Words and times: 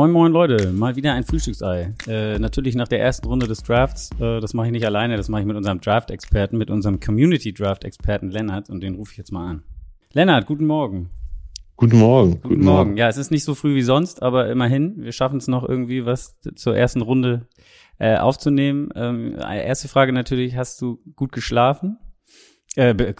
Moin 0.00 0.12
Moin 0.12 0.32
Leute, 0.32 0.72
mal 0.72 0.96
wieder 0.96 1.12
ein 1.12 1.24
Frühstücksei. 1.24 1.92
Äh, 2.06 2.38
natürlich 2.38 2.74
nach 2.74 2.88
der 2.88 3.00
ersten 3.00 3.26
Runde 3.26 3.46
des 3.46 3.62
Drafts. 3.62 4.08
Äh, 4.18 4.40
das 4.40 4.54
mache 4.54 4.68
ich 4.68 4.72
nicht 4.72 4.86
alleine, 4.86 5.18
das 5.18 5.28
mache 5.28 5.42
ich 5.42 5.46
mit 5.46 5.56
unserem 5.56 5.80
Draft-Experten, 5.80 6.56
mit 6.56 6.70
unserem 6.70 7.00
Community-Draft-Experten 7.00 8.30
Lennart 8.30 8.70
und 8.70 8.82
den 8.82 8.94
rufe 8.94 9.12
ich 9.12 9.18
jetzt 9.18 9.30
mal 9.30 9.50
an. 9.50 9.62
Lennart, 10.14 10.46
guten 10.46 10.66
Morgen. 10.66 11.10
Guten 11.80 11.98
Morgen. 11.98 12.32
Guten, 12.32 12.42
guten 12.42 12.64
Morgen. 12.64 12.76
Morgen. 12.76 12.96
Ja, 12.98 13.08
es 13.08 13.16
ist 13.16 13.30
nicht 13.30 13.42
so 13.42 13.54
früh 13.54 13.74
wie 13.74 13.80
sonst, 13.80 14.22
aber 14.22 14.50
immerhin, 14.50 15.02
wir 15.02 15.12
schaffen 15.12 15.38
es 15.38 15.48
noch 15.48 15.66
irgendwie 15.66 16.04
was 16.04 16.38
zur 16.54 16.76
ersten 16.76 17.00
Runde 17.00 17.48
äh, 17.98 18.18
aufzunehmen. 18.18 18.90
Ähm, 18.94 19.34
erste 19.38 19.88
Frage 19.88 20.12
natürlich, 20.12 20.56
hast 20.56 20.82
du 20.82 21.00
gut 21.16 21.32
geschlafen? 21.32 21.98
Äh, 22.76 23.14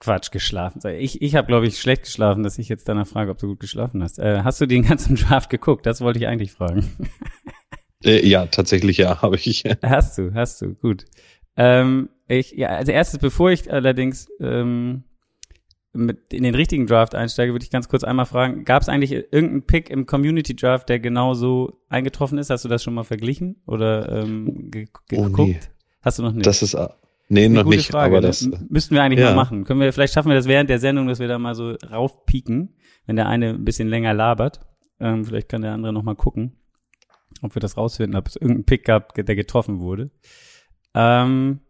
Quatsch, 0.00 0.32
geschlafen. 0.32 0.80
Ich, 0.98 1.22
ich 1.22 1.36
habe, 1.36 1.46
glaube 1.46 1.68
ich, 1.68 1.78
schlecht 1.78 2.02
geschlafen, 2.02 2.42
dass 2.42 2.58
ich 2.58 2.68
jetzt 2.68 2.88
danach 2.88 3.06
frage, 3.06 3.30
ob 3.30 3.38
du 3.38 3.46
gut 3.46 3.60
geschlafen 3.60 4.02
hast. 4.02 4.18
Äh, 4.18 4.40
hast 4.42 4.60
du 4.60 4.66
den 4.66 4.82
ganzen 4.88 5.14
Draft 5.14 5.48
geguckt? 5.48 5.86
Das 5.86 6.00
wollte 6.00 6.18
ich 6.18 6.26
eigentlich 6.26 6.52
fragen. 6.52 6.84
Äh, 8.04 8.24
ja, 8.28 8.46
tatsächlich 8.46 8.96
ja, 8.98 9.22
habe 9.22 9.34
ich. 9.34 9.64
Hast 9.82 10.18
du, 10.18 10.32
hast 10.32 10.62
du, 10.62 10.74
gut. 10.74 11.06
Ähm, 11.56 12.10
ich, 12.28 12.52
ja, 12.52 12.68
als 12.68 12.88
erstes, 12.88 13.18
bevor 13.18 13.50
ich 13.50 13.72
allerdings 13.72 14.28
ähm, 14.38 15.02
mit 15.92 16.32
in 16.32 16.42
den 16.42 16.54
richtigen 16.54 16.86
Draft 16.86 17.14
einsteige, 17.14 17.52
würde 17.52 17.64
ich 17.64 17.70
ganz 17.70 17.88
kurz 17.88 18.04
einmal 18.04 18.26
fragen, 18.26 18.64
gab 18.64 18.82
es 18.82 18.88
eigentlich 18.88 19.12
irgendeinen 19.12 19.62
Pick 19.62 19.90
im 19.90 20.06
Community 20.06 20.54
Draft, 20.54 20.88
der 20.88 21.00
genau 21.00 21.34
so 21.34 21.80
eingetroffen 21.88 22.38
ist? 22.38 22.50
Hast 22.50 22.64
du 22.64 22.68
das 22.68 22.82
schon 22.82 22.94
mal 22.94 23.04
verglichen 23.04 23.62
oder 23.66 24.10
ähm, 24.10 24.70
ge 24.70 24.86
oh, 25.12 25.24
geguckt? 25.24 25.48
Nee. 25.48 25.60
Hast 26.02 26.18
du 26.18 26.22
noch 26.22 26.32
nicht? 26.32 26.46
Das 26.46 26.62
ist 26.62 26.76
Nee, 27.30 27.48
noch 27.48 27.64
nicht, 27.64 27.90
Frage, 27.90 28.16
aber 28.16 28.20
ne? 28.22 28.28
das 28.28 28.48
müssten 28.70 28.94
wir 28.94 29.02
eigentlich 29.02 29.20
ja. 29.20 29.30
mal 29.30 29.36
machen. 29.36 29.64
Können 29.64 29.80
wir 29.80 29.92
vielleicht 29.92 30.14
schaffen 30.14 30.28
wir 30.28 30.36
das 30.36 30.48
während 30.48 30.70
der 30.70 30.78
Sendung, 30.78 31.08
dass 31.08 31.18
wir 31.18 31.28
da 31.28 31.38
mal 31.38 31.54
so 31.54 31.74
raufpieken, 31.90 32.74
wenn 33.04 33.16
der 33.16 33.26
eine 33.26 33.50
ein 33.50 33.64
bisschen 33.64 33.88
länger 33.88 34.14
labert. 34.14 34.60
Ähm, 34.98 35.24
vielleicht 35.24 35.48
kann 35.48 35.60
der 35.60 35.72
andere 35.72 35.92
noch 35.92 36.02
mal 36.02 36.16
gucken, 36.16 36.56
ob 37.42 37.54
wir 37.54 37.60
das 37.60 37.76
rausfinden, 37.76 38.18
ob 38.18 38.28
es 38.28 38.36
irgendeinen 38.36 38.64
Pick 38.64 38.84
gab, 38.84 39.14
der 39.14 39.36
getroffen 39.36 39.80
wurde. 39.80 40.10
Ähm, 40.94 41.60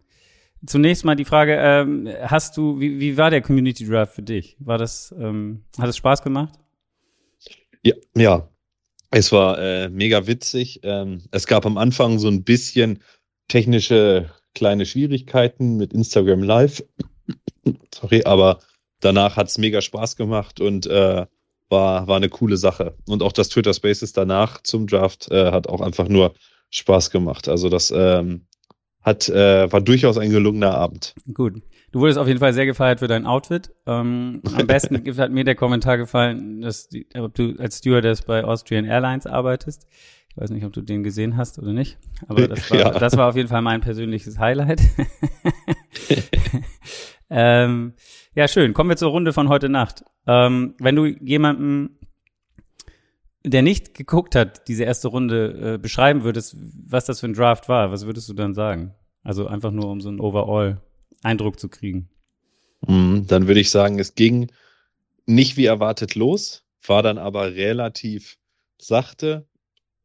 zunächst 0.67 1.05
mal 1.05 1.17
die 1.17 1.25
Frage, 1.25 1.57
ähm, 1.57 2.09
hast 2.23 2.57
du, 2.57 2.81
wie, 2.81 3.01
wie 3.01 3.17
war 3.17 3.31
der 3.31 3.43
Community 3.43 3.87
Draft 3.87 4.15
für 4.15 4.23
dich? 4.23 4.57
War 4.59 4.79
das, 4.79 5.15
ähm, 5.19 5.65
hat 5.79 5.89
es 5.89 5.97
Spaß 5.97 6.23
gemacht? 6.23 6.59
Ja, 7.83 7.95
ja. 8.15 8.49
Es 9.11 9.33
war 9.33 9.59
äh, 9.59 9.89
mega 9.89 10.27
witzig. 10.27 10.81
Ähm, 10.83 11.23
es 11.31 11.47
gab 11.47 11.65
am 11.65 11.79
Anfang 11.79 12.19
so 12.19 12.29
ein 12.29 12.45
bisschen 12.45 13.03
technische 13.49 14.31
kleine 14.55 14.85
Schwierigkeiten 14.85 15.77
mit 15.77 15.93
Instagram 15.93 16.43
Live. 16.43 16.85
Sorry, 17.95 18.25
aber 18.25 18.59
danach 19.01 19.37
hat 19.37 19.49
es 19.49 19.57
mega 19.57 19.81
Spaß 19.81 20.17
gemacht 20.17 20.61
und 20.61 20.87
äh, 20.87 21.27
war, 21.71 22.07
war 22.07 22.17
eine 22.17 22.29
coole 22.29 22.57
Sache. 22.57 22.97
Und 23.07 23.23
auch 23.23 23.33
das 23.33 23.49
Twitter 23.49 23.73
Spaces 23.73 24.13
danach 24.13 24.63
zum 24.63 24.87
Draft 24.87 25.31
äh, 25.31 25.53
hat 25.53 25.69
auch 25.69 25.81
einfach 25.81 26.09
nur 26.09 26.35
Spaß 26.71 27.11
gemacht. 27.11 27.49
Also 27.49 27.69
das 27.69 27.91
ähm, 27.95 28.47
hat, 29.03 29.29
äh, 29.29 29.71
war 29.73 29.81
durchaus 29.81 30.19
ein 30.19 30.31
gelungener 30.31 30.75
Abend. 30.75 31.15
Gut. 31.33 31.63
Du 31.91 32.01
wurdest 32.01 32.19
auf 32.19 32.27
jeden 32.27 32.41
Fall 32.41 32.53
sehr 32.53 32.67
gefeiert 32.67 32.99
für 33.01 33.09
dein 33.09 33.25
Outfit. 33.25 33.71
Ähm, 33.87 34.43
am 34.55 34.67
besten 34.67 34.97
hat 35.19 35.33
mir 35.33 35.45
der 35.45 35.55
Kommentar 35.55 35.97
gefallen, 35.97 36.61
dass 36.61 36.89
die, 36.89 37.07
ob 37.19 37.35
du 37.35 37.55
als 37.59 37.79
Stewardess 37.79 38.23
bei 38.23 38.45
Austrian 38.45 38.85
Airlines 38.85 39.27
arbeitest. 39.27 39.87
Ich 40.31 40.37
weiß 40.37 40.51
nicht, 40.51 40.65
ob 40.65 40.73
du 40.73 40.83
den 40.83 41.03
gesehen 41.03 41.37
hast 41.37 41.59
oder 41.59 41.73
nicht, 41.73 41.99
aber 42.29 42.47
das 42.47 42.71
war, 42.71 42.79
ja. 42.79 42.91
das 42.91 43.17
war 43.17 43.29
auf 43.29 43.37
jeden 43.37 43.49
Fall 43.49 43.63
mein 43.63 43.81
persönliches 43.81 44.39
Highlight. 44.39 44.81
ähm, 47.31 47.95
ja, 48.35 48.47
schön. 48.47 48.75
Kommen 48.75 48.91
wir 48.91 48.97
zur 48.97 49.11
Runde 49.11 49.33
von 49.33 49.49
heute 49.49 49.69
Nacht. 49.69 50.05
Ähm, 50.27 50.75
wenn 50.79 50.95
du 50.95 51.07
jemanden, 51.07 51.98
der 53.45 53.63
nicht 53.63 53.95
geguckt 53.95 54.35
hat, 54.35 54.69
diese 54.69 54.85
erste 54.85 55.09
Runde 55.09 55.75
äh, 55.75 55.79
beschreiben 55.79 56.25
würdest, 56.25 56.57
was 56.59 57.07
das 57.07 57.21
für 57.21 57.27
ein 57.27 57.35
Draft 57.35 57.69
war, 57.69 57.91
was 57.91 58.07
würdest 58.07 58.29
du 58.29 58.35
dann 58.35 58.55
sagen? 58.55 58.95
Also 59.23 59.47
einfach 59.47 59.71
nur, 59.71 59.89
um 59.91 60.01
so 60.01 60.09
einen 60.09 60.21
Overall-Eindruck 60.21 61.59
zu 61.59 61.69
kriegen. 61.69 62.09
Mm, 62.87 63.23
dann 63.27 63.47
würde 63.47 63.61
ich 63.61 63.71
sagen, 63.71 63.99
es 63.99 64.15
ging 64.15 64.51
nicht 65.27 65.57
wie 65.57 65.67
erwartet 65.67 66.15
los, 66.15 66.65
war 66.87 67.03
dann 67.03 67.19
aber 67.19 67.55
relativ 67.55 68.39
sachte 68.81 69.47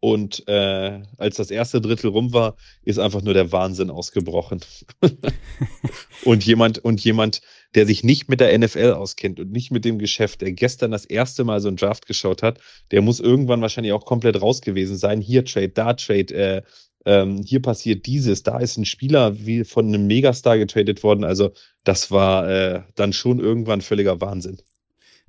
und 0.03 0.45
äh, 0.49 1.01
als 1.17 1.37
das 1.37 1.49
erste 1.49 1.79
Drittel 1.79 2.09
rum 2.09 2.33
war, 2.33 2.57
ist 2.81 2.99
einfach 2.99 3.21
nur 3.21 3.33
der 3.33 3.53
Wahnsinn 3.53 3.89
ausgebrochen. 3.89 4.59
und 6.25 6.45
jemand, 6.45 6.79
und 6.79 7.01
jemand, 7.01 7.39
der 7.75 7.85
sich 7.85 8.03
nicht 8.03 8.29
mit 8.29 8.39
der 8.39 8.57
NFL 8.57 8.91
auskennt 8.91 9.39
und 9.39 9.51
nicht 9.51 9.71
mit 9.71 9.85
dem 9.85 9.99
Geschäft, 9.99 10.41
der 10.41 10.51
gestern 10.51 10.91
das 10.91 11.05
erste 11.05 11.43
Mal 11.43 11.59
so 11.59 11.67
ein 11.69 11.75
Draft 11.75 12.05
geschaut 12.05 12.43
hat, 12.43 12.59
der 12.91 13.01
muss 13.01 13.19
irgendwann 13.19 13.61
wahrscheinlich 13.61 13.93
auch 13.93 14.05
komplett 14.05 14.41
raus 14.41 14.61
gewesen 14.61 14.97
sein. 14.97 15.21
Hier 15.21 15.45
Trade, 15.45 15.69
da 15.69 15.93
Trade, 15.93 16.33
äh, 16.33 16.61
ähm, 17.05 17.43
hier 17.43 17.61
passiert 17.61 18.05
dieses, 18.05 18.43
da 18.43 18.59
ist 18.59 18.77
ein 18.77 18.85
Spieler 18.85 19.37
wie 19.45 19.63
von 19.63 19.87
einem 19.87 20.07
Megastar 20.07 20.57
getradet 20.57 21.03
worden. 21.03 21.23
Also 21.23 21.51
das 21.83 22.11
war 22.11 22.49
äh, 22.49 22.81
dann 22.95 23.13
schon 23.13 23.39
irgendwann 23.39 23.81
völliger 23.81 24.21
Wahnsinn. 24.21 24.57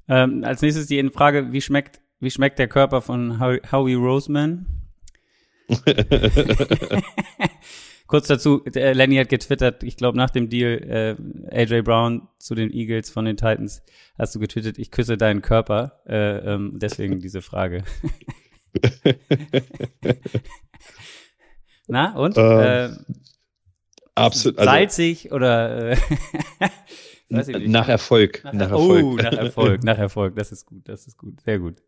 Ähm, 0.08 0.44
als 0.44 0.62
nächstes 0.62 0.86
die 0.86 1.02
Frage, 1.10 1.52
wie 1.52 1.60
schmeckt 1.60 2.00
wie 2.20 2.30
schmeckt 2.30 2.58
der 2.58 2.68
Körper 2.68 3.02
von 3.02 3.40
Howie 3.40 3.94
Roseman? 3.94 4.66
Kurz 8.14 8.28
dazu, 8.28 8.62
Lenny 8.64 9.16
hat 9.16 9.28
getwittert, 9.28 9.82
ich 9.82 9.96
glaube 9.96 10.16
nach 10.16 10.30
dem 10.30 10.48
Deal 10.48 11.16
äh, 11.50 11.62
AJ 11.62 11.82
Brown 11.82 12.28
zu 12.38 12.54
den 12.54 12.70
Eagles 12.70 13.10
von 13.10 13.24
den 13.24 13.36
Titans 13.36 13.82
hast 14.16 14.32
du 14.36 14.38
getwittert, 14.38 14.78
ich 14.78 14.92
küsse 14.92 15.16
deinen 15.16 15.42
Körper. 15.42 16.00
Äh, 16.06 16.38
ähm, 16.54 16.74
deswegen 16.76 17.18
diese 17.18 17.42
Frage. 17.42 17.82
Na 21.88 22.14
und? 22.14 22.38
Ähm, 22.38 22.60
äh, 22.60 22.90
absolut. 24.14 24.60
Also, 24.60 24.70
salzig 24.70 25.32
oder 25.32 25.90
äh, 25.90 25.96
nach 27.66 27.88
Erfolg. 27.88 28.44
Nach, 28.44 28.52
nach 28.52 28.70
Erfolg. 28.70 29.04
Oh, 29.04 29.16
nach 29.16 29.32
Erfolg, 29.32 29.82
nach 29.82 29.98
Erfolg. 29.98 30.36
Das 30.36 30.52
ist 30.52 30.66
gut, 30.66 30.88
das 30.88 31.08
ist 31.08 31.18
gut, 31.18 31.40
sehr 31.40 31.58
gut. 31.58 31.82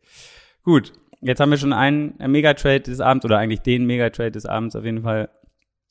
Gut, 0.65 0.93
jetzt 1.21 1.39
haben 1.39 1.51
wir 1.51 1.59
schon 1.59 1.73
einen 1.73 2.17
Megatrade 2.19 2.81
des 2.81 2.99
Abends 2.99 3.25
oder 3.25 3.39
eigentlich 3.39 3.61
den 3.61 3.87
Megatrade 3.87 4.33
des 4.33 4.45
Abends 4.45 4.75
auf 4.75 4.85
jeden 4.85 5.03
Fall 5.03 5.29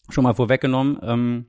schon 0.09 0.23
mal 0.23 0.33
vorweggenommen. 0.33 0.99
Ähm, 1.01 1.45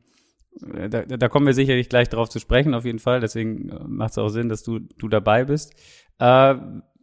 da, 0.90 1.04
da 1.04 1.28
kommen 1.28 1.46
wir 1.46 1.54
sicherlich 1.54 1.88
gleich 1.88 2.08
drauf 2.08 2.28
zu 2.28 2.38
sprechen, 2.38 2.74
auf 2.74 2.84
jeden 2.84 2.98
Fall. 2.98 3.20
Deswegen 3.20 3.68
äh, 3.68 3.84
macht 3.86 4.12
es 4.12 4.18
auch 4.18 4.28
Sinn, 4.28 4.48
dass 4.48 4.62
du, 4.62 4.78
du 4.78 5.08
dabei 5.08 5.44
bist. 5.44 5.74
Äh, 6.18 6.54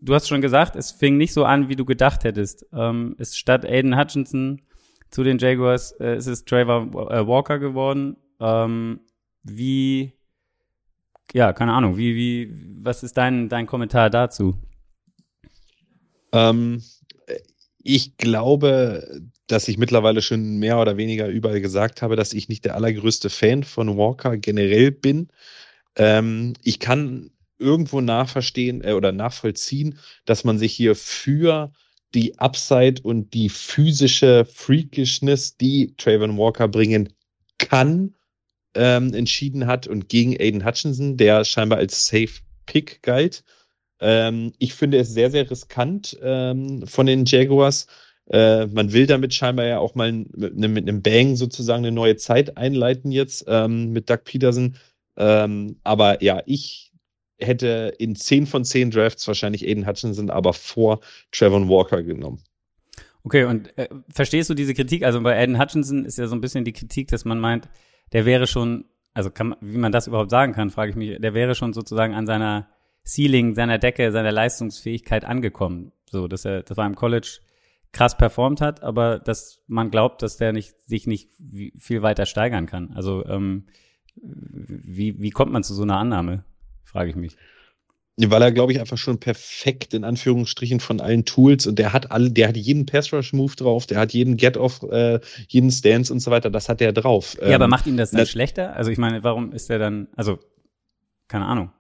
du 0.02 0.14
hast 0.14 0.28
schon 0.28 0.42
gesagt, 0.42 0.76
es 0.76 0.92
fing 0.92 1.18
nicht 1.18 1.34
so 1.34 1.46
an, 1.46 1.70
wie 1.70 1.76
du 1.76 1.86
gedacht 1.86 2.24
hättest. 2.24 2.66
Ähm, 2.74 3.16
es 3.20 3.38
statt 3.38 3.66
Aiden 3.66 3.98
Hutchinson 3.98 4.62
zu 5.12 5.24
den 5.24 5.38
Jaguars 5.38 5.92
äh, 6.00 6.18
ist 6.18 6.28
es 6.28 6.46
Trevor 6.46 7.12
äh, 7.12 7.28
Walker 7.28 7.60
geworden. 7.60 8.18
Ähm, 8.40 9.02
wie 9.44 10.14
ja, 11.34 11.52
keine 11.52 11.74
Ahnung, 11.74 11.98
wie, 11.98 12.16
wie, 12.16 12.84
was 12.84 13.04
ist 13.04 13.18
dein, 13.18 13.50
dein 13.50 13.66
Kommentar 13.66 14.10
dazu? 14.10 14.56
Ähm, 16.32 16.84
ich 17.80 18.18
glaube, 18.18 19.22
dass 19.48 19.68
ich 19.68 19.78
mittlerweile 19.78 20.22
schon 20.22 20.58
mehr 20.58 20.80
oder 20.80 20.98
weniger 20.98 21.28
überall 21.28 21.62
gesagt 21.62 22.02
habe, 22.02 22.16
dass 22.16 22.34
ich 22.34 22.50
nicht 22.50 22.66
der 22.66 22.76
allergrößte 22.76 23.30
Fan 23.30 23.64
von 23.64 23.98
Walker 23.98 24.38
generell 24.38 24.92
bin. 24.92 25.28
Ähm, 25.96 26.54
ich 26.64 26.80
kann 26.80 27.32
irgendwo 27.60 28.02
nachverstehen 28.02 28.84
äh, 28.84 28.94
oder 28.94 29.12
nachvollziehen, 29.12 30.00
dass 30.26 30.44
man 30.44 30.58
sich 30.58 30.74
hier 30.74 30.96
für 30.96 31.72
die 32.14 32.38
Upside 32.40 33.02
und 33.02 33.34
die 33.34 33.50
physische 33.50 34.46
Freakishness, 34.46 35.58
die 35.58 35.96
Trayvon 35.98 36.38
Walker 36.38 36.68
bringen 36.68 37.10
kann, 37.58 38.16
ähm, 38.76 39.14
entschieden 39.14 39.68
hat 39.68 39.88
und 39.88 40.10
gegen 40.10 40.40
Aiden 40.40 40.66
Hutchinson, 40.66 41.18
der 41.18 41.44
scheinbar 41.46 41.80
als 41.80 42.08
Safe 42.08 42.32
Pick 42.66 43.02
galt. 43.02 43.44
Ähm, 44.00 44.54
ich 44.60 44.74
finde 44.74 44.98
es 45.00 45.10
sehr, 45.10 45.32
sehr 45.32 45.50
riskant 45.50 46.18
ähm, 46.22 46.86
von 46.88 47.06
den 47.06 47.26
Jaguars. 47.26 47.88
Äh, 48.30 48.68
man 48.68 48.94
will 48.94 49.06
damit 49.06 49.34
scheinbar 49.34 49.66
ja 49.66 49.80
auch 49.80 49.96
mal 49.96 50.12
mit, 50.12 50.56
mit, 50.56 50.88
einem 50.88 51.02
Bang 51.02 51.36
sozusagen 51.36 51.84
eine 51.84 51.92
neue 51.94 52.16
Zeit 52.16 52.58
einleiten 52.58 53.12
jetzt 53.12 53.46
ähm, 53.48 53.92
mit 53.92 54.10
Doug 54.10 54.20
Peterson. 54.24 54.78
Ähm, 55.18 55.78
aber 55.84 56.24
ja, 56.24 56.42
ich 56.46 56.92
hätte 57.40 57.94
in 57.98 58.16
10 58.16 58.48
von 58.48 58.64
10 58.64 58.92
Drafts 58.92 59.28
wahrscheinlich 59.28 59.68
Aiden 59.68 59.86
Hutchinson 59.86 60.30
aber 60.30 60.54
vor 60.54 61.02
Trevor 61.32 61.68
Walker 61.68 62.02
genommen. 62.02 62.42
Okay, 63.24 63.46
und 63.46 63.78
äh, 63.78 63.88
verstehst 64.10 64.50
du 64.50 64.54
diese 64.54 64.74
Kritik? 64.74 65.04
Also 65.04 65.22
bei 65.22 65.38
Aiden 65.38 65.60
Hutchinson 65.60 66.06
ist 66.06 66.18
ja 66.18 66.28
so 66.28 66.36
ein 66.36 66.42
bisschen 66.42 66.66
die 66.66 66.74
Kritik, 66.74 67.10
dass 67.10 67.26
man 67.26 67.40
meint, 67.40 67.70
der 68.12 68.26
wäre 68.26 68.48
schon, 68.48 68.86
also 69.14 69.30
kann, 69.30 69.56
wie 69.62 69.78
man 69.78 69.92
das 69.92 70.08
überhaupt 70.08 70.32
sagen 70.32 70.54
kann, 70.54 70.70
frage 70.70 70.92
ich 70.92 70.96
mich, 70.96 71.20
der 71.20 71.34
wäre 71.34 71.56
schon 71.56 71.74
sozusagen 71.74 72.14
an 72.14 72.26
seiner 72.26 72.68
Ceiling, 73.06 73.54
seiner 73.54 73.80
Decke, 73.80 74.12
seiner 74.12 74.32
Leistungsfähigkeit 74.32 75.26
angekommen. 75.26 75.92
So, 76.10 76.28
dass 76.28 76.46
er, 76.46 76.64
das 76.64 76.78
war 76.78 76.86
im 76.86 76.96
College 76.96 77.40
krass 77.94 78.18
performt 78.18 78.60
hat, 78.60 78.84
aber 78.84 79.20
dass 79.20 79.62
man 79.68 79.92
glaubt, 79.92 80.22
dass 80.22 80.38
der 80.38 80.52
nicht, 80.52 80.74
sich 80.86 81.08
nicht 81.08 81.30
viel 81.78 82.02
weiter 82.02 82.26
steigern 82.26 82.66
kann. 82.66 82.92
Also 82.94 83.26
ähm, 83.26 83.68
wie, 84.16 85.22
wie 85.22 85.30
kommt 85.30 85.52
man 85.52 85.64
zu 85.64 85.74
so 85.74 85.84
einer 85.84 85.98
Annahme, 85.98 86.44
frage 86.84 87.12
ich 87.12 87.16
mich. 87.16 87.38
Weil 88.18 88.44
er, 88.44 88.52
glaube 88.52 88.72
ich, 88.72 88.80
einfach 88.80 88.98
schon 88.98 89.20
perfekt 89.20 89.96
in 89.96 90.04
Anführungsstrichen 90.04 90.80
von 90.80 91.02
allen 91.02 91.26
Tools 91.26 91.66
und 91.66 91.80
der 91.80 91.94
hat 91.94 92.12
alle, 92.12 92.30
der 92.30 92.50
hat 92.50 92.58
jeden 92.58 92.86
Pass-Rush-Move 92.86 93.56
drauf, 93.56 93.88
der 93.88 94.00
hat 94.00 94.14
jeden 94.14 94.38
Get-Off, 94.38 94.84
äh, 94.84 95.20
jeden 95.48 95.72
Stance 95.72 96.14
und 96.14 96.20
so 96.20 96.30
weiter, 96.30 96.52
das 96.52 96.70
hat 96.70 96.80
er 96.82 96.94
drauf. 96.94 97.36
Ja, 97.42 97.48
ähm, 97.48 97.54
aber 97.56 97.68
macht 97.68 97.88
ihn 97.88 97.98
das 97.98 98.12
dann 98.12 98.20
das, 98.20 98.30
schlechter? 98.30 98.76
Also 98.76 98.92
ich 98.92 99.00
meine, 99.00 99.24
warum 99.24 99.52
ist 99.52 99.70
er 99.72 99.80
dann, 99.80 100.10
also, 100.16 100.38
keine 101.28 101.46
Ahnung. 101.46 101.72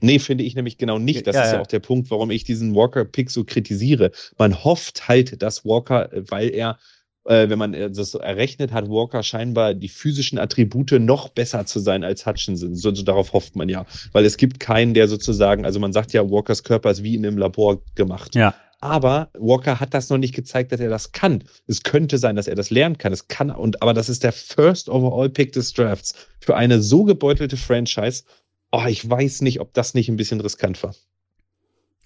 Nee, 0.00 0.18
finde 0.18 0.44
ich 0.44 0.54
nämlich 0.54 0.78
genau 0.78 0.98
nicht. 0.98 1.26
Das 1.26 1.36
ja, 1.36 1.42
ist 1.44 1.52
ja 1.52 1.60
auch 1.60 1.66
der 1.66 1.80
Punkt, 1.80 2.10
warum 2.10 2.30
ich 2.30 2.44
diesen 2.44 2.74
Walker-Pick 2.74 3.30
so 3.30 3.44
kritisiere. 3.44 4.12
Man 4.38 4.64
hofft 4.64 5.08
halt, 5.08 5.42
dass 5.42 5.64
Walker, 5.64 6.08
weil 6.28 6.50
er 6.50 6.78
äh, 7.24 7.48
wenn 7.48 7.58
man 7.58 7.74
äh, 7.74 7.90
das 7.90 8.10
so 8.10 8.18
errechnet, 8.18 8.72
hat 8.72 8.88
Walker 8.88 9.22
scheinbar 9.22 9.74
die 9.74 9.88
physischen 9.88 10.38
Attribute 10.38 10.92
noch 10.92 11.28
besser 11.28 11.66
zu 11.66 11.78
sein 11.78 12.02
als 12.04 12.26
Hutchinson. 12.26 12.74
So, 12.74 12.94
so, 12.94 13.02
darauf 13.02 13.32
hofft 13.32 13.56
man 13.56 13.68
ja. 13.68 13.86
Weil 14.12 14.24
es 14.24 14.36
gibt 14.36 14.60
keinen, 14.60 14.94
der 14.94 15.08
sozusagen, 15.08 15.64
also 15.64 15.78
man 15.80 15.92
sagt 15.92 16.12
ja, 16.12 16.28
Walkers 16.30 16.64
Körper 16.64 16.90
ist 16.90 17.02
wie 17.02 17.14
in 17.14 17.26
einem 17.26 17.38
Labor 17.38 17.82
gemacht. 17.94 18.34
Ja. 18.34 18.54
Aber 18.82 19.28
Walker 19.38 19.78
hat 19.78 19.92
das 19.92 20.08
noch 20.08 20.16
nicht 20.16 20.34
gezeigt, 20.34 20.72
dass 20.72 20.80
er 20.80 20.88
das 20.88 21.12
kann. 21.12 21.44
Es 21.66 21.82
könnte 21.82 22.16
sein, 22.16 22.36
dass 22.36 22.48
er 22.48 22.54
das 22.54 22.70
lernen 22.70 22.96
kann. 22.96 23.12
Es 23.12 23.28
kann, 23.28 23.50
und, 23.50 23.82
aber 23.82 23.92
das 23.92 24.08
ist 24.08 24.24
der 24.24 24.32
First 24.32 24.88
Overall 24.88 25.28
Pick 25.28 25.52
des 25.52 25.74
Drafts. 25.74 26.14
Für 26.40 26.56
eine 26.56 26.80
so 26.80 27.04
gebeutelte 27.04 27.58
Franchise. 27.58 28.22
Oh, 28.72 28.84
ich 28.88 29.08
weiß 29.08 29.42
nicht, 29.42 29.60
ob 29.60 29.74
das 29.74 29.94
nicht 29.94 30.08
ein 30.08 30.16
bisschen 30.16 30.40
riskant 30.40 30.82
war. 30.82 30.94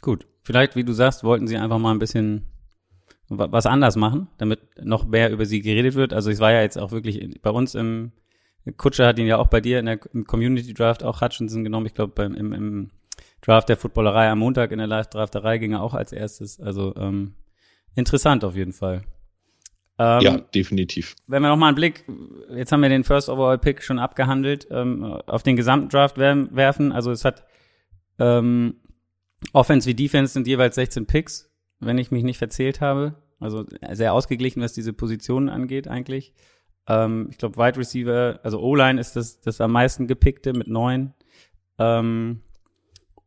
Gut. 0.00 0.26
Vielleicht, 0.42 0.76
wie 0.76 0.84
du 0.84 0.92
sagst, 0.92 1.24
wollten 1.24 1.46
sie 1.46 1.56
einfach 1.56 1.78
mal 1.78 1.92
ein 1.92 1.98
bisschen 1.98 2.46
was 3.28 3.66
anders 3.66 3.96
machen, 3.96 4.28
damit 4.36 4.60
noch 4.82 5.06
mehr 5.06 5.30
über 5.30 5.46
sie 5.46 5.62
geredet 5.62 5.94
wird. 5.94 6.12
Also 6.12 6.30
es 6.30 6.40
war 6.40 6.52
ja 6.52 6.60
jetzt 6.60 6.78
auch 6.78 6.92
wirklich 6.92 7.40
bei 7.40 7.50
uns 7.50 7.74
im 7.74 8.12
Kutscher 8.76 9.06
hat 9.06 9.18
ihn 9.18 9.26
ja 9.26 9.36
auch 9.36 9.48
bei 9.48 9.60
dir 9.60 9.78
in 9.78 9.86
der 9.86 9.98
Community 9.98 10.72
Draft 10.72 11.02
auch 11.02 11.20
Hutchinson 11.20 11.64
genommen. 11.64 11.86
Ich 11.86 11.94
glaube 11.94 12.22
im, 12.22 12.52
im 12.52 12.90
Draft 13.42 13.68
der 13.68 13.76
Footballerei 13.76 14.28
am 14.30 14.38
Montag 14.38 14.72
in 14.72 14.78
der 14.78 14.86
Live-Drafterei 14.86 15.58
ging 15.58 15.72
er 15.72 15.82
auch 15.82 15.94
als 15.94 16.12
erstes. 16.12 16.60
Also 16.60 16.94
ähm, 16.96 17.34
interessant 17.94 18.42
auf 18.42 18.56
jeden 18.56 18.72
Fall. 18.72 19.02
Ähm, 19.98 20.20
ja, 20.22 20.38
definitiv. 20.38 21.14
Wenn 21.26 21.42
wir 21.42 21.48
noch 21.48 21.56
mal 21.56 21.68
einen 21.68 21.76
Blick, 21.76 22.04
jetzt 22.50 22.72
haben 22.72 22.82
wir 22.82 22.88
den 22.88 23.04
First 23.04 23.28
Overall 23.28 23.58
Pick 23.58 23.82
schon 23.82 23.98
abgehandelt, 23.98 24.66
ähm, 24.70 25.04
auf 25.04 25.42
den 25.42 25.56
gesamten 25.56 25.88
Draft 25.88 26.18
werfen. 26.18 26.92
Also 26.92 27.10
es 27.12 27.24
hat 27.24 27.44
ähm, 28.18 28.76
Offense 29.52 29.88
wie 29.88 29.94
Defense 29.94 30.32
sind 30.32 30.46
jeweils 30.46 30.74
16 30.74 31.06
Picks 31.06 31.50
wenn 31.86 31.98
ich 31.98 32.10
mich 32.10 32.24
nicht 32.24 32.38
verzählt 32.38 32.80
habe. 32.80 33.14
Also 33.40 33.64
sehr 33.92 34.12
ausgeglichen, 34.12 34.62
was 34.62 34.72
diese 34.72 34.92
Positionen 34.92 35.48
angeht 35.48 35.88
eigentlich. 35.88 36.32
Ähm, 36.86 37.28
ich 37.30 37.38
glaube, 37.38 37.56
Wide 37.56 37.78
Receiver, 37.78 38.40
also 38.42 38.60
O-Line 38.60 39.00
ist 39.00 39.16
das, 39.16 39.40
das 39.40 39.60
am 39.60 39.72
meisten 39.72 40.06
gepickte 40.06 40.52
mit 40.52 40.68
neun. 40.68 41.14
Ähm, 41.78 42.40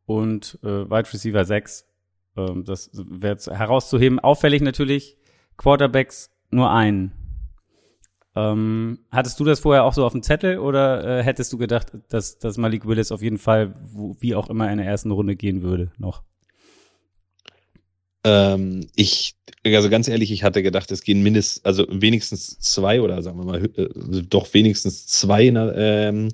und 0.06 0.60
äh, 0.63 0.90
Wide 0.90 1.13
Receiver 1.13 1.44
sechs. 1.46 1.86
Ähm, 2.36 2.63
das 2.63 2.90
wäre 2.94 3.38
herauszuheben. 3.56 4.20
Auffällig 4.20 4.62
natürlich, 4.62 5.18
Quarterbacks 5.58 6.31
nur 6.52 6.72
einen. 6.72 7.12
Ähm, 8.36 9.00
hattest 9.10 9.40
du 9.40 9.44
das 9.44 9.62
vorher 9.62 9.84
auch 9.84 9.94
so 9.94 10.06
auf 10.06 10.12
dem 10.12 10.22
Zettel 10.22 10.60
oder 10.60 11.20
äh, 11.20 11.24
hättest 11.24 11.52
du 11.54 11.58
gedacht, 11.58 11.88
dass, 12.10 12.38
dass 12.38 12.58
Malik 12.58 12.86
Willis 12.86 13.12
auf 13.12 13.24
jeden 13.24 13.40
Fall, 13.40 13.74
wo, 13.82 14.16
wie 14.20 14.36
auch 14.36 14.50
immer, 14.50 14.72
in 14.72 14.78
der 14.78 14.86
ersten 14.86 15.10
Runde 15.10 15.36
gehen 15.36 15.64
würde 15.64 15.92
noch? 15.98 16.22
Ähm, 18.24 18.88
ich, 18.96 19.36
also 19.64 19.90
ganz 19.90 20.08
ehrlich, 20.08 20.32
ich 20.32 20.44
hatte 20.44 20.62
gedacht, 20.62 20.92
es 20.92 21.02
gehen 21.02 21.24
mindestens, 21.24 21.66
also 21.66 21.88
wenigstens 21.90 22.60
zwei 22.60 23.02
oder 23.02 23.24
sagen 23.24 23.40
wir 23.40 23.46
mal, 23.46 23.66
äh, 23.76 24.22
doch 24.24 24.54
wenigstens 24.54 25.08
zwei 25.08 25.48
in 25.48 25.56
der, 25.56 25.74
ähm, 25.76 26.30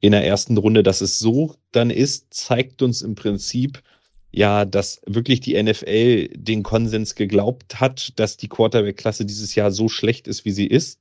in 0.00 0.12
der 0.12 0.26
ersten 0.26 0.58
Runde. 0.58 0.82
Dass 0.82 1.00
es 1.00 1.18
so 1.18 1.54
dann 1.70 1.90
ist, 1.90 2.34
zeigt 2.34 2.82
uns 2.82 3.00
im 3.00 3.14
Prinzip, 3.14 3.82
ja, 4.32 4.64
dass 4.64 5.00
wirklich 5.06 5.40
die 5.40 5.62
NFL 5.62 6.28
den 6.28 6.62
Konsens 6.62 7.14
geglaubt 7.14 7.80
hat, 7.80 8.18
dass 8.18 8.38
die 8.38 8.48
Quarterback-Klasse 8.48 9.26
dieses 9.26 9.54
Jahr 9.54 9.70
so 9.70 9.88
schlecht 9.88 10.26
ist, 10.26 10.44
wie 10.44 10.52
sie 10.52 10.66
ist. 10.66 10.98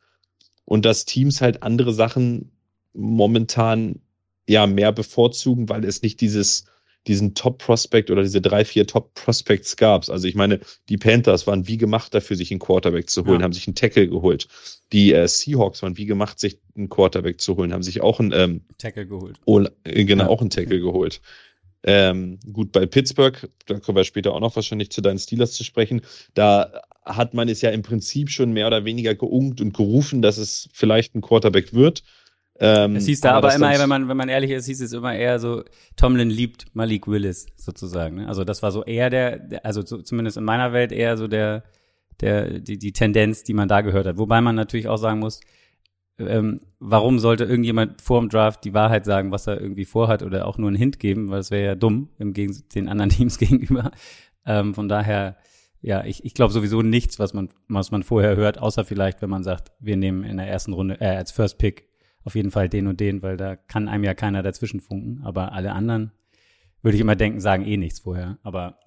Und 0.66 0.86
dass 0.86 1.06
Teams 1.06 1.42
halt 1.42 1.64
andere 1.64 1.94
Sachen 1.94 2.52
momentan 2.94 4.02
ja 4.48 4.68
mehr 4.68 4.92
bevorzugen, 4.92 5.70
weil 5.70 5.86
es 5.86 6.02
nicht 6.02 6.20
dieses 6.20 6.66
diesen 7.08 7.34
Top-Prospect 7.34 8.12
oder 8.12 8.22
diese 8.22 8.42
drei, 8.42 8.64
vier 8.64 8.86
Top-Prospects 8.86 9.76
gab. 9.76 10.08
Also 10.10 10.28
ich 10.28 10.36
meine, 10.36 10.60
die 10.88 10.98
Panthers 10.98 11.48
waren 11.48 11.68
wie 11.68 11.78
gemacht 11.78 12.14
dafür, 12.14 12.38
sich 12.38 12.52
einen 12.52 12.60
Quarterback 12.60 13.10
zu 13.10 13.26
holen, 13.26 13.40
ja. 13.40 13.44
haben 13.44 13.54
sich 13.54 13.68
einen 13.68 13.76
Tackle 13.76 14.08
geholt. 14.08 14.48
Die 14.92 15.14
äh, 15.14 15.28
Seahawks 15.28 15.82
waren 15.82 15.98
wie 15.98 16.06
gemacht, 16.06 16.40
sich 16.40 16.60
einen 16.76 16.90
Quarterback 16.90 17.42
zu 17.42 17.58
holen, 17.58 17.74
haben 17.74 17.82
sich 17.82 18.02
auch 18.02 18.20
einen 18.20 18.32
ähm, 18.34 18.62
Tackle 18.78 19.08
geholt. 19.08 19.40
Oh, 19.46 19.64
genau, 19.84 20.26
ja. 20.26 20.30
auch 20.30 20.42
einen 20.42 20.52
Tackle 20.52 20.80
geholt. 20.80 21.22
Ähm, 21.84 22.40
gut, 22.54 22.72
bei 22.72 22.86
Pittsburgh, 22.86 23.50
da 23.66 23.80
kommen 23.80 23.96
wir 23.96 24.04
später 24.04 24.34
auch 24.34 24.40
noch 24.40 24.56
wahrscheinlich 24.56 24.92
zu 24.92 25.02
deinen 25.02 25.18
Steelers 25.18 25.54
zu 25.54 25.64
sprechen, 25.64 26.02
da 26.36 26.72
hat 27.04 27.34
man 27.34 27.50
es 27.50 27.62
ja 27.62 27.72
im 27.72 27.82
Prinzip 27.82 28.30
schon 28.30 28.54
mehr 28.54 28.68
oder 28.68 28.86
weniger 28.86 29.16
geungt 29.16 29.62
und 29.62 29.74
gerufen, 29.74 30.22
dass 30.22 30.38
es 30.38 30.70
vielleicht 30.74 31.16
ein 31.16 31.22
Quarterback 31.22 31.74
wird. 31.74 32.04
Ähm, 32.60 32.96
es 32.96 33.08
hieß 33.08 33.22
da 33.22 33.32
aber, 33.32 33.48
aber 33.48 33.56
immer, 33.56 33.80
wenn 33.80 33.90
man, 33.90 34.08
wenn 34.08 34.18
man 34.18 34.30
ehrlich 34.30 34.52
ist, 34.52 34.68
hieß 34.68 34.82
es 34.82 34.94
immer 34.94 35.16
eher 35.16 35.40
so, 35.40 35.64
Tomlin 35.96 36.30
liebt 36.30 36.68
Malik 36.76 37.08
Willis 37.08 37.48
sozusagen. 37.56 38.18
Ne? 38.18 38.28
Also 38.28 38.44
das 38.44 38.62
war 38.62 38.72
so 38.72 38.84
eher 38.84 39.10
der, 39.10 39.62
also 39.64 39.84
so, 39.84 40.04
zumindest 40.04 40.38
in 40.38 40.44
meiner 40.44 40.72
Welt 40.72 40.92
eher 40.92 41.18
so 41.18 41.28
der, 41.28 41.64
der, 42.20 42.60
die, 42.60 42.78
die 42.78 42.94
Tendenz, 42.94 43.44
die 43.44 43.54
man 43.54 43.68
da 43.68 43.82
gehört 43.82 44.06
hat. 44.06 44.20
Wobei 44.20 44.42
man 44.42 44.54
natürlich 44.54 44.88
auch 44.88 44.98
sagen 44.98 45.20
muss, 45.20 45.40
ähm, 46.20 46.62
warum 46.80 47.20
sollte 47.20 47.46
irgendjemand 47.46 48.02
vor 48.02 48.20
dem 48.20 48.30
Draft 48.30 48.64
die 48.64 48.74
Wahrheit 48.74 49.06
sagen, 49.06 49.32
was 49.32 49.48
er 49.48 49.60
irgendwie 49.60 49.86
vorhat 49.86 50.24
oder 50.24 50.48
auch 50.48 50.58
nur 50.58 50.68
einen 50.68 50.78
Hint 50.78 51.00
geben, 51.00 51.30
weil 51.30 51.40
es 51.40 51.52
wäre 51.52 51.66
ja 51.66 51.76
dumm 51.76 52.10
im 52.20 52.34
Gegensatz 52.34 52.68
den 52.70 52.88
anderen 52.88 53.10
Teams 53.12 53.38
gegenüber. 53.38 53.92
Ähm, 54.46 54.74
von 54.74 54.88
daher, 54.88 55.38
ja, 55.82 56.04
ich, 56.06 56.24
ich 56.26 56.34
glaube 56.34 56.54
sowieso 56.54 56.82
nichts, 56.82 57.20
was 57.20 57.34
man, 57.34 57.50
was 57.68 57.92
man 57.92 58.04
vorher 58.04 58.36
hört, 58.36 58.60
außer 58.60 58.86
vielleicht, 58.86 59.22
wenn 59.22 59.30
man 59.30 59.44
sagt, 59.44 59.72
wir 59.80 59.98
nehmen 59.98 60.24
in 60.24 60.38
der 60.38 60.48
ersten 60.48 60.74
Runde, 60.74 61.00
äh, 61.02 61.16
als 61.16 61.32
First 61.32 61.58
Pick 61.58 61.88
auf 62.24 62.36
jeden 62.36 62.52
Fall 62.52 62.70
den 62.70 62.88
und 62.88 63.00
den, 63.00 63.24
weil 63.24 63.38
da 63.38 63.56
kann 63.56 63.88
einem 63.88 64.04
ja 64.04 64.14
keiner 64.14 64.44
dazwischen 64.44 64.80
funken. 64.80 65.22
Aber 65.24 65.54
alle 65.54 65.72
anderen 65.72 66.12
würde 66.82 66.96
ich 66.96 67.02
immer 67.02 67.16
denken, 67.16 67.40
sagen 67.40 67.66
eh 67.66 67.78
nichts 67.78 68.02
vorher. 68.02 68.38
Aber 68.44 68.80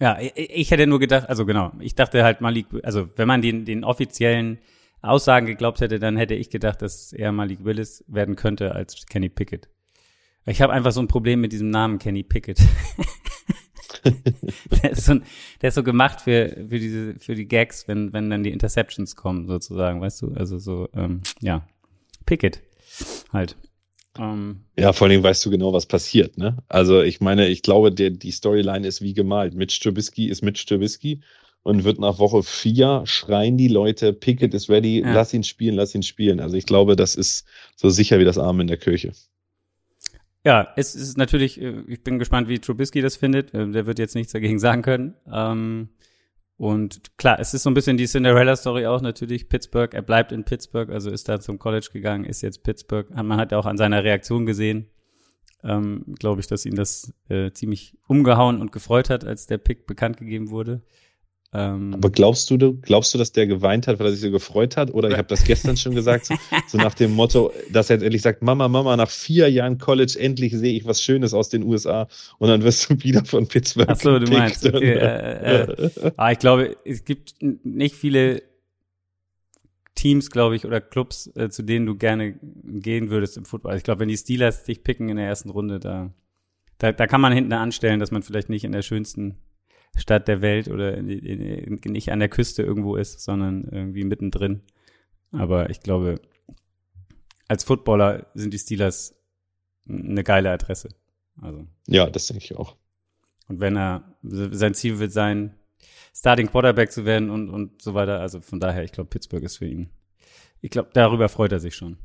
ja, 0.00 0.18
ich, 0.20 0.32
ich 0.36 0.70
hätte 0.70 0.86
nur 0.86 0.98
gedacht, 0.98 1.28
also 1.28 1.44
genau, 1.44 1.72
ich 1.80 1.94
dachte 1.94 2.22
halt 2.24 2.40
Malik, 2.40 2.66
also 2.82 3.08
wenn 3.16 3.28
man 3.28 3.42
den, 3.42 3.64
den 3.64 3.84
offiziellen 3.84 4.58
Aussagen 5.02 5.46
geglaubt 5.46 5.80
hätte, 5.80 5.98
dann 5.98 6.16
hätte 6.16 6.34
ich 6.34 6.50
gedacht, 6.50 6.82
dass 6.82 7.12
er 7.12 7.32
Malik 7.32 7.64
Willis 7.64 8.04
werden 8.08 8.36
könnte 8.36 8.74
als 8.74 9.06
Kenny 9.06 9.28
Pickett. 9.28 9.68
Ich 10.46 10.62
habe 10.62 10.72
einfach 10.72 10.92
so 10.92 11.00
ein 11.00 11.08
Problem 11.08 11.40
mit 11.40 11.52
diesem 11.52 11.70
Namen 11.70 11.98
Kenny 11.98 12.22
Pickett. 12.22 12.58
der, 14.82 14.90
ist 14.92 15.04
so, 15.04 15.14
der 15.60 15.68
ist 15.68 15.74
so 15.74 15.82
gemacht 15.82 16.20
für, 16.20 16.66
für 16.68 16.78
diese, 16.78 17.14
für 17.18 17.34
die 17.34 17.46
Gags, 17.46 17.86
wenn, 17.86 18.12
wenn 18.12 18.30
dann 18.30 18.42
die 18.42 18.50
Interceptions 18.50 19.14
kommen, 19.14 19.46
sozusagen, 19.46 20.00
weißt 20.00 20.22
du? 20.22 20.32
Also 20.34 20.58
so, 20.58 20.88
ähm, 20.94 21.22
ja. 21.40 21.66
Pickett 22.26 22.62
halt. 23.32 23.56
Ähm, 24.18 24.64
ja, 24.76 24.92
vor 24.92 25.06
allem 25.06 25.22
weißt 25.22 25.44
du 25.46 25.50
genau, 25.50 25.72
was 25.72 25.86
passiert, 25.86 26.38
ne? 26.38 26.58
Also 26.68 27.02
ich 27.02 27.20
meine, 27.20 27.46
ich 27.48 27.62
glaube, 27.62 27.92
der, 27.92 28.10
die 28.10 28.32
Storyline 28.32 28.86
ist 28.86 29.00
wie 29.00 29.14
gemalt. 29.14 29.54
Mitch 29.54 29.80
Trubisky 29.80 30.28
ist 30.28 30.42
Mitch 30.42 30.66
Trubisky 30.66 31.20
und 31.62 31.84
wird 31.84 31.98
nach 31.98 32.18
Woche 32.18 32.42
vier 32.42 33.02
schreien 33.04 33.56
die 33.56 33.68
Leute, 33.68 34.12
Pickett 34.12 34.54
ist 34.54 34.70
ready, 34.70 35.00
ja. 35.00 35.12
lass 35.12 35.34
ihn 35.34 35.44
spielen, 35.44 35.74
lass 35.74 35.94
ihn 35.94 36.02
spielen. 36.02 36.40
Also 36.40 36.56
ich 36.56 36.66
glaube, 36.66 36.96
das 36.96 37.14
ist 37.14 37.46
so 37.76 37.90
sicher 37.90 38.18
wie 38.18 38.24
das 38.24 38.38
Arm 38.38 38.60
in 38.60 38.66
der 38.66 38.78
Kirche. 38.78 39.12
Ja, 40.44 40.68
es 40.76 40.94
ist 40.94 41.18
natürlich, 41.18 41.60
äh, 41.60 41.82
ich 41.88 42.02
bin 42.02 42.18
gespannt, 42.18 42.48
wie 42.48 42.58
Trubisky 42.58 43.02
das 43.02 43.16
findet. 43.16 43.52
Äh, 43.52 43.70
der 43.70 43.86
wird 43.86 43.98
jetzt 43.98 44.14
nichts 44.14 44.32
dagegen 44.32 44.58
sagen 44.58 44.82
können. 44.82 45.14
Ähm, 45.30 45.90
und 46.56 47.16
klar, 47.18 47.38
es 47.38 47.54
ist 47.54 47.62
so 47.62 47.70
ein 47.70 47.74
bisschen 47.74 47.96
die 47.96 48.06
Cinderella-Story 48.06 48.86
auch 48.86 49.00
natürlich. 49.00 49.48
Pittsburgh, 49.48 49.92
er 49.94 50.02
bleibt 50.02 50.32
in 50.32 50.44
Pittsburgh, 50.44 50.90
also 50.90 51.10
ist 51.10 51.28
da 51.28 51.38
zum 51.38 51.58
College 51.58 51.88
gegangen, 51.92 52.24
ist 52.24 52.42
jetzt 52.42 52.64
Pittsburgh. 52.64 53.08
Man 53.10 53.38
hat 53.38 53.52
ja 53.52 53.58
auch 53.58 53.66
an 53.66 53.76
seiner 53.76 54.02
Reaktion 54.02 54.44
gesehen, 54.44 54.88
ähm, 55.62 56.04
glaube 56.18 56.40
ich, 56.40 56.48
dass 56.48 56.66
ihn 56.66 56.74
das 56.74 57.14
äh, 57.28 57.52
ziemlich 57.52 57.96
umgehauen 58.08 58.60
und 58.60 58.72
gefreut 58.72 59.08
hat, 59.08 59.24
als 59.24 59.46
der 59.46 59.58
Pick 59.58 59.86
bekannt 59.86 60.16
gegeben 60.16 60.50
wurde. 60.50 60.82
Ähm, 61.54 61.94
Aber 61.94 62.10
glaubst 62.10 62.50
du, 62.50 62.74
glaubst 62.82 63.14
du, 63.14 63.18
dass 63.18 63.32
der 63.32 63.46
geweint 63.46 63.86
hat, 63.86 63.98
weil 63.98 64.08
er 64.08 64.12
sich 64.12 64.20
so 64.20 64.30
gefreut 64.30 64.76
hat? 64.76 64.92
Oder 64.92 65.08
ich 65.08 65.16
habe 65.16 65.28
das 65.28 65.44
gestern 65.44 65.78
schon 65.78 65.94
gesagt, 65.94 66.26
so, 66.26 66.34
so, 66.66 66.76
nach 66.76 66.92
dem 66.92 67.12
Motto, 67.12 67.52
dass 67.72 67.88
er 67.88 67.96
jetzt 67.96 68.02
endlich 68.02 68.20
sagt, 68.20 68.42
Mama, 68.42 68.68
Mama, 68.68 68.96
nach 68.96 69.08
vier 69.08 69.50
Jahren 69.50 69.78
College 69.78 70.14
endlich 70.18 70.52
sehe 70.54 70.76
ich 70.76 70.84
was 70.84 71.02
Schönes 71.02 71.32
aus 71.32 71.48
den 71.48 71.62
USA 71.62 72.06
und 72.38 72.48
dann 72.48 72.62
wirst 72.64 72.90
du 72.90 73.02
wieder 73.02 73.24
von 73.24 73.46
Pittsburgh. 73.48 73.88
Ach 73.88 73.96
so, 73.96 74.18
du 74.18 74.30
meinst. 74.30 74.66
Okay, 74.66 74.92
äh, 74.92 75.60
äh. 75.62 76.12
ah, 76.18 76.32
ich 76.32 76.38
glaube, 76.38 76.76
es 76.84 77.06
gibt 77.06 77.36
nicht 77.40 77.94
viele 77.94 78.42
Teams, 79.94 80.30
glaube 80.30 80.54
ich, 80.54 80.66
oder 80.66 80.82
Clubs, 80.82 81.30
äh, 81.34 81.48
zu 81.48 81.62
denen 81.62 81.86
du 81.86 81.96
gerne 81.96 82.34
gehen 82.64 83.08
würdest 83.08 83.38
im 83.38 83.46
Football. 83.46 83.76
Ich 83.76 83.84
glaube, 83.84 84.00
wenn 84.00 84.08
die 84.08 84.18
Steelers 84.18 84.64
dich 84.64 84.84
picken 84.84 85.08
in 85.08 85.16
der 85.16 85.26
ersten 85.26 85.48
Runde, 85.48 85.80
da, 85.80 86.12
da, 86.76 86.92
da 86.92 87.06
kann 87.06 87.22
man 87.22 87.32
hinten 87.32 87.54
anstellen, 87.54 88.00
dass 88.00 88.10
man 88.10 88.22
vielleicht 88.22 88.50
nicht 88.50 88.64
in 88.64 88.72
der 88.72 88.82
schönsten 88.82 89.38
Stadt 89.96 90.28
der 90.28 90.40
Welt 90.42 90.68
oder 90.68 90.96
in, 90.96 91.08
in, 91.08 91.92
nicht 91.92 92.12
an 92.12 92.20
der 92.20 92.28
Küste 92.28 92.62
irgendwo 92.62 92.96
ist, 92.96 93.20
sondern 93.20 93.64
irgendwie 93.64 94.04
mittendrin. 94.04 94.62
Aber 95.32 95.70
ich 95.70 95.80
glaube, 95.80 96.20
als 97.48 97.64
Footballer 97.64 98.26
sind 98.34 98.54
die 98.54 98.58
Steelers 98.58 99.14
eine 99.88 100.22
geile 100.22 100.50
Adresse. 100.50 100.90
Also. 101.40 101.66
Ja, 101.86 102.08
das 102.08 102.26
denke 102.26 102.44
ich 102.44 102.56
auch. 102.56 102.76
Und 103.48 103.60
wenn 103.60 103.76
er, 103.76 104.16
sein 104.22 104.74
Ziel 104.74 104.98
wird 104.98 105.12
sein, 105.12 105.54
Starting 106.14 106.48
Quarterback 106.48 106.90
zu 106.90 107.04
werden 107.04 107.30
und, 107.30 107.48
und 107.48 107.80
so 107.80 107.94
weiter. 107.94 108.20
Also 108.20 108.40
von 108.40 108.58
daher, 108.58 108.82
ich 108.82 108.90
glaube, 108.90 109.08
Pittsburgh 109.08 109.44
ist 109.44 109.58
für 109.58 109.66
ihn. 109.66 109.88
Ich 110.60 110.70
glaube, 110.70 110.90
darüber 110.92 111.28
freut 111.28 111.52
er 111.52 111.60
sich 111.60 111.76
schon. 111.76 111.96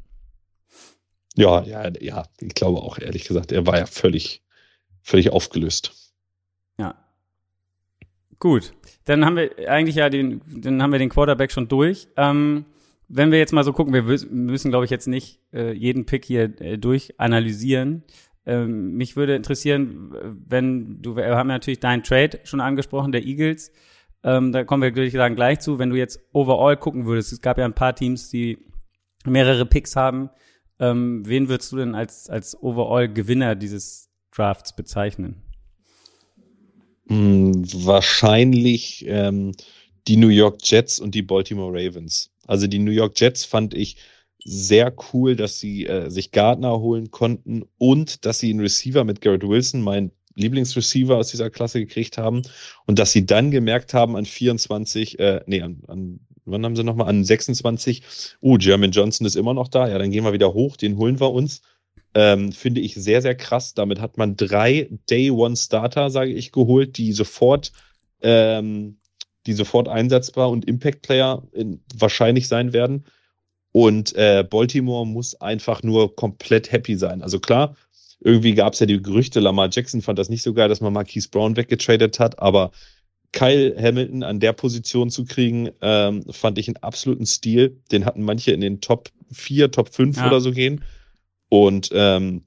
Ja, 1.36 1.64
ja, 1.64 1.92
ja, 2.00 2.28
ich 2.40 2.54
glaube 2.54 2.82
auch, 2.82 3.00
ehrlich 3.00 3.26
gesagt, 3.26 3.52
er 3.52 3.66
war 3.66 3.80
ja 3.80 3.88
völlig, 3.88 4.44
völlig 5.02 5.32
aufgelöst. 5.32 6.03
Gut. 8.44 8.74
Dann 9.06 9.24
haben 9.24 9.38
wir 9.38 9.70
eigentlich 9.70 9.96
ja 9.96 10.10
den, 10.10 10.42
dann 10.46 10.84
haben 10.84 10.92
wir 10.92 11.00
den 11.00 11.08
Quarterback 11.08 11.50
schon 11.50 11.70
durch. 11.70 12.10
Ähm, 12.18 12.66
wenn 13.08 13.32
wir 13.32 13.40
jetzt 13.40 13.54
mal 13.54 13.64
so 13.64 13.72
gucken, 13.72 13.94
wir 13.94 14.04
müssen, 14.04 14.70
glaube 14.70 14.84
ich, 14.84 14.92
jetzt 14.92 15.08
nicht 15.08 15.40
äh, 15.54 15.72
jeden 15.72 16.06
Pick 16.06 16.26
hier 16.26 16.52
äh, 16.60 16.78
durchanalysieren. 16.78 18.04
Ähm, 18.46 18.96
mich 18.96 19.16
würde 19.16 19.38
interessieren, 19.38 20.14
wenn 20.46 21.02
du, 21.02 21.16
wir 21.16 21.38
haben 21.38 21.48
ja 21.48 21.56
natürlich 21.56 21.80
deinen 21.80 22.04
Trade 22.04 22.42
schon 22.44 22.60
angesprochen, 22.60 23.14
der 23.14 23.24
Eagles. 23.24 23.72
Ähm, 24.26 24.52
da 24.52 24.66
kommen 24.66 24.84
wir, 24.84 24.90
würde 24.90 25.06
ich 25.06 25.14
sagen, 25.14 25.38
gleich 25.38 25.62
zu. 25.62 25.80
Wenn 25.80 25.92
du 25.92 25.96
jetzt 25.96 26.20
overall 26.34 26.76
gucken 26.76 27.06
würdest, 27.06 27.32
es 27.32 27.40
gab 27.40 27.58
ja 27.58 27.64
ein 27.64 27.76
paar 27.76 27.96
Teams, 27.96 28.30
die 28.30 28.58
mehrere 29.26 29.66
Picks 29.66 29.96
haben. 29.96 30.30
Ähm, 30.80 31.26
wen 31.26 31.48
würdest 31.48 31.72
du 31.72 31.78
denn 31.78 31.96
als, 31.96 32.30
als 32.30 32.62
Overall-Gewinner 32.62 33.56
dieses 33.56 34.10
Drafts 34.36 34.76
bezeichnen? 34.76 35.43
Hm, 37.08 37.64
wahrscheinlich 37.86 39.06
ähm, 39.08 39.52
die 40.08 40.18
New 40.18 40.30
York 40.30 40.60
Jets 40.64 41.00
und 41.00 41.16
die 41.16 41.22
Baltimore 41.22 41.72
Ravens. 41.74 42.32
Also 42.48 42.68
die 42.68 42.80
New 42.80 42.92
York 42.92 43.20
Jets 43.20 43.46
fand 43.46 43.74
ich 43.74 43.98
sehr 44.46 44.94
cool, 45.14 45.36
dass 45.36 45.60
sie 45.60 45.86
äh, 45.86 46.10
sich 46.10 46.32
Gardner 46.32 46.80
holen 46.80 47.12
konnten 47.12 47.64
und 47.78 48.26
dass 48.26 48.40
sie 48.40 48.50
einen 48.50 48.60
Receiver 48.60 49.04
mit 49.04 49.22
Garrett 49.22 49.48
Wilson, 49.48 49.82
mein 49.82 50.12
Lieblingsreceiver 50.36 51.18
aus 51.18 51.30
dieser 51.30 51.50
Klasse 51.50 51.80
gekriegt 51.80 52.18
haben 52.18 52.42
und 52.86 53.00
dass 53.00 53.12
sie 53.12 53.26
dann 53.26 53.52
gemerkt 53.52 53.94
haben 53.94 54.16
an 54.16 54.26
24, 54.26 55.20
äh, 55.20 55.42
nee, 55.46 55.62
an, 55.62 55.84
an 55.88 56.20
wann 56.46 56.66
haben 56.66 56.76
sie 56.76 56.84
nochmal? 56.84 57.08
An 57.08 57.24
26, 57.24 58.04
oh, 58.42 58.58
Jeremy 58.58 58.88
Johnson 58.88 59.26
ist 59.28 59.36
immer 59.36 59.54
noch 59.54 59.68
da, 59.68 59.88
ja, 59.88 59.98
dann 59.98 60.12
gehen 60.12 60.24
wir 60.24 60.34
wieder 60.34 60.54
hoch, 60.54 60.76
den 60.76 60.98
holen 60.98 61.20
wir 61.20 61.32
uns. 61.32 61.62
Ähm, 62.16 62.52
finde 62.52 62.82
ich 62.82 62.96
sehr, 62.96 63.22
sehr 63.22 63.36
krass. 63.36 63.74
Damit 63.74 64.00
hat 64.00 64.18
man 64.18 64.36
drei 64.36 64.90
Day-One-Starter, 65.10 66.10
sage 66.10 66.32
ich, 66.32 66.52
geholt, 66.52 66.98
die 66.98 67.12
sofort, 67.12 67.72
ähm, 68.22 68.98
die 69.46 69.54
sofort 69.54 69.88
einsetzbar 69.88 70.50
und 70.50 70.66
Impact-Player 70.66 71.44
wahrscheinlich 71.96 72.48
sein 72.48 72.74
werden. 72.74 73.06
Und 73.72 74.16
äh, 74.16 74.46
Baltimore 74.48 75.08
muss 75.08 75.36
einfach 75.42 75.82
nur 75.82 76.16
komplett 76.16 76.72
happy 76.72 76.96
sein. 76.96 77.24
Also 77.24 77.40
klar, 77.40 77.76
irgendwie 78.20 78.54
gab 78.54 78.74
es 78.74 78.80
ja 78.80 78.86
die 78.86 79.02
Gerüchte, 79.02 79.40
Lamar 79.40 79.70
Jackson 79.72 80.02
fand 80.02 80.20
das 80.20 80.30
nicht 80.30 80.44
so 80.44 80.54
geil, 80.54 80.70
dass 80.70 80.80
man 80.80 80.94
Marquise 80.94 81.30
Brown 81.30 81.58
weggetradet 81.58 82.20
hat, 82.20 82.40
aber 82.40 82.72
Kyle 83.34 83.76
Hamilton 83.76 84.24
an 84.24 84.40
der 84.40 84.54
Position 84.54 85.10
zu 85.10 85.26
kriegen, 85.26 85.72
ähm, 85.82 86.24
fand 86.30 86.58
ich 86.60 86.68
einen 86.68 86.78
absoluten 86.78 87.26
Stil. 87.26 87.82
Den 87.92 88.06
hatten 88.06 88.22
manche 88.24 88.52
in 88.52 88.62
den 88.62 88.80
Top 88.80 89.10
4, 89.32 89.72
Top 89.72 89.94
5 89.94 90.18
ja. 90.18 90.28
oder 90.28 90.40
so 90.40 90.52
gehen. 90.52 90.84
Und 91.54 91.92
ähm, 91.94 92.46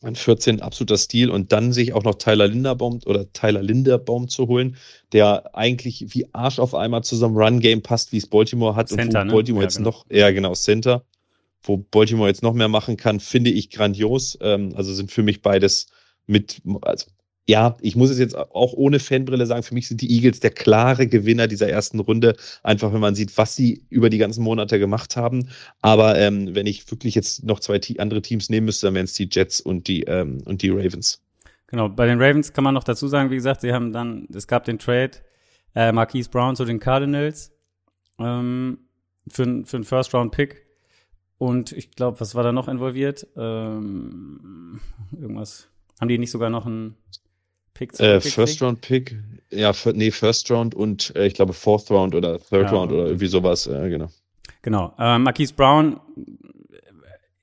an 0.00 0.14
14 0.14 0.60
absoluter 0.60 0.96
Stil 0.96 1.28
und 1.28 1.50
dann 1.50 1.72
sich 1.72 1.92
auch 1.92 2.04
noch 2.04 2.14
Tyler 2.14 2.46
Linderbaum 2.46 3.00
oder 3.04 3.32
Tyler 3.32 3.62
Linderbaum 3.62 4.28
zu 4.28 4.46
holen, 4.46 4.76
der 5.10 5.56
eigentlich 5.56 6.14
wie 6.14 6.32
Arsch 6.32 6.60
auf 6.60 6.72
einmal 6.72 7.02
zu 7.02 7.16
so 7.16 7.26
einem 7.26 7.36
Run-Game 7.36 7.82
passt, 7.82 8.12
wie 8.12 8.18
es 8.18 8.28
Baltimore 8.28 8.76
hat 8.76 8.90
Center, 8.90 9.22
und 9.22 9.26
wo 9.26 9.30
ne? 9.30 9.32
Baltimore 9.32 9.64
ja, 9.64 9.66
jetzt 9.66 9.78
genau. 9.78 9.90
noch, 9.90 10.06
ja 10.08 10.30
genau, 10.30 10.54
Center, 10.54 11.04
wo 11.64 11.78
Baltimore 11.78 12.28
jetzt 12.28 12.44
noch 12.44 12.54
mehr 12.54 12.68
machen 12.68 12.96
kann, 12.96 13.18
finde 13.18 13.50
ich 13.50 13.70
grandios. 13.70 14.38
Ähm, 14.40 14.72
also 14.76 14.94
sind 14.94 15.10
für 15.10 15.24
mich 15.24 15.42
beides 15.42 15.88
mit, 16.28 16.62
also 16.82 17.06
ja, 17.46 17.76
ich 17.82 17.94
muss 17.94 18.10
es 18.10 18.18
jetzt 18.18 18.36
auch 18.36 18.72
ohne 18.72 18.98
Fanbrille 18.98 19.44
sagen, 19.44 19.62
für 19.62 19.74
mich 19.74 19.88
sind 19.88 20.00
die 20.00 20.10
Eagles 20.10 20.40
der 20.40 20.50
klare 20.50 21.06
Gewinner 21.06 21.46
dieser 21.46 21.68
ersten 21.68 22.00
Runde. 22.00 22.36
Einfach, 22.62 22.92
wenn 22.92 23.00
man 23.00 23.14
sieht, 23.14 23.36
was 23.36 23.54
sie 23.54 23.84
über 23.90 24.08
die 24.08 24.18
ganzen 24.18 24.42
Monate 24.42 24.78
gemacht 24.78 25.16
haben. 25.16 25.48
Aber 25.82 26.18
ähm, 26.18 26.54
wenn 26.54 26.66
ich 26.66 26.90
wirklich 26.90 27.14
jetzt 27.14 27.44
noch 27.44 27.60
zwei 27.60 27.80
andere 27.98 28.22
Teams 28.22 28.48
nehmen 28.48 28.64
müsste, 28.64 28.86
dann 28.86 28.94
wären 28.94 29.04
es 29.04 29.12
die 29.12 29.28
Jets 29.30 29.60
und 29.60 29.88
die, 29.88 30.04
ähm, 30.04 30.42
und 30.46 30.62
die 30.62 30.70
Ravens. 30.70 31.22
Genau, 31.66 31.88
bei 31.88 32.06
den 32.06 32.20
Ravens 32.20 32.52
kann 32.52 32.64
man 32.64 32.72
noch 32.72 32.84
dazu 32.84 33.08
sagen, 33.08 33.30
wie 33.30 33.36
gesagt, 33.36 33.60
sie 33.60 33.72
haben 33.72 33.92
dann, 33.92 34.26
es 34.34 34.46
gab 34.46 34.64
den 34.64 34.78
Trade 34.78 35.12
äh, 35.74 35.92
Marquise 35.92 36.30
Brown 36.30 36.56
zu 36.56 36.64
den 36.64 36.78
Cardinals 36.78 37.52
ähm, 38.18 38.78
für, 39.28 39.64
für 39.66 39.76
einen 39.76 39.84
First-Round-Pick. 39.84 40.64
Und 41.36 41.72
ich 41.72 41.90
glaube, 41.90 42.20
was 42.20 42.34
war 42.34 42.42
da 42.42 42.52
noch 42.52 42.68
involviert? 42.68 43.26
Ähm, 43.36 44.80
irgendwas. 45.12 45.68
Haben 46.00 46.08
die 46.08 46.18
nicht 46.18 46.30
sogar 46.30 46.48
noch 46.48 46.64
einen 46.64 46.96
Pick 47.74 47.98
äh, 48.00 48.20
First 48.20 48.62
Round 48.62 48.80
Pick, 48.80 49.16
ja, 49.50 49.72
nee, 49.92 50.10
First 50.10 50.50
Round 50.50 50.74
und 50.74 51.14
äh, 51.16 51.26
ich 51.26 51.34
glaube 51.34 51.52
Fourth 51.52 51.90
Round 51.90 52.14
oder 52.14 52.38
Third 52.38 52.70
ja. 52.70 52.76
Round 52.76 52.92
oder 52.92 53.06
irgendwie 53.06 53.26
sowas, 53.26 53.66
äh, 53.66 53.88
genau. 53.88 54.08
Genau. 54.62 54.94
Äh, 54.98 55.18
Marquise 55.18 55.54
Brown 55.54 56.00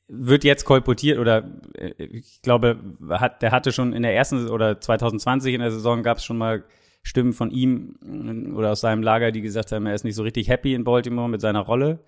wird 0.07 0.43
jetzt 0.43 0.65
kolportiert 0.65 1.19
oder 1.19 1.49
äh, 1.77 1.93
ich 1.97 2.41
glaube, 2.41 2.77
hat, 3.09 3.41
der 3.41 3.51
hatte 3.51 3.71
schon 3.71 3.93
in 3.93 4.03
der 4.03 4.15
ersten 4.15 4.49
oder 4.49 4.81
2020 4.81 5.53
in 5.53 5.61
der 5.61 5.71
Saison 5.71 6.03
gab 6.03 6.17
es 6.17 6.25
schon 6.25 6.37
mal 6.37 6.63
Stimmen 7.03 7.33
von 7.33 7.51
ihm 7.51 7.95
äh, 8.03 8.51
oder 8.51 8.71
aus 8.71 8.81
seinem 8.81 9.03
Lager, 9.03 9.31
die 9.31 9.41
gesagt 9.41 9.71
haben, 9.71 9.85
er 9.85 9.95
ist 9.95 10.03
nicht 10.03 10.15
so 10.15 10.23
richtig 10.23 10.49
happy 10.49 10.73
in 10.73 10.83
Baltimore 10.83 11.29
mit 11.29 11.41
seiner 11.41 11.61
Rolle. 11.61 11.99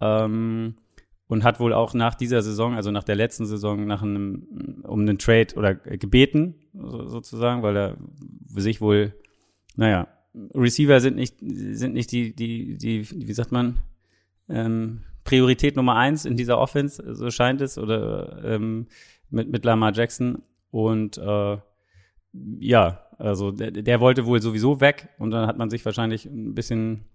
Ähm, 0.00 0.76
und 1.32 1.44
hat 1.44 1.60
wohl 1.60 1.72
auch 1.72 1.94
nach 1.94 2.14
dieser 2.14 2.42
Saison, 2.42 2.74
also 2.74 2.90
nach 2.90 3.04
der 3.04 3.16
letzten 3.16 3.46
Saison, 3.46 3.86
nach 3.86 4.02
einem, 4.02 4.82
um 4.82 5.00
einen 5.00 5.16
Trade 5.16 5.54
oder 5.56 5.74
gebeten, 5.74 6.56
sozusagen, 6.74 7.62
weil 7.62 7.74
er 7.74 7.96
sich 8.48 8.82
wohl, 8.82 9.14
naja, 9.74 10.08
Receiver 10.54 11.00
sind 11.00 11.16
nicht, 11.16 11.36
sind 11.40 11.94
nicht 11.94 12.12
die, 12.12 12.36
die, 12.36 12.76
die, 12.76 13.10
wie 13.10 13.32
sagt 13.32 13.50
man, 13.50 13.78
ähm, 14.50 15.04
Priorität 15.24 15.74
Nummer 15.74 15.96
eins 15.96 16.26
in 16.26 16.36
dieser 16.36 16.58
Offense, 16.58 17.02
so 17.14 17.30
scheint 17.30 17.62
es, 17.62 17.78
oder 17.78 18.44
ähm, 18.44 18.88
mit, 19.30 19.48
mit 19.48 19.64
Lamar 19.64 19.94
Jackson. 19.94 20.42
Und 20.70 21.16
äh, 21.16 21.56
ja, 22.58 23.06
also 23.16 23.52
der, 23.52 23.70
der 23.70 24.00
wollte 24.00 24.26
wohl 24.26 24.42
sowieso 24.42 24.82
weg 24.82 25.08
und 25.18 25.30
dann 25.30 25.46
hat 25.46 25.56
man 25.56 25.70
sich 25.70 25.82
wahrscheinlich 25.86 26.26
ein 26.26 26.52
bisschen 26.52 27.06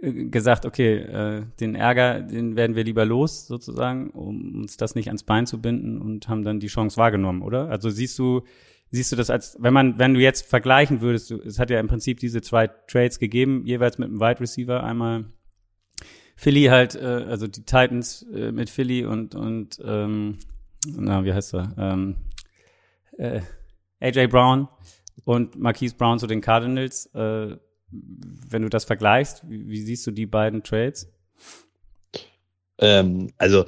gesagt, 0.00 0.66
okay, 0.66 0.96
äh, 0.96 1.42
den 1.58 1.74
Ärger, 1.74 2.20
den 2.20 2.56
werden 2.56 2.76
wir 2.76 2.84
lieber 2.84 3.04
los, 3.04 3.46
sozusagen, 3.46 4.10
um 4.10 4.54
uns 4.62 4.76
das 4.76 4.94
nicht 4.94 5.08
ans 5.08 5.22
Bein 5.22 5.46
zu 5.46 5.60
binden 5.60 6.00
und 6.00 6.28
haben 6.28 6.44
dann 6.44 6.60
die 6.60 6.66
Chance 6.66 6.96
wahrgenommen, 6.98 7.42
oder? 7.42 7.70
Also 7.70 7.88
siehst 7.88 8.18
du, 8.18 8.42
siehst 8.90 9.12
du 9.12 9.16
das 9.16 9.30
als, 9.30 9.56
wenn 9.60 9.72
man, 9.72 9.98
wenn 9.98 10.14
du 10.14 10.20
jetzt 10.20 10.46
vergleichen 10.46 11.00
würdest, 11.00 11.30
du, 11.30 11.40
es 11.40 11.58
hat 11.58 11.70
ja 11.70 11.80
im 11.80 11.88
Prinzip 11.88 12.20
diese 12.20 12.42
zwei 12.42 12.66
Trades 12.66 13.18
gegeben, 13.18 13.62
jeweils 13.64 13.96
mit 13.96 14.08
einem 14.08 14.20
Wide 14.20 14.40
Receiver, 14.40 14.84
einmal 14.84 15.24
Philly 16.36 16.64
halt, 16.64 16.94
äh, 16.94 17.24
also 17.28 17.46
die 17.46 17.62
Titans 17.62 18.22
äh, 18.34 18.52
mit 18.52 18.68
Philly 18.68 19.06
und, 19.06 19.34
und 19.34 19.80
ähm, 19.82 20.38
na, 20.94 21.24
wie 21.24 21.32
heißt 21.32 21.54
er? 21.54 21.74
Ähm, 21.78 22.16
äh, 23.16 23.40
AJ 24.00 24.26
Brown 24.26 24.68
und 25.24 25.58
Marquise 25.58 25.96
Brown 25.96 26.18
zu 26.18 26.26
den 26.26 26.42
Cardinals. 26.42 27.06
Äh, 27.14 27.56
wenn 27.90 28.62
du 28.62 28.68
das 28.68 28.84
vergleichst, 28.84 29.42
wie, 29.48 29.80
siehst 29.80 30.06
du 30.06 30.10
die 30.10 30.26
beiden 30.26 30.62
Trades? 30.62 31.08
Ähm, 32.78 33.32
also 33.38 33.64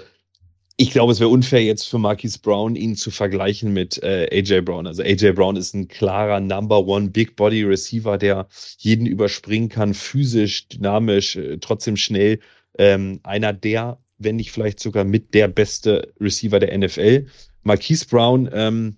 ich 0.80 0.92
glaube, 0.92 1.10
es 1.10 1.18
wäre 1.18 1.30
unfair 1.30 1.64
jetzt 1.64 1.88
für 1.88 1.98
Marquise 1.98 2.38
Brown, 2.38 2.76
ihn 2.76 2.94
zu 2.94 3.10
vergleichen 3.10 3.72
mit 3.72 4.00
äh, 4.02 4.28
AJ 4.30 4.60
Brown. 4.60 4.86
Also 4.86 5.02
AJ 5.02 5.32
Brown 5.32 5.56
ist 5.56 5.74
ein 5.74 5.88
klarer 5.88 6.38
Number 6.38 6.86
One 6.86 7.10
Big 7.10 7.34
Body 7.34 7.64
Receiver, 7.64 8.16
der 8.16 8.46
jeden 8.78 9.04
überspringen 9.04 9.68
kann, 9.68 9.92
physisch, 9.92 10.68
dynamisch, 10.68 11.34
äh, 11.34 11.58
trotzdem 11.58 11.96
schnell. 11.96 12.38
Ähm, 12.78 13.18
einer 13.24 13.52
der, 13.52 13.98
wenn 14.18 14.36
nicht 14.36 14.52
vielleicht 14.52 14.78
sogar 14.78 15.04
mit 15.04 15.34
der 15.34 15.48
beste 15.48 16.14
Receiver 16.20 16.60
der 16.60 16.76
NFL. 16.78 17.26
Marquise 17.64 18.06
Brown 18.06 18.48
ähm, 18.52 18.96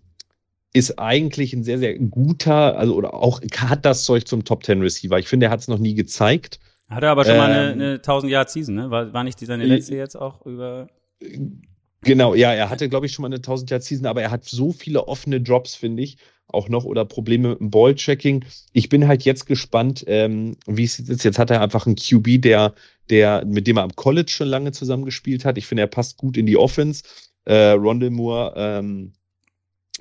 ist 0.72 0.98
eigentlich 0.98 1.52
ein 1.52 1.64
sehr, 1.64 1.78
sehr 1.78 1.98
guter, 1.98 2.78
also 2.78 2.94
oder 2.94 3.14
auch 3.14 3.40
hat 3.56 3.84
das 3.84 4.04
Zeug 4.04 4.26
zum 4.26 4.44
Top 4.44 4.62
Ten 4.62 4.80
Receiver. 4.80 5.18
Ich 5.18 5.28
finde, 5.28 5.46
er 5.46 5.52
hat 5.52 5.60
es 5.60 5.68
noch 5.68 5.78
nie 5.78 5.94
gezeigt. 5.94 6.60
Hat 6.88 7.02
er 7.02 7.10
aber 7.10 7.24
schon 7.24 7.34
ähm, 7.34 7.38
mal 7.38 7.52
eine, 7.52 7.72
eine 7.72 7.92
1000 7.94 8.32
Yard 8.32 8.50
Season, 8.50 8.74
ne? 8.74 8.90
War, 8.90 9.12
war 9.12 9.24
nicht 9.24 9.38
seine 9.38 9.64
letzte 9.64 9.96
jetzt 9.96 10.16
auch 10.16 10.44
über? 10.46 10.88
Genau, 12.02 12.34
ja, 12.34 12.52
er 12.52 12.70
hatte, 12.70 12.88
glaube 12.88 13.06
ich, 13.06 13.12
schon 13.12 13.22
mal 13.22 13.28
eine 13.28 13.36
1000 13.36 13.70
Yard 13.70 13.82
Season, 13.82 14.06
aber 14.06 14.22
er 14.22 14.30
hat 14.30 14.44
so 14.44 14.72
viele 14.72 15.06
offene 15.06 15.40
Drops, 15.40 15.74
finde 15.74 16.02
ich, 16.02 16.16
auch 16.48 16.68
noch 16.68 16.84
oder 16.84 17.04
Probleme 17.04 17.50
mit 17.50 17.60
dem 17.60 17.70
Ball-Tracking. 17.70 18.44
Ich 18.72 18.88
bin 18.88 19.06
halt 19.06 19.24
jetzt 19.24 19.46
gespannt, 19.46 20.04
ähm, 20.06 20.56
wie 20.66 20.84
es 20.84 20.98
jetzt 20.98 21.24
Jetzt 21.24 21.38
hat 21.38 21.50
er 21.50 21.60
einfach 21.60 21.86
einen 21.86 21.96
QB, 21.96 22.42
der, 22.42 22.74
der, 23.08 23.44
mit 23.44 23.66
dem 23.66 23.76
er 23.76 23.84
am 23.84 23.94
College 23.94 24.30
schon 24.30 24.48
lange 24.48 24.72
zusammengespielt 24.72 25.44
hat. 25.44 25.58
Ich 25.58 25.66
finde, 25.66 25.82
er 25.82 25.88
passt 25.88 26.16
gut 26.16 26.36
in 26.36 26.46
die 26.46 26.56
Offense. 26.56 27.04
Äh, 27.44 27.70
Rondell 27.72 28.10
Moore, 28.10 28.54
ähm, 28.56 29.12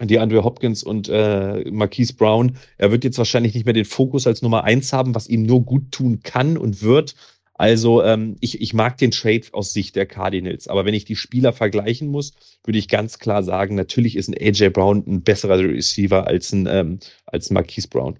die 0.07 0.19
Andrew 0.19 0.43
Hopkins 0.43 0.83
und 0.83 1.09
äh, 1.09 1.69
Marquise 1.71 2.13
Brown. 2.13 2.57
Er 2.77 2.91
wird 2.91 3.03
jetzt 3.03 3.17
wahrscheinlich 3.17 3.53
nicht 3.53 3.65
mehr 3.65 3.73
den 3.73 3.85
Fokus 3.85 4.27
als 4.27 4.41
Nummer 4.41 4.63
eins 4.63 4.93
haben, 4.93 5.15
was 5.15 5.27
ihm 5.27 5.43
nur 5.43 5.63
gut 5.63 5.91
tun 5.91 6.21
kann 6.23 6.57
und 6.57 6.81
wird. 6.81 7.15
Also 7.59 8.01
ähm, 8.03 8.37
ich, 8.39 8.61
ich 8.61 8.73
mag 8.73 8.97
den 8.97 9.11
Trade 9.11 9.41
aus 9.51 9.73
Sicht 9.73 9.97
der 9.97 10.05
Cardinals, 10.05 10.69
aber 10.69 10.85
wenn 10.85 10.93
ich 10.93 11.03
die 11.03 11.17
Spieler 11.17 11.51
vergleichen 11.51 12.07
muss, 12.07 12.31
würde 12.63 12.79
ich 12.79 12.87
ganz 12.87 13.19
klar 13.19 13.43
sagen, 13.43 13.75
natürlich 13.75 14.15
ist 14.15 14.29
ein 14.29 14.35
AJ 14.39 14.69
Brown 14.69 15.03
ein 15.05 15.23
besserer 15.23 15.59
Receiver 15.59 16.25
als 16.25 16.53
ein 16.53 16.67
ähm, 16.71 16.99
als 17.25 17.51
Marquise 17.51 17.89
Brown. 17.89 18.17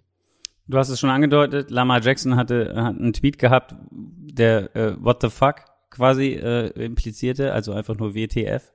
Du 0.68 0.78
hast 0.78 0.90
es 0.90 1.00
schon 1.00 1.10
angedeutet, 1.10 1.72
Lamar 1.72 2.02
Jackson 2.02 2.36
hatte 2.36 2.74
hat 2.76 3.00
einen 3.00 3.14
Tweet 3.14 3.40
gehabt, 3.40 3.76
der 3.92 4.76
äh, 4.76 4.96
What 5.00 5.22
the 5.22 5.30
fuck 5.30 5.64
quasi 5.90 6.34
äh, 6.34 6.68
implizierte, 6.84 7.54
also 7.54 7.72
einfach 7.72 7.98
nur 7.98 8.16
WTF. 8.16 8.74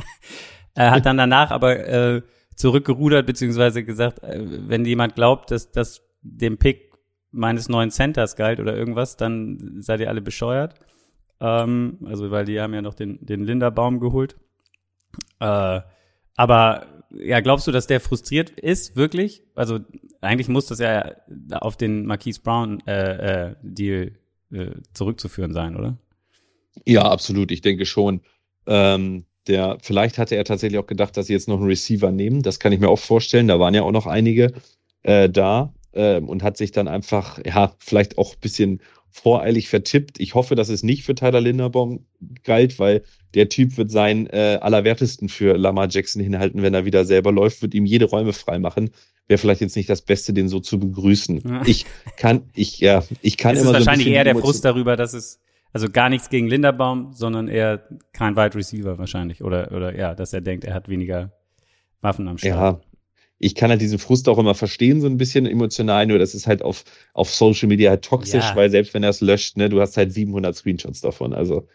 er 0.74 0.90
hat 0.90 1.04
dann 1.04 1.18
danach 1.18 1.50
aber 1.50 1.86
äh, 1.86 2.22
zurückgerudert, 2.58 3.26
beziehungsweise 3.26 3.84
gesagt, 3.84 4.22
äh, 4.22 4.44
wenn 4.68 4.84
jemand 4.84 5.14
glaubt, 5.14 5.50
dass 5.50 5.70
das 5.70 6.02
dem 6.22 6.58
Pick 6.58 6.92
meines 7.30 7.68
neuen 7.68 7.90
Centers 7.90 8.36
galt 8.36 8.58
oder 8.58 8.76
irgendwas, 8.76 9.16
dann 9.16 9.80
seid 9.80 10.00
ihr 10.00 10.08
alle 10.08 10.20
bescheuert. 10.20 10.74
Ähm, 11.40 11.98
also, 12.04 12.30
weil 12.30 12.44
die 12.44 12.60
haben 12.60 12.74
ja 12.74 12.82
noch 12.82 12.94
den, 12.94 13.24
den 13.24 13.44
Linderbaum 13.44 14.00
geholt. 14.00 14.36
Äh, 15.38 15.80
aber 16.36 16.86
ja, 17.10 17.40
glaubst 17.40 17.66
du, 17.66 17.72
dass 17.72 17.86
der 17.86 18.00
frustriert 18.00 18.50
ist, 18.50 18.96
wirklich? 18.96 19.44
Also, 19.54 19.78
eigentlich 20.20 20.48
muss 20.48 20.66
das 20.66 20.80
ja 20.80 21.12
auf 21.52 21.76
den 21.76 22.06
Marquise 22.06 22.40
Brown 22.42 22.80
äh, 22.86 23.52
äh, 23.52 24.12
äh, 24.50 24.70
zurückzuführen 24.94 25.52
sein, 25.52 25.76
oder? 25.76 25.96
Ja, 26.86 27.02
absolut. 27.02 27.52
Ich 27.52 27.60
denke 27.60 27.86
schon. 27.86 28.20
Ähm, 28.66 29.24
der, 29.48 29.78
vielleicht 29.80 30.18
hatte 30.18 30.36
er 30.36 30.44
tatsächlich 30.44 30.78
auch 30.78 30.86
gedacht, 30.86 31.16
dass 31.16 31.26
sie 31.26 31.32
jetzt 31.32 31.48
noch 31.48 31.58
einen 31.58 31.66
Receiver 31.66 32.10
nehmen. 32.10 32.42
Das 32.42 32.60
kann 32.60 32.72
ich 32.72 32.80
mir 32.80 32.88
auch 32.88 32.98
vorstellen. 32.98 33.48
Da 33.48 33.58
waren 33.58 33.74
ja 33.74 33.82
auch 33.82 33.92
noch 33.92 34.06
einige 34.06 34.52
äh, 35.02 35.28
da 35.28 35.72
äh, 35.92 36.20
und 36.20 36.42
hat 36.42 36.56
sich 36.56 36.72
dann 36.72 36.88
einfach, 36.88 37.38
ja, 37.44 37.74
vielleicht 37.78 38.18
auch 38.18 38.34
ein 38.34 38.40
bisschen 38.40 38.80
voreilig 39.10 39.68
vertippt. 39.68 40.20
Ich 40.20 40.34
hoffe, 40.34 40.54
dass 40.54 40.68
es 40.68 40.82
nicht 40.82 41.02
für 41.02 41.14
Tyler 41.14 41.40
Linderbaum 41.40 42.06
galt, 42.44 42.78
weil 42.78 43.02
der 43.34 43.48
Typ 43.48 43.76
wird 43.76 43.90
sein 43.90 44.26
äh, 44.28 44.58
allerwertesten 44.60 45.28
für 45.28 45.56
Lamar 45.56 45.88
Jackson 45.90 46.22
hinhalten, 46.22 46.62
wenn 46.62 46.74
er 46.74 46.84
wieder 46.84 47.04
selber 47.04 47.32
läuft, 47.32 47.62
wird 47.62 47.74
ihm 47.74 47.86
jede 47.86 48.04
Räume 48.04 48.32
freimachen. 48.32 48.90
Wäre 49.26 49.38
vielleicht 49.38 49.60
jetzt 49.60 49.76
nicht 49.76 49.90
das 49.90 50.02
Beste, 50.02 50.32
den 50.32 50.48
so 50.48 50.60
zu 50.60 50.78
begrüßen. 50.78 51.42
Ja. 51.46 51.62
Ich 51.66 51.84
kann, 52.16 52.44
ich, 52.54 52.80
ja, 52.80 53.04
ich 53.20 53.36
kann 53.36 53.56
es 53.56 53.62
immer 53.62 53.72
ist 53.72 53.86
wahrscheinlich 53.86 54.06
so 54.06 54.12
eher 54.12 54.24
der 54.24 54.36
Frust 54.36 54.64
darüber, 54.64 54.96
dass 54.96 55.12
es, 55.12 55.40
also 55.72 55.88
gar 55.88 56.08
nichts 56.08 56.30
gegen 56.30 56.48
Linderbaum, 56.48 57.12
sondern 57.12 57.48
eher 57.48 57.86
kein 58.12 58.36
Wide 58.36 58.54
Receiver 58.54 58.98
wahrscheinlich. 58.98 59.42
Oder, 59.42 59.72
oder 59.72 59.96
ja, 59.96 60.14
dass 60.14 60.32
er 60.32 60.40
denkt, 60.40 60.64
er 60.64 60.74
hat 60.74 60.88
weniger 60.88 61.32
Waffen 62.00 62.28
am 62.28 62.38
Start. 62.38 62.54
Ja, 62.54 62.88
ich 63.38 63.54
kann 63.54 63.70
halt 63.70 63.80
diesen 63.80 63.98
Frust 63.98 64.28
auch 64.28 64.38
immer 64.38 64.54
verstehen, 64.54 65.00
so 65.00 65.06
ein 65.06 65.16
bisschen 65.16 65.46
emotional, 65.46 66.06
nur 66.06 66.18
das 66.18 66.34
ist 66.34 66.46
halt 66.46 66.62
auf, 66.62 66.84
auf 67.12 67.30
Social 67.30 67.68
Media 67.68 67.90
halt 67.90 68.04
toxisch, 68.04 68.44
ja. 68.44 68.56
weil 68.56 68.70
selbst 68.70 68.94
wenn 68.94 69.02
er 69.02 69.10
es 69.10 69.20
löscht, 69.20 69.56
ne, 69.56 69.68
du 69.68 69.80
hast 69.80 69.96
halt 69.96 70.12
700 70.12 70.56
Screenshots 70.56 71.00
davon, 71.00 71.32
also. 71.32 71.68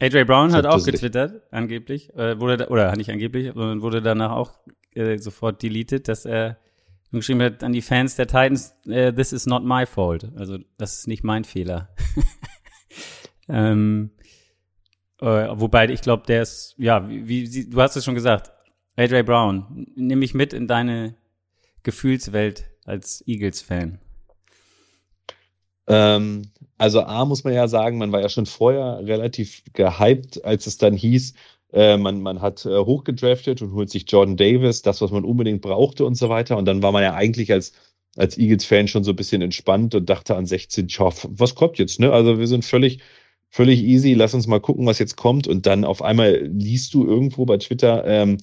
AJ 0.00 0.24
Brown 0.24 0.52
hat 0.52 0.66
auch 0.66 0.84
getwittert, 0.84 1.42
angeblich, 1.50 2.12
äh, 2.14 2.38
wurde, 2.40 2.68
oder 2.68 2.94
nicht 2.96 3.10
angeblich, 3.10 3.52
sondern 3.54 3.82
wurde 3.82 4.02
danach 4.02 4.32
auch 4.32 4.52
äh, 4.94 5.18
sofort 5.18 5.62
deleted, 5.62 6.08
dass 6.08 6.26
er 6.26 6.58
geschrieben 7.12 7.40
hat 7.40 7.62
an 7.62 7.72
die 7.72 7.82
Fans 7.82 8.16
der 8.16 8.26
Titans, 8.26 8.76
äh, 8.86 9.12
this 9.12 9.32
is 9.32 9.46
not 9.46 9.64
my 9.64 9.86
fault. 9.86 10.30
Also, 10.36 10.58
das 10.76 10.98
ist 10.98 11.06
nicht 11.06 11.24
mein 11.24 11.44
Fehler. 11.44 11.88
ähm, 13.48 14.10
äh, 15.20 15.26
wobei 15.26 15.88
ich 15.88 16.02
glaube, 16.02 16.24
der 16.26 16.42
ist, 16.42 16.74
ja, 16.78 17.08
wie, 17.08 17.28
wie, 17.28 17.70
du 17.70 17.80
hast 17.80 17.96
es 17.96 18.04
schon 18.04 18.14
gesagt, 18.14 18.52
AJ 18.96 19.22
Brown, 19.22 19.86
nimm 19.94 20.18
mich 20.18 20.34
mit 20.34 20.52
in 20.52 20.66
deine 20.66 21.14
Gefühlswelt 21.82 22.64
als 22.84 23.22
Eagles-Fan. 23.26 23.98
Ähm, 25.88 26.50
also 26.78 27.02
A 27.02 27.24
muss 27.24 27.44
man 27.44 27.54
ja 27.54 27.68
sagen, 27.68 27.98
man 27.98 28.12
war 28.12 28.20
ja 28.20 28.28
schon 28.28 28.46
vorher 28.46 29.00
relativ 29.04 29.62
gehypt, 29.72 30.44
als 30.44 30.66
es 30.66 30.78
dann 30.78 30.94
hieß, 30.94 31.34
äh, 31.72 31.96
man, 31.96 32.20
man 32.20 32.40
hat 32.40 32.64
äh, 32.64 32.78
hochgedraftet 32.78 33.62
und 33.62 33.72
holt 33.72 33.90
sich 33.90 34.10
Jordan 34.10 34.36
Davis, 34.36 34.82
das, 34.82 35.00
was 35.00 35.10
man 35.10 35.24
unbedingt 35.24 35.62
brauchte 35.62 36.04
und 36.04 36.14
so 36.14 36.28
weiter. 36.28 36.56
Und 36.56 36.64
dann 36.66 36.82
war 36.82 36.92
man 36.92 37.02
ja 37.02 37.14
eigentlich 37.14 37.52
als, 37.52 37.72
als 38.16 38.38
Eagles-Fan 38.38 38.88
schon 38.88 39.04
so 39.04 39.12
ein 39.12 39.16
bisschen 39.16 39.42
entspannt 39.42 39.94
und 39.94 40.08
dachte 40.08 40.36
an 40.36 40.46
16, 40.46 40.88
tja, 40.88 41.10
was 41.28 41.54
kommt 41.54 41.78
jetzt, 41.78 42.00
ne? 42.00 42.12
Also 42.12 42.38
wir 42.38 42.46
sind 42.46 42.64
völlig, 42.64 43.00
völlig 43.56 43.82
easy, 43.82 44.12
lass 44.12 44.34
uns 44.34 44.46
mal 44.46 44.60
gucken, 44.60 44.84
was 44.84 44.98
jetzt 44.98 45.16
kommt. 45.16 45.48
Und 45.48 45.64
dann 45.64 45.84
auf 45.84 46.02
einmal 46.02 46.46
liest 46.46 46.92
du 46.92 47.06
irgendwo 47.06 47.46
bei 47.46 47.56
Twitter, 47.56 48.04
ähm, 48.06 48.36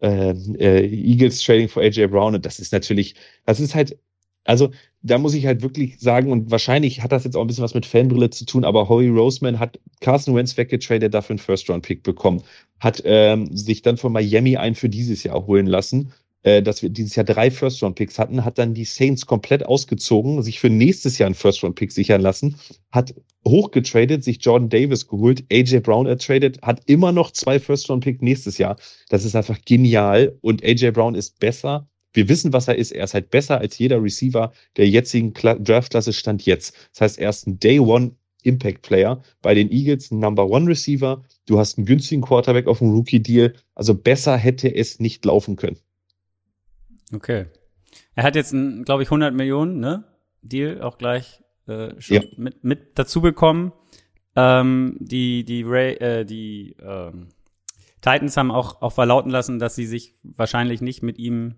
äh, 0.00 0.30
äh, 0.30 0.86
Eagles 0.86 1.42
Trading 1.42 1.68
for 1.68 1.82
AJ 1.82 2.06
Brown. 2.06 2.36
Und 2.36 2.46
das 2.46 2.60
ist 2.60 2.72
natürlich, 2.72 3.16
das 3.46 3.58
ist 3.58 3.74
halt, 3.74 3.98
also 4.44 4.70
da 5.02 5.18
muss 5.18 5.34
ich 5.34 5.44
halt 5.46 5.62
wirklich 5.62 5.98
sagen 5.98 6.30
und 6.30 6.52
wahrscheinlich 6.52 7.02
hat 7.02 7.10
das 7.10 7.24
jetzt 7.24 7.36
auch 7.36 7.40
ein 7.40 7.48
bisschen 7.48 7.64
was 7.64 7.74
mit 7.74 7.84
Fanbrille 7.84 8.30
zu 8.30 8.44
tun, 8.46 8.64
aber 8.64 8.88
Howie 8.88 9.08
Roseman 9.08 9.58
hat 9.58 9.80
Carson 10.00 10.36
Wentz 10.36 10.56
weggetradet, 10.56 11.12
dafür 11.12 11.34
einen 11.34 11.38
First-Round-Pick 11.40 12.04
bekommen, 12.04 12.42
hat 12.78 13.02
ähm, 13.04 13.56
sich 13.56 13.82
dann 13.82 13.96
von 13.96 14.12
Miami 14.12 14.56
einen 14.56 14.76
für 14.76 14.88
dieses 14.88 15.24
Jahr 15.24 15.46
holen 15.46 15.66
lassen 15.66 16.12
äh, 16.44 16.62
dass 16.62 16.82
wir 16.82 16.90
dieses 16.90 17.16
Jahr 17.16 17.24
drei 17.24 17.50
First-Round-Picks 17.50 18.18
hatten, 18.18 18.44
hat 18.44 18.58
dann 18.58 18.74
die 18.74 18.84
Saints 18.84 19.26
komplett 19.26 19.64
ausgezogen, 19.66 20.42
sich 20.42 20.60
für 20.60 20.70
nächstes 20.70 21.18
Jahr 21.18 21.26
einen 21.26 21.34
First-Round-Pick 21.34 21.90
sichern 21.90 22.20
lassen, 22.20 22.56
hat 22.92 23.14
hochgetradet, 23.46 24.24
sich 24.24 24.38
Jordan 24.44 24.68
Davis 24.68 25.06
geholt, 25.06 25.44
AJ 25.52 25.80
Brown 25.80 26.06
ertradet, 26.06 26.62
hat 26.62 26.82
immer 26.86 27.12
noch 27.12 27.30
zwei 27.30 27.60
First-Round-Picks 27.60 28.22
nächstes 28.22 28.58
Jahr. 28.58 28.76
Das 29.08 29.24
ist 29.24 29.36
einfach 29.36 29.58
genial 29.64 30.36
und 30.40 30.64
AJ 30.64 30.92
Brown 30.92 31.14
ist 31.14 31.38
besser. 31.38 31.88
Wir 32.12 32.28
wissen, 32.28 32.52
was 32.52 32.68
er 32.68 32.76
ist. 32.76 32.92
Er 32.92 33.04
ist 33.04 33.14
halt 33.14 33.30
besser 33.30 33.58
als 33.58 33.76
jeder 33.78 34.02
Receiver 34.02 34.52
der 34.76 34.88
jetzigen 34.88 35.32
Draftklasse 35.34 36.12
stand 36.12 36.46
jetzt. 36.46 36.74
Das 36.92 37.00
heißt, 37.00 37.18
er 37.18 37.30
ist 37.30 37.46
ein 37.46 37.58
Day 37.58 37.80
One 37.80 38.12
Impact 38.44 38.82
Player. 38.82 39.22
Bei 39.42 39.54
den 39.54 39.70
Eagles 39.70 40.10
ein 40.10 40.20
Number 40.20 40.48
One 40.48 40.68
Receiver. 40.68 41.24
Du 41.46 41.58
hast 41.58 41.76
einen 41.76 41.86
günstigen 41.86 42.22
Quarterback 42.22 42.68
auf 42.68 42.78
dem 42.78 42.92
Rookie 42.92 43.20
Deal. 43.20 43.54
Also 43.74 43.94
besser 43.94 44.36
hätte 44.36 44.72
es 44.72 45.00
nicht 45.00 45.24
laufen 45.24 45.56
können. 45.56 45.78
Okay. 47.12 47.46
Er 48.14 48.22
hat 48.22 48.36
jetzt, 48.36 48.54
glaube 48.84 49.02
ich, 49.02 49.08
100 49.08 49.34
Millionen, 49.34 49.80
ne? 49.80 50.04
Deal 50.42 50.82
auch 50.82 50.98
gleich 50.98 51.40
äh, 51.66 52.00
schon 52.00 52.16
ja. 52.16 52.22
mit, 52.36 52.64
mit 52.64 52.98
dazu 52.98 53.20
bekommen. 53.20 53.72
Ähm, 54.36 54.96
die 55.00 55.44
die 55.44 55.62
Ray, 55.62 55.94
äh, 55.94 56.24
die 56.24 56.76
ähm, 56.80 57.28
Titans 58.00 58.36
haben 58.36 58.50
auch, 58.50 58.82
auch 58.82 58.92
verlauten 58.92 59.30
lassen, 59.30 59.58
dass 59.58 59.76
sie 59.76 59.86
sich 59.86 60.14
wahrscheinlich 60.22 60.80
nicht 60.80 61.02
mit 61.02 61.18
ihm, 61.18 61.54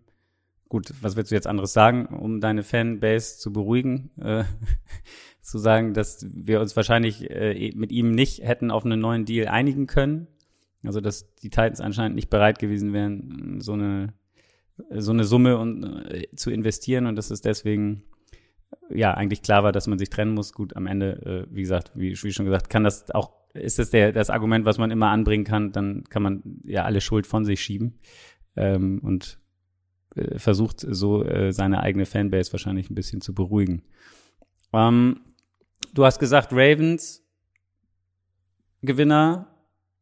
gut, 0.68 0.92
was 1.00 1.16
willst 1.16 1.30
du 1.30 1.34
jetzt 1.34 1.46
anderes 1.46 1.72
sagen, 1.72 2.06
um 2.06 2.40
deine 2.40 2.62
Fanbase 2.62 3.38
zu 3.38 3.52
beruhigen, 3.52 4.10
äh, 4.20 4.44
zu 5.40 5.58
sagen, 5.58 5.94
dass 5.94 6.26
wir 6.32 6.60
uns 6.60 6.76
wahrscheinlich 6.76 7.30
äh, 7.30 7.72
mit 7.74 7.92
ihm 7.92 8.10
nicht 8.10 8.42
hätten 8.42 8.70
auf 8.70 8.84
einen 8.84 9.00
neuen 9.00 9.24
Deal 9.24 9.48
einigen 9.48 9.86
können. 9.86 10.28
Also 10.84 11.00
dass 11.00 11.34
die 11.36 11.50
Titans 11.50 11.80
anscheinend 11.80 12.14
nicht 12.14 12.30
bereit 12.30 12.58
gewesen 12.58 12.92
wären, 12.92 13.60
so 13.60 13.72
eine 13.72 14.12
so 14.90 15.10
eine 15.10 15.24
Summe 15.24 15.58
und, 15.58 15.84
äh, 16.10 16.28
zu 16.36 16.50
investieren 16.50 17.06
und 17.06 17.16
dass 17.16 17.30
es 17.30 17.40
deswegen 17.40 18.02
ja 18.90 19.14
eigentlich 19.14 19.42
klar 19.42 19.64
war, 19.64 19.72
dass 19.72 19.86
man 19.86 19.98
sich 19.98 20.10
trennen 20.10 20.34
muss. 20.34 20.52
Gut, 20.52 20.76
am 20.76 20.86
Ende, 20.86 21.46
äh, 21.50 21.54
wie 21.54 21.62
gesagt, 21.62 21.92
wie, 21.94 22.10
wie 22.10 22.32
schon 22.32 22.44
gesagt, 22.44 22.70
kann 22.70 22.84
das 22.84 23.10
auch, 23.10 23.32
ist 23.54 23.78
das 23.78 23.90
der, 23.90 24.12
das 24.12 24.30
Argument, 24.30 24.64
was 24.64 24.78
man 24.78 24.90
immer 24.90 25.08
anbringen 25.08 25.44
kann, 25.44 25.72
dann 25.72 26.04
kann 26.04 26.22
man 26.22 26.42
ja 26.64 26.84
alle 26.84 27.00
Schuld 27.00 27.26
von 27.26 27.44
sich 27.44 27.60
schieben 27.60 27.98
ähm, 28.56 29.00
und 29.02 29.38
äh, 30.14 30.38
versucht 30.38 30.80
so 30.80 31.24
äh, 31.24 31.52
seine 31.52 31.80
eigene 31.80 32.06
Fanbase 32.06 32.52
wahrscheinlich 32.52 32.90
ein 32.90 32.94
bisschen 32.94 33.20
zu 33.20 33.34
beruhigen. 33.34 33.82
Ähm, 34.72 35.20
du 35.94 36.04
hast 36.04 36.18
gesagt, 36.18 36.52
Ravens 36.52 37.22
Gewinner, 38.82 39.48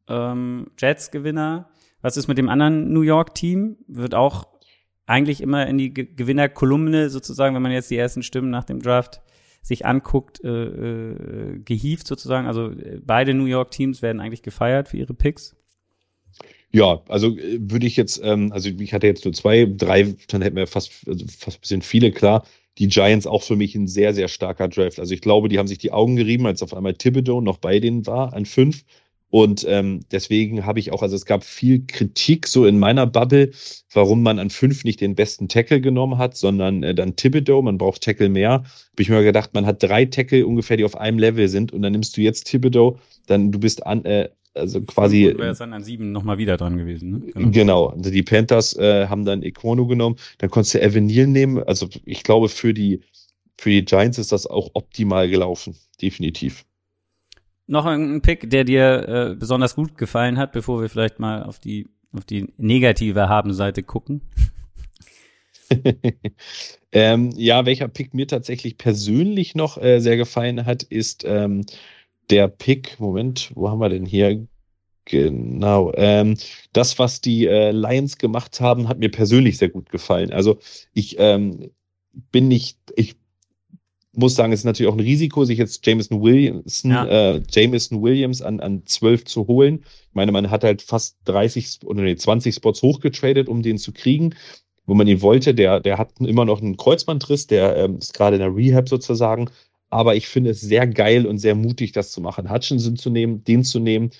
ähm, 0.08 0.70
Jets 0.78 1.10
Gewinner. 1.10 1.70
Was 2.00 2.16
ist 2.16 2.28
mit 2.28 2.38
dem 2.38 2.48
anderen 2.48 2.92
New 2.92 3.00
York 3.00 3.34
Team? 3.34 3.78
Wird 3.88 4.14
auch 4.14 4.53
eigentlich 5.06 5.40
immer 5.40 5.66
in 5.66 5.78
die 5.78 5.92
Gewinnerkolumne 5.92 7.10
sozusagen, 7.10 7.54
wenn 7.54 7.62
man 7.62 7.72
jetzt 7.72 7.90
die 7.90 7.96
ersten 7.96 8.22
Stimmen 8.22 8.50
nach 8.50 8.64
dem 8.64 8.80
Draft 8.80 9.20
sich 9.62 9.86
anguckt, 9.86 10.44
äh, 10.44 11.58
äh, 11.58 11.96
sozusagen. 12.04 12.46
Also 12.46 12.70
äh, 12.70 13.00
beide 13.02 13.34
New 13.34 13.46
York 13.46 13.70
Teams 13.70 14.02
werden 14.02 14.20
eigentlich 14.20 14.42
gefeiert 14.42 14.88
für 14.88 14.98
ihre 14.98 15.14
Picks. 15.14 15.56
Ja, 16.70 17.02
also 17.08 17.36
äh, 17.36 17.58
würde 17.60 17.86
ich 17.86 17.96
jetzt, 17.96 18.20
ähm, 18.22 18.52
also 18.52 18.68
ich 18.68 18.92
hatte 18.92 19.06
jetzt 19.06 19.24
nur 19.24 19.32
zwei, 19.32 19.64
drei, 19.64 20.14
dann 20.28 20.42
hätten 20.42 20.56
wir 20.56 20.66
fast, 20.66 20.92
also 21.06 21.24
fast 21.26 21.58
ein 21.58 21.60
bisschen 21.60 21.82
viele, 21.82 22.12
klar. 22.12 22.44
Die 22.78 22.88
Giants 22.88 23.26
auch 23.26 23.42
für 23.42 23.56
mich 23.56 23.74
ein 23.76 23.86
sehr, 23.86 24.12
sehr 24.12 24.28
starker 24.28 24.68
Draft. 24.68 24.98
Also 24.98 25.14
ich 25.14 25.20
glaube, 25.20 25.48
die 25.48 25.58
haben 25.58 25.68
sich 25.68 25.78
die 25.78 25.92
Augen 25.92 26.16
gerieben, 26.16 26.46
als 26.46 26.62
auf 26.62 26.74
einmal 26.74 26.94
Thibodeau 26.94 27.40
noch 27.40 27.58
bei 27.58 27.78
denen 27.78 28.06
war, 28.06 28.34
an 28.34 28.46
fünf. 28.46 28.84
Und 29.34 29.66
ähm, 29.68 30.04
deswegen 30.12 30.64
habe 30.64 30.78
ich 30.78 30.92
auch, 30.92 31.02
also 31.02 31.16
es 31.16 31.26
gab 31.26 31.42
viel 31.42 31.84
Kritik 31.88 32.46
so 32.46 32.66
in 32.66 32.78
meiner 32.78 33.04
Bubble, 33.04 33.50
warum 33.92 34.22
man 34.22 34.38
an 34.38 34.48
fünf 34.48 34.84
nicht 34.84 35.00
den 35.00 35.16
besten 35.16 35.48
Tackle 35.48 35.80
genommen 35.80 36.18
hat, 36.18 36.36
sondern 36.36 36.84
äh, 36.84 36.94
dann 36.94 37.16
Thibodeau, 37.16 37.60
man 37.60 37.76
braucht 37.76 38.02
Tackle 38.02 38.28
mehr. 38.28 38.50
Habe 38.52 38.64
ich 38.98 39.08
mir 39.08 39.24
gedacht, 39.24 39.52
man 39.52 39.66
hat 39.66 39.82
drei 39.82 40.04
Tackle 40.04 40.46
ungefähr, 40.46 40.76
die 40.76 40.84
auf 40.84 40.96
einem 40.96 41.18
Level 41.18 41.48
sind 41.48 41.72
und 41.72 41.82
dann 41.82 41.90
nimmst 41.90 42.16
du 42.16 42.20
jetzt 42.20 42.44
Thibodeau, 42.44 43.00
dann 43.26 43.50
du 43.50 43.58
bist 43.58 43.84
an, 43.84 44.04
äh, 44.04 44.28
also 44.54 44.80
quasi. 44.82 45.24
Wäre 45.36 45.50
es 45.50 45.58
dann 45.58 45.72
an 45.72 45.82
sieben 45.82 46.12
nochmal 46.12 46.38
wieder 46.38 46.56
dran 46.56 46.76
gewesen. 46.76 47.10
Ne? 47.10 47.32
Genau. 47.32 47.50
genau. 47.50 47.86
Also 47.86 48.10
die 48.12 48.22
Panthers 48.22 48.76
äh, 48.76 49.08
haben 49.08 49.24
dann 49.24 49.42
Equono 49.42 49.88
genommen. 49.88 50.14
Dann 50.38 50.48
konntest 50.48 50.74
du 50.74 50.80
Evan 50.80 51.06
Neal 51.06 51.26
nehmen. 51.26 51.60
Also 51.60 51.88
ich 52.04 52.22
glaube, 52.22 52.48
für 52.48 52.72
die, 52.72 53.00
für 53.58 53.70
die 53.70 53.84
Giants 53.84 54.18
ist 54.18 54.30
das 54.30 54.46
auch 54.46 54.70
optimal 54.74 55.28
gelaufen. 55.28 55.74
Definitiv. 56.00 56.64
Noch 57.66 57.86
ein 57.86 58.20
Pick, 58.20 58.50
der 58.50 58.64
dir 58.64 59.08
äh, 59.08 59.34
besonders 59.34 59.74
gut 59.74 59.96
gefallen 59.96 60.38
hat, 60.38 60.52
bevor 60.52 60.82
wir 60.82 60.88
vielleicht 60.88 61.18
mal 61.18 61.42
auf 61.42 61.58
die, 61.58 61.88
auf 62.12 62.24
die 62.24 62.52
negative 62.58 63.28
Habenseite 63.28 63.82
gucken. 63.82 64.20
ähm, 66.92 67.30
ja, 67.36 67.64
welcher 67.64 67.88
Pick 67.88 68.12
mir 68.12 68.26
tatsächlich 68.26 68.76
persönlich 68.76 69.54
noch 69.54 69.78
äh, 69.78 70.00
sehr 70.00 70.16
gefallen 70.16 70.66
hat, 70.66 70.82
ist 70.82 71.24
ähm, 71.26 71.64
der 72.30 72.48
Pick, 72.48 73.00
Moment, 73.00 73.50
wo 73.54 73.70
haben 73.70 73.80
wir 73.80 73.88
denn 73.88 74.06
hier? 74.06 74.46
Genau. 75.06 75.92
Ähm, 75.94 76.36
das, 76.72 76.98
was 76.98 77.20
die 77.20 77.46
äh, 77.46 77.72
Lions 77.72 78.16
gemacht 78.18 78.60
haben, 78.60 78.88
hat 78.88 78.98
mir 78.98 79.10
persönlich 79.10 79.58
sehr 79.58 79.68
gut 79.68 79.90
gefallen. 79.90 80.32
Also 80.32 80.58
ich 80.94 81.16
ähm, 81.18 81.70
bin 82.30 82.48
nicht, 82.48 82.78
ich 82.96 83.16
muss 84.16 84.34
sagen, 84.34 84.52
es 84.52 84.60
ist 84.60 84.64
natürlich 84.64 84.90
auch 84.90 84.96
ein 84.96 85.00
Risiko, 85.00 85.44
sich 85.44 85.58
jetzt 85.58 85.86
Jameson 85.86 86.22
Williams, 86.22 86.82
ja. 86.84 87.06
äh, 87.06 87.42
Jameson 87.50 88.02
Williams 88.02 88.42
an, 88.42 88.60
an 88.60 88.82
12 88.86 89.24
zu 89.24 89.46
holen. 89.46 89.80
Ich 90.08 90.14
meine, 90.14 90.32
man 90.32 90.50
hat 90.50 90.64
halt 90.64 90.82
fast 90.82 91.16
30 91.24 91.80
oder 91.84 92.02
nee, 92.02 92.16
20 92.16 92.54
Spots 92.54 92.82
hochgetradet, 92.82 93.48
um 93.48 93.62
den 93.62 93.78
zu 93.78 93.92
kriegen, 93.92 94.34
wo 94.86 94.94
man 94.94 95.06
ihn 95.06 95.22
wollte. 95.22 95.54
Der, 95.54 95.80
der 95.80 95.98
hat 95.98 96.12
immer 96.20 96.44
noch 96.44 96.60
einen 96.60 96.76
Kreuzbandriss, 96.76 97.46
der 97.46 97.76
ähm, 97.76 97.98
ist 97.98 98.14
gerade 98.14 98.36
in 98.36 98.40
der 98.40 98.54
Rehab 98.54 98.88
sozusagen. 98.88 99.50
Aber 99.90 100.16
ich 100.16 100.26
finde 100.26 100.50
es 100.50 100.60
sehr 100.60 100.86
geil 100.86 101.26
und 101.26 101.38
sehr 101.38 101.54
mutig, 101.54 101.92
das 101.92 102.10
zu 102.10 102.20
machen. 102.20 102.50
Hutchinson 102.50 102.96
zu 102.96 103.10
nehmen, 103.10 103.44
den 103.44 103.64
zu 103.64 103.78
nehmen. 103.78 104.10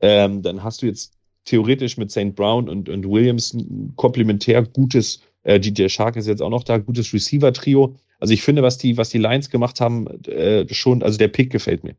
Ähm, 0.00 0.42
dann 0.42 0.62
hast 0.62 0.82
du 0.82 0.86
jetzt 0.86 1.14
theoretisch 1.44 1.96
mit 1.96 2.10
St. 2.10 2.34
Brown 2.34 2.68
und, 2.68 2.88
und 2.88 3.08
Williams 3.08 3.52
ein 3.52 3.92
komplementär 3.96 4.62
gutes, 4.62 5.20
äh, 5.42 5.60
DJ 5.60 5.88
Shark 5.88 6.16
ist 6.16 6.26
jetzt 6.26 6.42
auch 6.42 6.50
noch 6.50 6.64
da, 6.64 6.78
gutes 6.78 7.12
Receiver-Trio. 7.12 7.96
Also 8.24 8.34
ich 8.34 8.42
finde, 8.42 8.62
was 8.62 8.78
die, 8.78 8.96
was 8.96 9.10
die 9.10 9.18
Lions 9.18 9.50
gemacht 9.50 9.80
haben, 9.80 10.06
äh, 10.24 10.66
schon, 10.72 11.02
also 11.02 11.18
der 11.18 11.28
Pick 11.28 11.50
gefällt 11.50 11.84
mir. 11.84 11.94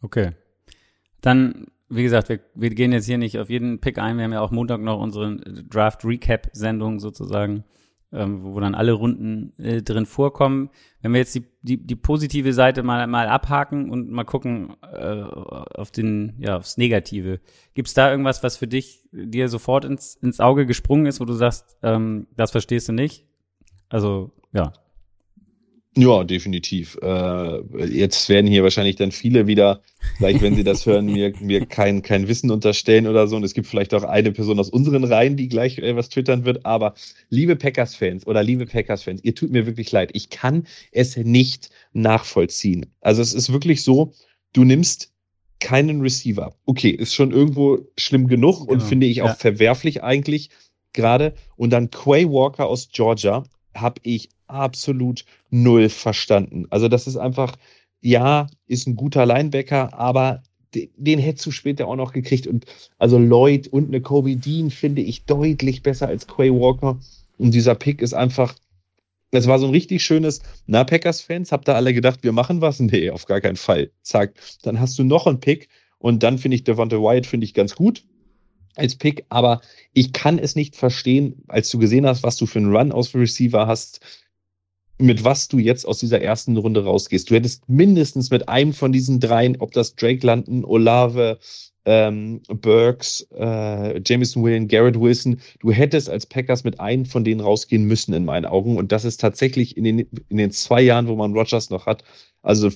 Okay. 0.00 0.30
Dann, 1.20 1.66
wie 1.88 2.04
gesagt, 2.04 2.28
wir, 2.28 2.40
wir 2.54 2.70
gehen 2.70 2.92
jetzt 2.92 3.06
hier 3.06 3.18
nicht 3.18 3.38
auf 3.38 3.50
jeden 3.50 3.80
Pick 3.80 3.98
ein. 3.98 4.16
Wir 4.16 4.24
haben 4.24 4.32
ja 4.32 4.40
auch 4.40 4.50
Montag 4.50 4.80
noch 4.80 5.00
unsere 5.00 5.36
Draft-Recap-Sendung 5.36 7.00
sozusagen 7.00 7.64
ähm, 8.14 8.44
wo 8.44 8.60
dann 8.60 8.74
alle 8.74 8.92
Runden 8.92 9.52
äh, 9.58 9.82
drin 9.82 10.06
vorkommen. 10.06 10.70
Wenn 11.02 11.12
wir 11.12 11.18
jetzt 11.18 11.34
die, 11.34 11.44
die, 11.62 11.84
die 11.84 11.96
positive 11.96 12.52
Seite 12.52 12.82
mal, 12.82 13.06
mal 13.06 13.28
abhaken 13.28 13.90
und 13.90 14.10
mal 14.10 14.24
gucken 14.24 14.76
äh, 14.82 15.22
auf 15.22 15.90
den, 15.90 16.34
ja, 16.38 16.56
aufs 16.56 16.76
Negative. 16.76 17.40
Gibt 17.74 17.88
es 17.88 17.94
da 17.94 18.10
irgendwas, 18.10 18.42
was 18.42 18.56
für 18.56 18.68
dich 18.68 19.04
dir 19.12 19.48
sofort 19.48 19.84
ins, 19.84 20.14
ins 20.14 20.40
Auge 20.40 20.64
gesprungen 20.64 21.06
ist, 21.06 21.20
wo 21.20 21.24
du 21.24 21.34
sagst, 21.34 21.76
ähm, 21.82 22.28
das 22.36 22.52
verstehst 22.52 22.88
du 22.88 22.92
nicht? 22.92 23.26
Also, 23.88 24.30
ja. 24.52 24.72
Ja, 25.96 26.24
definitiv. 26.24 26.98
Äh, 27.02 27.86
jetzt 27.86 28.28
werden 28.28 28.48
hier 28.48 28.64
wahrscheinlich 28.64 28.96
dann 28.96 29.12
viele 29.12 29.46
wieder, 29.46 29.80
vielleicht 30.16 30.42
wenn 30.42 30.56
sie 30.56 30.64
das 30.64 30.86
hören, 30.86 31.06
mir, 31.06 31.32
mir 31.40 31.66
kein, 31.66 32.02
kein 32.02 32.26
Wissen 32.26 32.50
unterstellen 32.50 33.06
oder 33.06 33.28
so. 33.28 33.36
Und 33.36 33.44
es 33.44 33.54
gibt 33.54 33.68
vielleicht 33.68 33.94
auch 33.94 34.02
eine 34.02 34.32
Person 34.32 34.58
aus 34.58 34.70
unseren 34.70 35.04
Reihen, 35.04 35.36
die 35.36 35.48
gleich 35.48 35.78
äh, 35.78 35.94
was 35.94 36.08
twittern 36.08 36.44
wird. 36.44 36.66
Aber 36.66 36.94
liebe 37.28 37.54
Packers-Fans 37.54 38.26
oder 38.26 38.42
liebe 38.42 38.66
Packers-Fans, 38.66 39.22
ihr 39.22 39.36
tut 39.36 39.52
mir 39.52 39.66
wirklich 39.66 39.92
leid. 39.92 40.10
Ich 40.14 40.30
kann 40.30 40.66
es 40.90 41.16
nicht 41.16 41.70
nachvollziehen. 41.92 42.86
Also 43.00 43.22
es 43.22 43.32
ist 43.32 43.52
wirklich 43.52 43.84
so, 43.84 44.12
du 44.52 44.64
nimmst 44.64 45.12
keinen 45.60 46.00
Receiver. 46.00 46.56
Okay, 46.66 46.90
ist 46.90 47.14
schon 47.14 47.30
irgendwo 47.30 47.78
schlimm 47.96 48.26
genug 48.26 48.60
genau. 48.60 48.72
und 48.72 48.82
finde 48.82 49.06
ich 49.06 49.22
auch 49.22 49.28
ja. 49.28 49.34
verwerflich 49.34 50.02
eigentlich 50.02 50.50
gerade. 50.92 51.34
Und 51.54 51.70
dann 51.70 51.90
Quay 51.90 52.28
Walker 52.28 52.66
aus 52.66 52.88
Georgia 52.92 53.44
habe 53.74 54.00
ich 54.02 54.28
absolut 54.46 55.24
null 55.50 55.88
verstanden. 55.88 56.66
Also 56.70 56.88
das 56.88 57.06
ist 57.06 57.16
einfach, 57.16 57.56
ja, 58.00 58.48
ist 58.66 58.86
ein 58.86 58.96
guter 58.96 59.26
Linebacker, 59.26 59.94
aber 59.94 60.42
den, 60.74 60.90
den 60.96 61.18
hättest 61.18 61.46
du 61.46 61.50
später 61.50 61.86
auch 61.88 61.96
noch 61.96 62.12
gekriegt. 62.12 62.46
Und 62.46 62.66
also 62.98 63.18
Lloyd 63.18 63.68
und 63.68 63.88
eine 63.88 64.00
Kobe 64.00 64.36
Dean 64.36 64.70
finde 64.70 65.02
ich 65.02 65.24
deutlich 65.24 65.82
besser 65.82 66.08
als 66.08 66.26
Quay 66.26 66.50
Walker. 66.50 66.98
Und 67.38 67.52
dieser 67.52 67.74
Pick 67.74 68.02
ist 68.02 68.14
einfach, 68.14 68.54
das 69.30 69.46
war 69.46 69.58
so 69.58 69.66
ein 69.66 69.72
richtig 69.72 70.04
schönes, 70.04 70.42
na, 70.66 70.84
Packers-Fans, 70.84 71.50
habt 71.50 71.68
ihr 71.68 71.74
alle 71.74 71.94
gedacht, 71.94 72.20
wir 72.22 72.32
machen 72.32 72.60
was? 72.60 72.78
Nee, 72.80 73.10
auf 73.10 73.26
gar 73.26 73.40
keinen 73.40 73.56
Fall. 73.56 73.90
Zack. 74.02 74.34
Dann 74.62 74.78
hast 74.78 74.98
du 74.98 75.04
noch 75.04 75.26
einen 75.26 75.40
Pick 75.40 75.68
und 75.98 76.22
dann 76.22 76.38
finde 76.38 76.56
ich 76.56 76.64
Devonta 76.64 76.96
Wyatt 76.96 77.26
finde 77.26 77.44
ich 77.44 77.54
ganz 77.54 77.74
gut 77.74 78.04
als 78.76 78.96
Pick, 78.96 79.24
aber 79.28 79.60
ich 79.92 80.12
kann 80.12 80.38
es 80.38 80.56
nicht 80.56 80.76
verstehen, 80.76 81.42
als 81.48 81.70
du 81.70 81.78
gesehen 81.78 82.06
hast, 82.06 82.22
was 82.22 82.36
du 82.36 82.46
für 82.46 82.58
einen 82.58 82.74
Run 82.74 82.92
aus 82.92 83.14
Receiver 83.14 83.66
hast, 83.66 84.00
mit 84.98 85.24
was 85.24 85.48
du 85.48 85.58
jetzt 85.58 85.86
aus 85.86 85.98
dieser 85.98 86.20
ersten 86.20 86.56
Runde 86.56 86.84
rausgehst. 86.84 87.30
Du 87.30 87.34
hättest 87.34 87.68
mindestens 87.68 88.30
mit 88.30 88.48
einem 88.48 88.72
von 88.72 88.92
diesen 88.92 89.20
dreien, 89.20 89.56
ob 89.58 89.72
das 89.72 89.96
Drake 89.96 90.24
London, 90.24 90.64
Olave, 90.64 91.38
ähm, 91.84 92.40
Burks, 92.48 93.26
äh, 93.36 94.00
Jameson 94.04 94.42
Williams, 94.42 94.68
Garrett 94.70 94.98
Wilson, 94.98 95.40
du 95.60 95.72
hättest 95.72 96.08
als 96.08 96.26
Packers 96.26 96.64
mit 96.64 96.80
einem 96.80 97.06
von 97.06 97.24
denen 97.24 97.40
rausgehen 97.40 97.84
müssen 97.84 98.14
in 98.14 98.24
meinen 98.24 98.46
Augen. 98.46 98.76
Und 98.76 98.92
das 98.92 99.04
ist 99.04 99.20
tatsächlich 99.20 99.76
in 99.76 99.84
den, 99.84 99.98
in 100.28 100.36
den 100.36 100.50
zwei 100.50 100.80
Jahren, 100.80 101.08
wo 101.08 101.16
man 101.16 101.34
Rogers 101.34 101.70
noch 101.70 101.86
hat, 101.86 102.04
also 102.42 102.70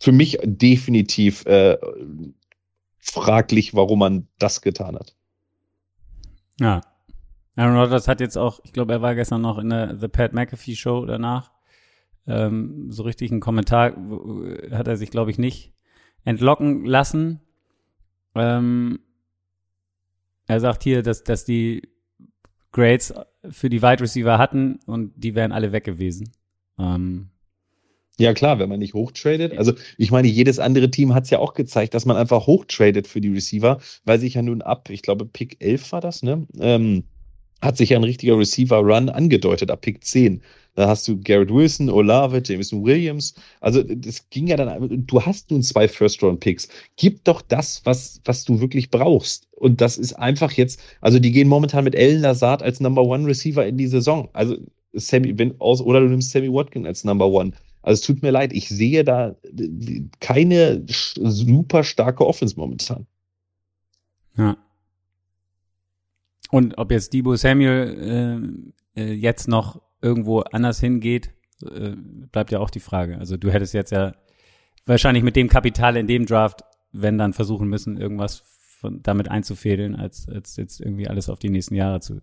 für 0.00 0.12
mich 0.12 0.38
definitiv 0.42 1.44
äh, 1.46 1.76
fraglich, 2.98 3.74
warum 3.74 3.98
man 4.00 4.28
das 4.38 4.60
getan 4.62 4.96
hat. 4.96 5.17
Ja. 6.60 6.80
Aaron 7.56 7.76
Rodgers 7.76 8.08
hat 8.08 8.20
jetzt 8.20 8.38
auch, 8.38 8.60
ich 8.64 8.72
glaube, 8.72 8.92
er 8.92 9.02
war 9.02 9.14
gestern 9.14 9.40
noch 9.40 9.58
in 9.58 9.70
der 9.70 9.98
The 9.98 10.08
Pat 10.08 10.32
McAfee 10.32 10.76
Show 10.76 11.04
danach 11.06 11.50
ähm, 12.28 12.92
so 12.92 13.02
richtig 13.02 13.32
einen 13.32 13.40
Kommentar 13.40 13.96
hat 14.70 14.86
er 14.86 14.96
sich, 14.96 15.10
glaube 15.10 15.30
ich, 15.30 15.38
nicht 15.38 15.72
entlocken 16.24 16.84
lassen. 16.84 17.40
Ähm, 18.34 19.00
er 20.46 20.60
sagt 20.60 20.82
hier, 20.82 21.02
dass, 21.02 21.24
dass 21.24 21.44
die 21.44 21.88
Grades 22.70 23.14
für 23.48 23.70
die 23.70 23.82
Wide 23.82 24.02
Receiver 24.02 24.36
hatten 24.36 24.78
und 24.86 25.12
die 25.16 25.34
wären 25.34 25.52
alle 25.52 25.72
weg 25.72 25.84
gewesen. 25.84 26.30
Ähm, 26.78 27.30
ja, 28.18 28.34
klar, 28.34 28.58
wenn 28.58 28.68
man 28.68 28.80
nicht 28.80 28.94
hochtradet. 28.94 29.56
Also, 29.56 29.72
ich 29.96 30.10
meine, 30.10 30.28
jedes 30.28 30.58
andere 30.58 30.90
Team 30.90 31.14
hat 31.14 31.24
es 31.24 31.30
ja 31.30 31.38
auch 31.38 31.54
gezeigt, 31.54 31.94
dass 31.94 32.04
man 32.04 32.16
einfach 32.16 32.46
hochtradet 32.46 33.06
für 33.06 33.20
die 33.20 33.28
Receiver, 33.28 33.78
weil 34.04 34.18
sich 34.18 34.34
ja 34.34 34.42
nun 34.42 34.60
ab, 34.60 34.90
ich 34.90 35.02
glaube, 35.02 35.24
Pick 35.24 35.56
11 35.60 35.92
war 35.92 36.00
das, 36.00 36.22
ne? 36.22 36.46
Ähm, 36.58 37.04
hat 37.60 37.76
sich 37.76 37.90
ja 37.90 37.98
ein 37.98 38.04
richtiger 38.04 38.38
Receiver-Run 38.38 39.08
angedeutet, 39.08 39.70
ab 39.70 39.80
Pick 39.80 40.04
10. 40.04 40.42
Da 40.74 40.86
hast 40.86 41.08
du 41.08 41.20
Garrett 41.20 41.52
Wilson, 41.52 41.90
Olave, 41.90 42.40
Jameson 42.44 42.84
Williams. 42.84 43.34
Also 43.60 43.82
das 43.82 44.30
ging 44.30 44.46
ja 44.46 44.56
dann, 44.56 45.06
du 45.06 45.20
hast 45.20 45.50
nun 45.50 45.62
zwei 45.62 45.88
First-Round-Picks. 45.88 46.68
Gib 46.94 47.24
doch 47.24 47.42
das, 47.42 47.80
was, 47.84 48.20
was 48.24 48.44
du 48.44 48.60
wirklich 48.60 48.90
brauchst. 48.90 49.48
Und 49.56 49.80
das 49.80 49.98
ist 49.98 50.12
einfach 50.12 50.52
jetzt, 50.52 50.80
also 51.00 51.18
die 51.18 51.32
gehen 51.32 51.48
momentan 51.48 51.82
mit 51.82 51.96
Ellen 51.96 52.20
Lazard 52.20 52.62
als 52.62 52.78
Number 52.78 53.02
One 53.02 53.26
Receiver 53.26 53.66
in 53.66 53.76
die 53.76 53.88
Saison. 53.88 54.28
Also 54.34 54.56
Sammy, 54.92 55.36
wenn 55.36 55.60
aus, 55.60 55.80
oder 55.80 56.00
du 56.00 56.06
nimmst 56.06 56.30
Sammy 56.30 56.52
Watkins 56.52 56.86
als 56.86 57.02
Number 57.02 57.26
One. 57.26 57.52
Also 57.82 58.00
es 58.00 58.06
tut 58.06 58.22
mir 58.22 58.30
leid, 58.30 58.52
ich 58.52 58.68
sehe 58.68 59.04
da 59.04 59.36
keine 60.20 60.84
super 60.86 61.84
starke 61.84 62.26
Offense 62.26 62.56
momentan. 62.56 63.06
Ja. 64.36 64.56
Und 66.50 66.78
ob 66.78 66.90
jetzt 66.90 67.12
Debo 67.12 67.36
Samuel 67.36 68.72
äh, 68.96 69.00
äh 69.00 69.12
jetzt 69.12 69.48
noch 69.48 69.82
irgendwo 70.00 70.40
anders 70.40 70.80
hingeht, 70.80 71.32
äh, 71.62 71.94
bleibt 72.32 72.50
ja 72.50 72.60
auch 72.60 72.70
die 72.70 72.80
Frage. 72.80 73.18
Also 73.18 73.36
du 73.36 73.50
hättest 73.50 73.74
jetzt 73.74 73.90
ja 73.90 74.14
wahrscheinlich 74.86 75.24
mit 75.24 75.36
dem 75.36 75.48
Kapital 75.48 75.96
in 75.96 76.06
dem 76.06 76.26
Draft, 76.26 76.62
wenn 76.92 77.18
dann 77.18 77.32
versuchen 77.32 77.68
müssen, 77.68 77.96
irgendwas 77.96 78.42
von, 78.80 79.02
damit 79.02 79.28
einzufädeln, 79.28 79.96
als, 79.96 80.28
als 80.28 80.56
jetzt 80.56 80.80
irgendwie 80.80 81.08
alles 81.08 81.28
auf 81.28 81.38
die 81.38 81.50
nächsten 81.50 81.74
Jahre 81.74 82.00
zu, 82.00 82.20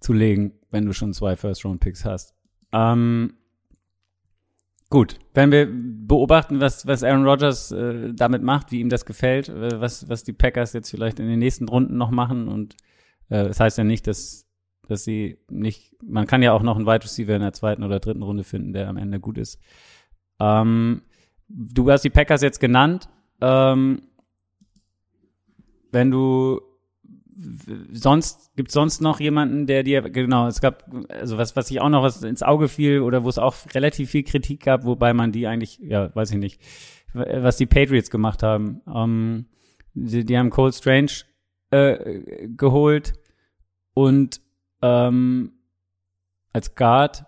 zu 0.00 0.12
legen, 0.12 0.52
wenn 0.70 0.86
du 0.86 0.92
schon 0.92 1.12
zwei 1.12 1.36
First-Round-Picks 1.36 2.04
hast. 2.04 2.34
Ähm, 2.72 3.34
gut, 4.90 5.18
wenn 5.34 5.52
wir 5.52 5.68
beobachten, 5.70 6.60
was, 6.60 6.86
was 6.86 7.02
Aaron 7.02 7.26
Rodgers 7.26 7.72
äh, 7.72 8.12
damit 8.14 8.42
macht, 8.42 8.72
wie 8.72 8.80
ihm 8.80 8.88
das 8.88 9.04
gefällt, 9.04 9.48
äh, 9.48 9.80
was, 9.80 10.08
was 10.08 10.24
die 10.24 10.32
Packers 10.32 10.72
jetzt 10.72 10.90
vielleicht 10.90 11.20
in 11.20 11.28
den 11.28 11.38
nächsten 11.38 11.68
Runden 11.68 11.96
noch 11.96 12.10
machen 12.10 12.48
und 12.48 12.74
äh, 13.28 13.44
das 13.44 13.60
heißt 13.60 13.78
ja 13.78 13.84
nicht, 13.84 14.06
dass 14.06 14.48
dass 14.88 15.04
sie 15.04 15.38
nicht, 15.50 15.94
man 16.02 16.26
kann 16.26 16.42
ja 16.42 16.52
auch 16.52 16.62
noch 16.62 16.76
einen 16.76 16.86
Wide 16.86 17.04
Receiver 17.04 17.34
in 17.34 17.42
der 17.42 17.52
zweiten 17.52 17.84
oder 17.84 18.00
dritten 18.00 18.22
Runde 18.22 18.42
finden, 18.42 18.72
der 18.72 18.88
am 18.88 18.96
Ende 18.96 19.20
gut 19.20 19.38
ist. 19.38 19.60
Ähm, 20.40 21.02
du 21.48 21.90
hast 21.90 22.02
die 22.02 22.10
Packers 22.10 22.40
jetzt 22.40 22.58
genannt. 22.58 23.08
Ähm, 23.40 24.02
wenn 25.92 26.10
du 26.10 26.60
sonst 27.92 28.54
gibt 28.56 28.70
sonst 28.70 29.00
noch 29.00 29.20
jemanden, 29.20 29.66
der 29.66 29.82
dir 29.82 30.02
genau, 30.02 30.48
es 30.48 30.60
gab 30.60 30.90
also 31.08 31.38
was 31.38 31.54
was 31.54 31.70
ich 31.70 31.80
auch 31.80 31.88
noch 31.88 32.02
was 32.02 32.22
ins 32.22 32.42
Auge 32.42 32.68
fiel 32.68 33.00
oder 33.00 33.24
wo 33.24 33.28
es 33.28 33.38
auch 33.38 33.54
relativ 33.74 34.10
viel 34.10 34.24
Kritik 34.24 34.64
gab, 34.64 34.84
wobei 34.84 35.12
man 35.14 35.30
die 35.32 35.46
eigentlich 35.46 35.78
ja 35.80 36.14
weiß 36.14 36.32
ich 36.32 36.38
nicht, 36.38 36.60
was 37.12 37.56
die 37.56 37.66
Patriots 37.66 38.10
gemacht 38.10 38.42
haben. 38.42 38.80
Ähm, 38.92 39.46
die, 39.94 40.24
die 40.24 40.36
haben 40.36 40.50
Cole 40.50 40.72
Strange 40.72 41.12
äh, 41.70 42.48
geholt 42.48 43.14
und 43.94 44.40
ähm, 44.82 45.52
als 46.52 46.74
Guard 46.74 47.24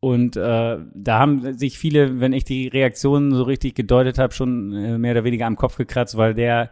und 0.00 0.36
äh, 0.36 0.78
da 0.94 1.18
haben 1.18 1.58
sich 1.58 1.78
viele, 1.78 2.20
wenn 2.20 2.32
ich 2.32 2.44
die 2.44 2.68
Reaktionen 2.68 3.34
so 3.34 3.42
richtig 3.42 3.74
gedeutet 3.74 4.18
habe, 4.18 4.32
schon 4.32 4.72
äh, 4.72 4.98
mehr 4.98 5.12
oder 5.12 5.24
weniger 5.24 5.46
am 5.46 5.56
Kopf 5.56 5.76
gekratzt, 5.76 6.16
weil 6.16 6.34
der 6.34 6.70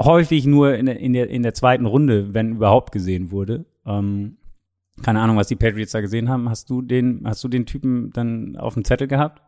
häufig 0.00 0.46
nur 0.46 0.74
in 0.74 0.86
der, 0.86 0.98
in 0.98 1.12
der, 1.12 1.28
in 1.28 1.42
der 1.42 1.54
zweiten 1.54 1.86
Runde, 1.86 2.34
wenn 2.34 2.52
überhaupt, 2.52 2.92
gesehen 2.92 3.30
wurde. 3.30 3.64
Ähm, 3.86 4.36
keine 5.02 5.20
Ahnung, 5.20 5.36
was 5.36 5.48
die 5.48 5.56
Patriots 5.56 5.92
da 5.92 6.00
gesehen 6.00 6.28
haben. 6.28 6.48
Hast 6.48 6.70
du 6.70 6.82
den, 6.82 7.22
hast 7.24 7.42
du 7.44 7.48
den 7.48 7.66
Typen 7.66 8.10
dann 8.12 8.56
auf 8.56 8.74
dem 8.74 8.84
Zettel 8.84 9.06
gehabt? 9.06 9.42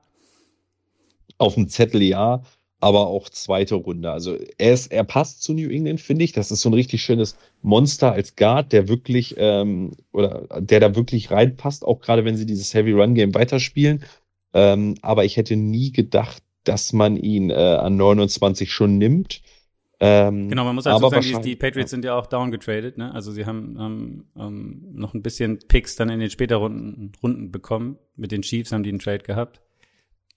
Auf 1.38 1.54
dem 1.54 1.68
Zettel 1.68 2.02
ja, 2.02 2.42
aber 2.80 3.06
auch 3.08 3.28
zweite 3.28 3.74
Runde. 3.74 4.10
Also 4.10 4.36
er 4.58 4.72
ist, 4.72 4.92
er 4.92 5.04
passt 5.04 5.42
zu 5.42 5.52
New 5.52 5.68
England, 5.68 6.00
finde 6.00 6.24
ich. 6.24 6.32
Das 6.32 6.50
ist 6.50 6.62
so 6.62 6.70
ein 6.70 6.74
richtig 6.74 7.02
schönes 7.02 7.36
Monster 7.62 8.12
als 8.12 8.36
Guard, 8.36 8.72
der 8.72 8.88
wirklich 8.88 9.34
ähm, 9.38 9.92
oder 10.12 10.46
der 10.60 10.80
da 10.80 10.96
wirklich 10.96 11.30
reinpasst, 11.30 11.84
auch 11.84 12.00
gerade 12.00 12.24
wenn 12.24 12.36
sie 12.36 12.46
dieses 12.46 12.72
Heavy 12.72 12.92
Run 12.92 13.14
Game 13.14 13.34
weiterspielen. 13.34 14.04
Ähm, 14.54 14.96
aber 15.02 15.24
ich 15.24 15.36
hätte 15.36 15.56
nie 15.56 15.92
gedacht, 15.92 16.42
dass 16.64 16.92
man 16.92 17.16
ihn 17.16 17.50
äh, 17.50 17.54
an 17.54 17.96
29 17.96 18.72
schon 18.72 18.98
nimmt. 18.98 19.42
Ähm, 20.02 20.48
genau, 20.48 20.64
man 20.64 20.74
muss 20.74 20.84
dazu 20.84 21.08
sagen, 21.10 21.42
die, 21.42 21.50
die 21.50 21.56
Patriots 21.56 21.90
sind 21.90 22.06
ja 22.06 22.18
auch 22.18 22.26
downgetradet, 22.26 22.96
ne? 22.96 23.12
Also 23.14 23.32
sie 23.32 23.44
haben 23.44 23.76
ähm, 23.78 24.24
ähm, 24.34 24.88
noch 24.92 25.12
ein 25.12 25.20
bisschen 25.20 25.58
Picks 25.68 25.94
dann 25.94 26.08
in 26.08 26.20
den 26.20 26.30
späteren 26.30 26.62
Runden, 26.62 27.12
Runden 27.22 27.52
bekommen. 27.52 27.98
Mit 28.16 28.32
den 28.32 28.40
Chiefs 28.40 28.72
haben 28.72 28.82
die 28.82 28.88
einen 28.88 28.98
Trade 28.98 29.18
gehabt. 29.18 29.60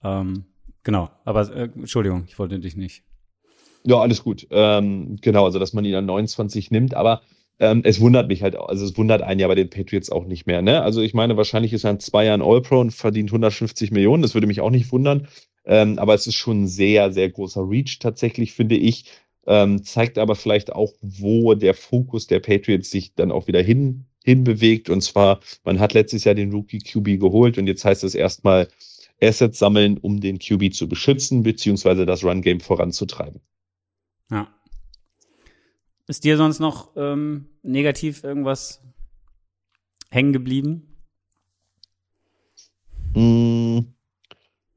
Ähm, 0.02 0.44
genau, 0.82 1.10
aber 1.24 1.50
äh, 1.54 1.70
Entschuldigung, 1.74 2.24
ich 2.28 2.38
wollte 2.38 2.58
dich 2.60 2.76
nicht. 2.76 3.04
Ja, 3.84 4.00
alles 4.00 4.22
gut. 4.22 4.46
Ähm, 4.50 5.16
genau, 5.22 5.46
also 5.46 5.58
dass 5.58 5.72
man 5.72 5.86
ihn 5.86 5.94
an 5.94 6.06
29 6.06 6.70
nimmt, 6.70 6.92
aber 6.92 7.22
ähm, 7.58 7.82
es 7.84 8.00
wundert 8.00 8.28
mich 8.28 8.42
halt, 8.42 8.56
also 8.56 8.84
es 8.84 8.96
wundert 8.98 9.22
einen 9.22 9.40
ja 9.40 9.48
bei 9.48 9.54
den 9.54 9.70
Patriots 9.70 10.10
auch 10.10 10.26
nicht 10.26 10.46
mehr. 10.46 10.60
Ne? 10.60 10.82
Also 10.82 11.00
ich 11.00 11.14
meine, 11.14 11.38
wahrscheinlich 11.38 11.72
ist 11.72 11.84
er 11.84 11.92
in 11.92 12.00
zwei 12.00 12.26
Jahren 12.26 12.42
All-Pro 12.42 12.80
und 12.80 12.90
verdient 12.90 13.30
150 13.30 13.92
Millionen, 13.92 14.22
das 14.22 14.34
würde 14.34 14.46
mich 14.46 14.60
auch 14.60 14.70
nicht 14.70 14.92
wundern. 14.92 15.28
Ähm, 15.66 15.98
aber 15.98 16.12
es 16.12 16.26
ist 16.26 16.34
schon 16.34 16.64
ein 16.64 16.68
sehr, 16.68 17.12
sehr 17.12 17.30
großer 17.30 17.66
Reach 17.66 17.98
tatsächlich, 17.98 18.52
finde 18.52 18.76
ich 18.76 19.06
ähm, 19.46 19.82
zeigt 19.84 20.18
aber 20.18 20.36
vielleicht 20.36 20.72
auch, 20.72 20.92
wo 21.00 21.54
der 21.54 21.74
Fokus 21.74 22.26
der 22.26 22.40
Patriots 22.40 22.90
sich 22.90 23.14
dann 23.14 23.30
auch 23.30 23.46
wieder 23.46 23.62
hin, 23.62 24.06
hinbewegt. 24.24 24.88
Und 24.88 25.02
zwar, 25.02 25.40
man 25.64 25.78
hat 25.78 25.92
letztes 25.92 26.24
Jahr 26.24 26.34
den 26.34 26.52
Rookie 26.52 26.78
QB 26.78 27.20
geholt 27.20 27.58
und 27.58 27.66
jetzt 27.66 27.84
heißt 27.84 28.04
es 28.04 28.14
erstmal 28.14 28.68
Assets 29.20 29.58
sammeln, 29.58 29.98
um 29.98 30.20
den 30.20 30.38
QB 30.38 30.72
zu 30.74 30.88
beschützen, 30.88 31.42
beziehungsweise 31.42 32.06
das 32.06 32.24
Run-Game 32.24 32.60
voranzutreiben. 32.60 33.40
Ja. 34.30 34.48
Ist 36.06 36.24
dir 36.24 36.36
sonst 36.36 36.58
noch 36.58 36.90
ähm, 36.96 37.46
negativ 37.62 38.24
irgendwas 38.24 38.82
hängen 40.10 40.32
geblieben? 40.32 40.94
Mm, 43.14 43.80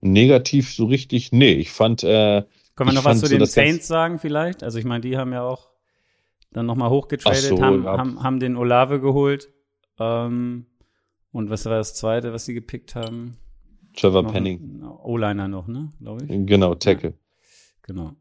negativ 0.02 0.74
so 0.74 0.86
richtig, 0.86 1.32
nee. 1.32 1.54
Ich 1.54 1.72
fand, 1.72 2.04
äh, 2.04 2.44
können 2.78 2.92
wir 2.92 2.94
noch 2.94 3.06
was 3.06 3.20
zu 3.20 3.28
den 3.28 3.46
Saints 3.46 3.88
sagen 3.88 4.20
vielleicht? 4.20 4.64
Also 4.64 4.78
ich 4.78 4.86
meine, 4.86 5.02
die 5.02 5.18
haben 5.18 5.34
ja 5.34 5.42
auch 5.42 5.68
dann 6.52 6.68
nochmal 6.68 6.90
hochgetradet, 6.90 7.42
so, 7.42 7.62
haben, 7.62 7.84
ja. 7.84 7.98
haben, 7.98 8.24
haben 8.24 8.40
den 8.40 8.56
Olave 8.56 9.02
geholt. 9.02 9.50
Ähm, 10.00 10.68
und 11.32 11.50
was 11.50 11.66
war 11.66 11.78
das 11.78 11.96
zweite, 11.96 12.32
was 12.34 12.46
sie 12.46 12.54
gepickt 12.54 12.96
haben? 12.96 13.38
Trevor 13.96 14.24
noch 14.24 14.32
Penning. 14.32 14.84
O-Liner 15.04 15.48
noch, 15.48 15.68
ne? 15.68 15.92
Glaube 16.00 16.24
ich. 16.24 16.46
Genau, 16.46 16.76
Tackle. 16.76 17.10
Ja, 17.10 17.16
genau. 17.82 18.12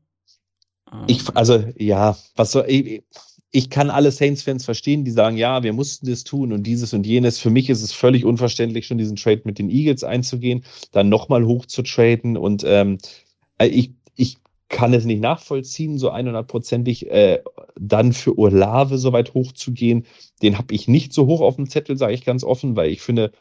Ähm, 0.90 1.04
ich, 1.06 1.22
also, 1.36 1.62
ja, 1.76 2.16
was 2.34 2.52
soll, 2.52 2.64
ich, 2.66 3.04
ich 3.50 3.68
kann 3.70 3.90
alle 3.90 4.10
Saints-Fans 4.10 4.64
verstehen, 4.64 5.04
die 5.04 5.10
sagen, 5.10 5.36
ja, 5.36 5.62
wir 5.62 5.74
mussten 5.74 6.06
das 6.06 6.24
tun 6.24 6.52
und 6.52 6.62
dieses 6.62 6.94
und 6.94 7.06
jenes. 7.06 7.38
Für 7.38 7.50
mich 7.50 7.68
ist 7.68 7.82
es 7.82 7.92
völlig 7.92 8.24
unverständlich, 8.24 8.86
schon 8.86 8.98
diesen 8.98 9.16
Trade 9.16 9.42
mit 9.44 9.58
den 9.58 9.70
Eagles 9.70 10.02
einzugehen, 10.02 10.64
dann 10.92 11.10
nochmal 11.10 11.44
hoch 11.44 11.66
zu 11.66 11.82
traden 11.82 12.36
und 12.38 12.64
ähm, 12.66 12.98
ich, 13.60 13.94
ich 13.95 13.95
kann 14.68 14.92
es 14.94 15.04
nicht 15.04 15.20
nachvollziehen, 15.20 15.98
so 15.98 16.12
100%ig 16.12 17.08
äh, 17.10 17.40
dann 17.78 18.12
für 18.12 18.36
Olave 18.38 18.98
so 18.98 19.12
weit 19.12 19.34
hoch 19.34 19.52
zu 19.52 19.72
gehen. 19.72 20.06
Den 20.42 20.58
habe 20.58 20.74
ich 20.74 20.88
nicht 20.88 21.12
so 21.12 21.26
hoch 21.26 21.40
auf 21.40 21.56
dem 21.56 21.68
Zettel, 21.68 21.96
sage 21.96 22.14
ich 22.14 22.24
ganz 22.24 22.42
offen, 22.42 22.74
weil 22.76 22.90
ich 22.90 23.00
finde, 23.00 23.32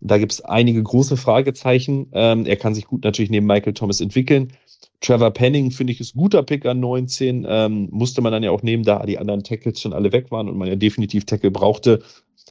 da 0.00 0.18
gibt 0.18 0.32
es 0.32 0.42
einige 0.42 0.82
große 0.82 1.16
Fragezeichen. 1.16 2.08
Ähm, 2.12 2.44
er 2.44 2.56
kann 2.56 2.74
sich 2.74 2.86
gut 2.86 3.04
natürlich 3.04 3.30
neben 3.30 3.46
Michael 3.46 3.72
Thomas 3.72 4.00
entwickeln. 4.00 4.52
Trevor 5.00 5.30
Penning 5.30 5.70
finde 5.70 5.92
ich 5.92 6.00
ist 6.00 6.14
guter 6.14 6.42
Pick 6.42 6.66
an 6.66 6.80
19. 6.80 7.46
Ähm, 7.48 7.88
musste 7.90 8.20
man 8.20 8.32
dann 8.32 8.42
ja 8.42 8.50
auch 8.50 8.62
nehmen, 8.62 8.84
da 8.84 9.04
die 9.06 9.18
anderen 9.18 9.42
Tackles 9.42 9.80
schon 9.80 9.92
alle 9.92 10.12
weg 10.12 10.30
waren 10.30 10.48
und 10.48 10.58
man 10.58 10.68
ja 10.68 10.76
definitiv 10.76 11.24
Tackle 11.24 11.50
brauchte. 11.50 12.02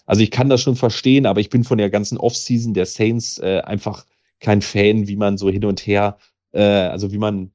Also 0.05 0.21
ich 0.21 0.31
kann 0.31 0.49
das 0.49 0.61
schon 0.61 0.75
verstehen, 0.75 1.25
aber 1.25 1.39
ich 1.39 1.49
bin 1.49 1.63
von 1.63 1.77
der 1.77 1.89
ganzen 1.89 2.17
Offseason 2.17 2.73
der 2.73 2.85
Saints 2.85 3.37
äh, 3.39 3.61
einfach 3.63 4.05
kein 4.39 4.61
Fan, 4.61 5.07
wie 5.07 5.15
man 5.15 5.37
so 5.37 5.49
hin 5.49 5.65
und 5.65 5.85
her, 5.85 6.17
äh, 6.51 6.61
also 6.61 7.11
wie 7.11 7.17
man 7.17 7.51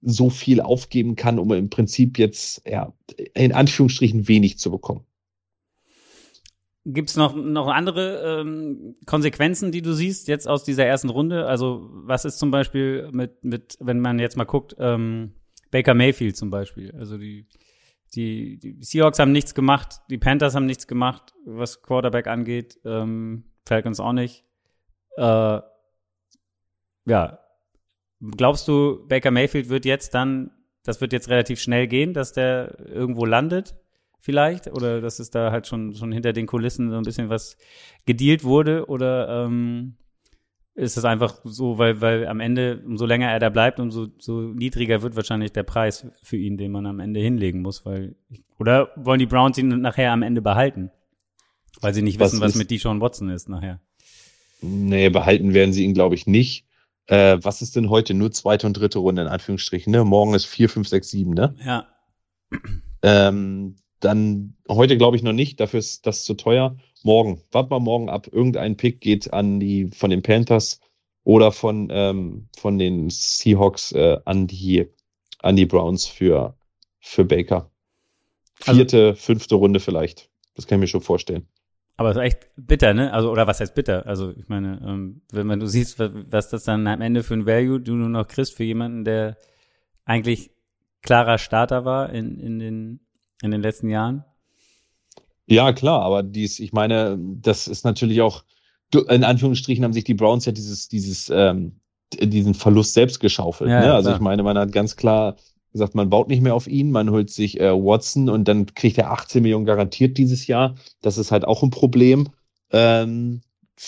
so 0.00 0.30
viel 0.30 0.60
aufgeben 0.60 1.16
kann, 1.16 1.38
um 1.38 1.52
im 1.52 1.70
Prinzip 1.70 2.18
jetzt 2.18 2.62
ja, 2.66 2.92
in 3.34 3.52
Anführungsstrichen 3.52 4.28
wenig 4.28 4.58
zu 4.58 4.70
bekommen. 4.70 5.04
Gibt 6.84 7.10
es 7.10 7.16
noch, 7.16 7.34
noch 7.34 7.68
andere 7.68 8.40
ähm, 8.40 8.96
Konsequenzen, 9.04 9.72
die 9.72 9.82
du 9.82 9.92
siehst 9.92 10.28
jetzt 10.28 10.48
aus 10.48 10.64
dieser 10.64 10.86
ersten 10.86 11.10
Runde? 11.10 11.46
Also 11.46 11.88
was 11.90 12.24
ist 12.24 12.38
zum 12.38 12.50
Beispiel 12.50 13.10
mit, 13.12 13.44
mit 13.44 13.76
wenn 13.80 14.00
man 14.00 14.18
jetzt 14.18 14.36
mal 14.36 14.44
guckt, 14.44 14.74
ähm, 14.78 15.34
Baker 15.70 15.94
Mayfield 15.94 16.36
zum 16.36 16.50
Beispiel. 16.50 16.94
Also 16.98 17.18
die, 17.18 17.46
die, 18.14 18.58
die 18.58 18.82
Seahawks 18.82 19.18
haben 19.18 19.32
nichts 19.32 19.54
gemacht, 19.54 20.00
die 20.08 20.16
Panthers 20.18 20.54
haben 20.54 20.66
nichts 20.66 20.86
gemacht, 20.86 21.34
was 21.44 21.82
Quarterback 21.82 22.26
angeht, 22.26 22.78
ähm, 22.84 23.44
Falcons 23.66 24.00
auch 24.00 24.14
nicht. 24.14 24.44
Äh, 25.16 25.60
ja, 27.06 27.38
Glaubst 28.20 28.66
du, 28.68 29.06
Baker 29.08 29.30
Mayfield 29.30 29.68
wird 29.68 29.84
jetzt 29.84 30.14
dann, 30.14 30.50
das 30.84 31.00
wird 31.00 31.12
jetzt 31.12 31.28
relativ 31.28 31.60
schnell 31.60 31.86
gehen, 31.86 32.14
dass 32.14 32.32
der 32.32 32.78
irgendwo 32.88 33.24
landet? 33.24 33.76
Vielleicht? 34.18 34.66
Oder 34.66 35.00
dass 35.00 35.20
es 35.20 35.30
da 35.30 35.52
halt 35.52 35.66
schon, 35.66 35.94
schon 35.94 36.10
hinter 36.10 36.32
den 36.32 36.46
Kulissen 36.46 36.90
so 36.90 36.96
ein 36.96 37.04
bisschen 37.04 37.28
was 37.28 37.56
gedealt 38.04 38.42
wurde? 38.42 38.86
Oder 38.86 39.44
ähm, 39.44 39.94
ist 40.78 40.96
es 40.96 41.04
einfach 41.04 41.40
so, 41.44 41.78
weil, 41.78 42.00
weil 42.00 42.26
am 42.26 42.40
Ende, 42.40 42.82
umso 42.86 43.04
länger 43.04 43.30
er 43.30 43.40
da 43.40 43.50
bleibt, 43.50 43.80
umso 43.80 44.08
so 44.18 44.40
niedriger 44.40 45.02
wird 45.02 45.16
wahrscheinlich 45.16 45.52
der 45.52 45.64
Preis 45.64 46.06
für 46.22 46.36
ihn, 46.36 46.56
den 46.56 46.70
man 46.70 46.86
am 46.86 47.00
Ende 47.00 47.20
hinlegen 47.20 47.62
muss, 47.62 47.84
weil 47.84 48.14
oder 48.58 48.90
wollen 48.96 49.18
die 49.18 49.26
Browns 49.26 49.58
ihn 49.58 49.68
nachher 49.80 50.12
am 50.12 50.22
Ende 50.22 50.40
behalten? 50.40 50.90
Weil 51.80 51.94
sie 51.94 52.02
nicht 52.02 52.20
was 52.20 52.32
wissen, 52.32 52.42
was 52.42 52.54
mit 52.54 52.70
Deshaun 52.70 53.00
Watson 53.00 53.28
ist 53.28 53.48
nachher. 53.48 53.80
Nee, 54.60 55.10
behalten 55.10 55.54
werden 55.54 55.72
sie 55.72 55.84
ihn, 55.84 55.94
glaube 55.94 56.14
ich, 56.14 56.26
nicht. 56.26 56.67
Äh, 57.08 57.38
was 57.42 57.62
ist 57.62 57.76
denn 57.76 57.90
heute? 57.90 58.14
Nur 58.14 58.30
zweite 58.30 58.66
und 58.66 58.74
dritte 58.74 58.98
Runde 58.98 59.22
in 59.22 59.28
Anführungsstrichen, 59.28 59.90
ne? 59.90 60.04
Morgen 60.04 60.34
ist 60.34 60.46
vier, 60.46 60.68
fünf, 60.68 60.88
sechs, 60.88 61.10
sieben, 61.10 61.32
ne? 61.32 61.54
Ja. 61.64 61.86
Ähm, 63.02 63.76
dann 64.00 64.54
heute 64.68 64.96
glaube 64.96 65.16
ich 65.16 65.22
noch 65.22 65.32
nicht, 65.32 65.58
dafür 65.60 65.80
ist 65.80 66.06
das 66.06 66.24
zu 66.24 66.34
teuer. 66.34 66.76
Morgen, 67.02 67.42
warten 67.50 67.70
wir 67.70 67.80
morgen 67.80 68.08
ab. 68.08 68.28
Irgendein 68.30 68.76
Pick 68.76 69.00
geht 69.00 69.32
an 69.32 69.58
die 69.60 69.88
von 69.88 70.10
den 70.10 70.22
Panthers 70.22 70.80
oder 71.24 71.52
von, 71.52 71.88
ähm, 71.90 72.48
von 72.56 72.78
den 72.78 73.10
Seahawks 73.10 73.92
äh, 73.92 74.18
an 74.24 74.46
die 74.46 74.88
an 75.40 75.56
die 75.56 75.66
Browns 75.66 76.06
für, 76.06 76.56
für 77.00 77.24
Baker. 77.24 77.70
Also 78.66 78.78
Vierte, 78.78 79.06
also, 79.08 79.20
fünfte 79.20 79.54
Runde 79.54 79.80
vielleicht. 79.80 80.30
Das 80.54 80.66
kann 80.66 80.78
ich 80.78 80.80
mir 80.80 80.88
schon 80.88 81.00
vorstellen. 81.00 81.46
Aber 81.98 82.10
es 82.10 82.16
ist 82.16 82.22
echt 82.22 82.48
bitter, 82.56 82.94
ne? 82.94 83.12
Also, 83.12 83.30
oder 83.30 83.48
was 83.48 83.58
heißt 83.58 83.74
bitter? 83.74 84.06
Also, 84.06 84.30
ich 84.30 84.48
meine, 84.48 84.80
ähm, 84.86 85.22
wenn 85.32 85.48
man 85.48 85.58
du 85.58 85.66
siehst, 85.66 85.98
was, 85.98 86.12
was 86.30 86.48
das 86.48 86.62
dann 86.62 86.86
am 86.86 87.00
Ende 87.00 87.24
für 87.24 87.34
ein 87.34 87.44
Value 87.44 87.80
du 87.80 87.94
nur 87.94 88.08
noch 88.08 88.28
kriegst 88.28 88.54
für 88.54 88.62
jemanden, 88.62 89.04
der 89.04 89.36
eigentlich 90.04 90.52
klarer 91.02 91.38
Starter 91.38 91.84
war 91.84 92.10
in, 92.10 92.38
in, 92.38 92.60
den, 92.60 93.00
in 93.42 93.50
den 93.50 93.60
letzten 93.60 93.88
Jahren. 93.88 94.24
Ja, 95.46 95.72
klar, 95.72 96.02
aber 96.02 96.22
dies, 96.22 96.60
ich 96.60 96.72
meine, 96.72 97.18
das 97.18 97.66
ist 97.66 97.84
natürlich 97.84 98.20
auch, 98.20 98.44
in 99.08 99.24
Anführungsstrichen 99.24 99.82
haben 99.82 99.92
sich 99.92 100.04
die 100.04 100.14
Browns 100.14 100.44
ja 100.44 100.52
dieses, 100.52 100.88
dieses, 100.88 101.30
ähm, 101.30 101.80
diesen 102.14 102.54
Verlust 102.54 102.94
selbst 102.94 103.18
geschaufelt. 103.18 103.70
Ja, 103.70 103.80
ne? 103.80 103.94
Also 103.94 104.12
ich 104.12 104.20
meine, 104.20 104.44
man 104.44 104.56
hat 104.56 104.70
ganz 104.70 104.94
klar 104.94 105.36
gesagt, 105.72 105.94
man 105.94 106.10
baut 106.10 106.28
nicht 106.28 106.42
mehr 106.42 106.54
auf 106.54 106.66
ihn, 106.66 106.90
man 106.90 107.10
holt 107.10 107.30
sich 107.30 107.60
äh, 107.60 107.72
Watson 107.72 108.28
und 108.28 108.48
dann 108.48 108.66
kriegt 108.74 108.98
er 108.98 109.10
18 109.10 109.42
Millionen 109.42 109.66
garantiert 109.66 110.18
dieses 110.18 110.46
Jahr. 110.46 110.74
Das 111.02 111.18
ist 111.18 111.30
halt 111.30 111.44
auch 111.44 111.62
ein 111.62 111.70
Problem. 111.70 112.28
Ähm, 112.70 113.42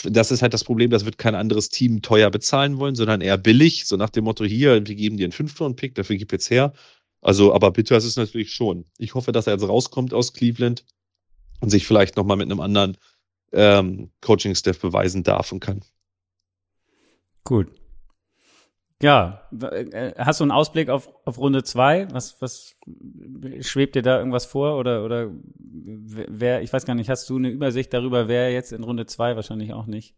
das 0.04 0.30
ist 0.30 0.42
halt 0.42 0.54
das 0.54 0.64
Problem, 0.64 0.90
das 0.90 1.04
wird 1.04 1.18
kein 1.18 1.34
anderes 1.34 1.68
Team 1.68 2.00
teuer 2.02 2.30
bezahlen 2.30 2.78
wollen, 2.78 2.94
sondern 2.94 3.20
eher 3.20 3.36
billig, 3.36 3.86
so 3.86 3.96
nach 3.96 4.10
dem 4.10 4.24
Motto, 4.24 4.44
hier, 4.44 4.86
wir 4.86 4.94
geben 4.94 5.16
dir 5.16 5.24
einen 5.24 5.32
5-Pick, 5.32 5.94
dafür 5.94 6.16
gib 6.16 6.32
jetzt 6.32 6.50
her. 6.50 6.72
Also, 7.22 7.52
aber 7.52 7.70
bitter 7.72 7.96
ist 7.96 8.04
es 8.04 8.16
natürlich 8.16 8.52
schon. 8.52 8.86
Ich 8.98 9.14
hoffe, 9.14 9.32
dass 9.32 9.46
er 9.46 9.54
jetzt 9.54 9.68
rauskommt 9.68 10.14
aus 10.14 10.32
Cleveland 10.32 10.84
und 11.60 11.70
sich 11.70 11.86
vielleicht 11.86 12.16
nochmal 12.16 12.36
mit 12.36 12.50
einem 12.50 12.60
anderen 12.60 12.96
ähm, 13.52 14.10
Coaching-Staff 14.20 14.78
beweisen 14.80 15.22
darf 15.22 15.52
und 15.52 15.60
kann. 15.60 15.82
Gut. 17.44 17.68
Ja, 19.02 19.48
äh, 19.62 20.12
hast 20.18 20.40
du 20.40 20.44
einen 20.44 20.50
Ausblick 20.50 20.90
auf, 20.90 21.08
auf 21.24 21.38
Runde 21.38 21.62
zwei? 21.62 22.06
Was, 22.12 22.40
was 22.42 22.76
schwebt 23.60 23.94
dir 23.94 24.02
da 24.02 24.18
irgendwas 24.18 24.44
vor? 24.44 24.76
Oder, 24.76 25.04
oder 25.04 25.30
wer, 25.56 26.60
ich 26.62 26.70
weiß 26.70 26.84
gar 26.84 26.94
nicht, 26.94 27.08
hast 27.08 27.28
du 27.30 27.36
eine 27.36 27.48
Übersicht 27.48 27.94
darüber, 27.94 28.28
wer 28.28 28.52
jetzt 28.52 28.72
in 28.72 28.84
Runde 28.84 29.06
zwei 29.06 29.36
wahrscheinlich 29.36 29.72
auch 29.72 29.86
nicht 29.86 30.14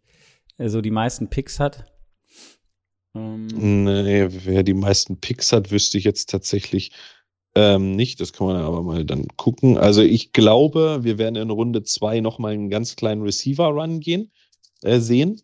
äh, 0.58 0.68
so 0.68 0.80
die 0.80 0.90
meisten 0.90 1.30
Picks 1.30 1.60
hat? 1.60 1.86
Ähm. 3.14 3.46
Nee, 3.46 4.26
wer 4.28 4.64
die 4.64 4.74
meisten 4.74 5.20
Picks 5.20 5.52
hat, 5.52 5.70
wüsste 5.70 5.98
ich 5.98 6.04
jetzt 6.04 6.28
tatsächlich 6.28 6.90
ähm, 7.54 7.92
nicht. 7.92 8.20
Das 8.20 8.32
kann 8.32 8.48
man 8.48 8.56
aber 8.56 8.82
mal 8.82 9.04
dann 9.04 9.28
gucken. 9.36 9.78
Also 9.78 10.02
ich 10.02 10.32
glaube, 10.32 11.00
wir 11.02 11.18
werden 11.18 11.36
in 11.36 11.50
Runde 11.50 11.84
zwei 11.84 12.18
nochmal 12.18 12.54
einen 12.54 12.70
ganz 12.70 12.96
kleinen 12.96 13.22
Receiver-Run 13.22 14.00
gehen, 14.00 14.32
äh, 14.82 14.98
sehen 14.98 15.40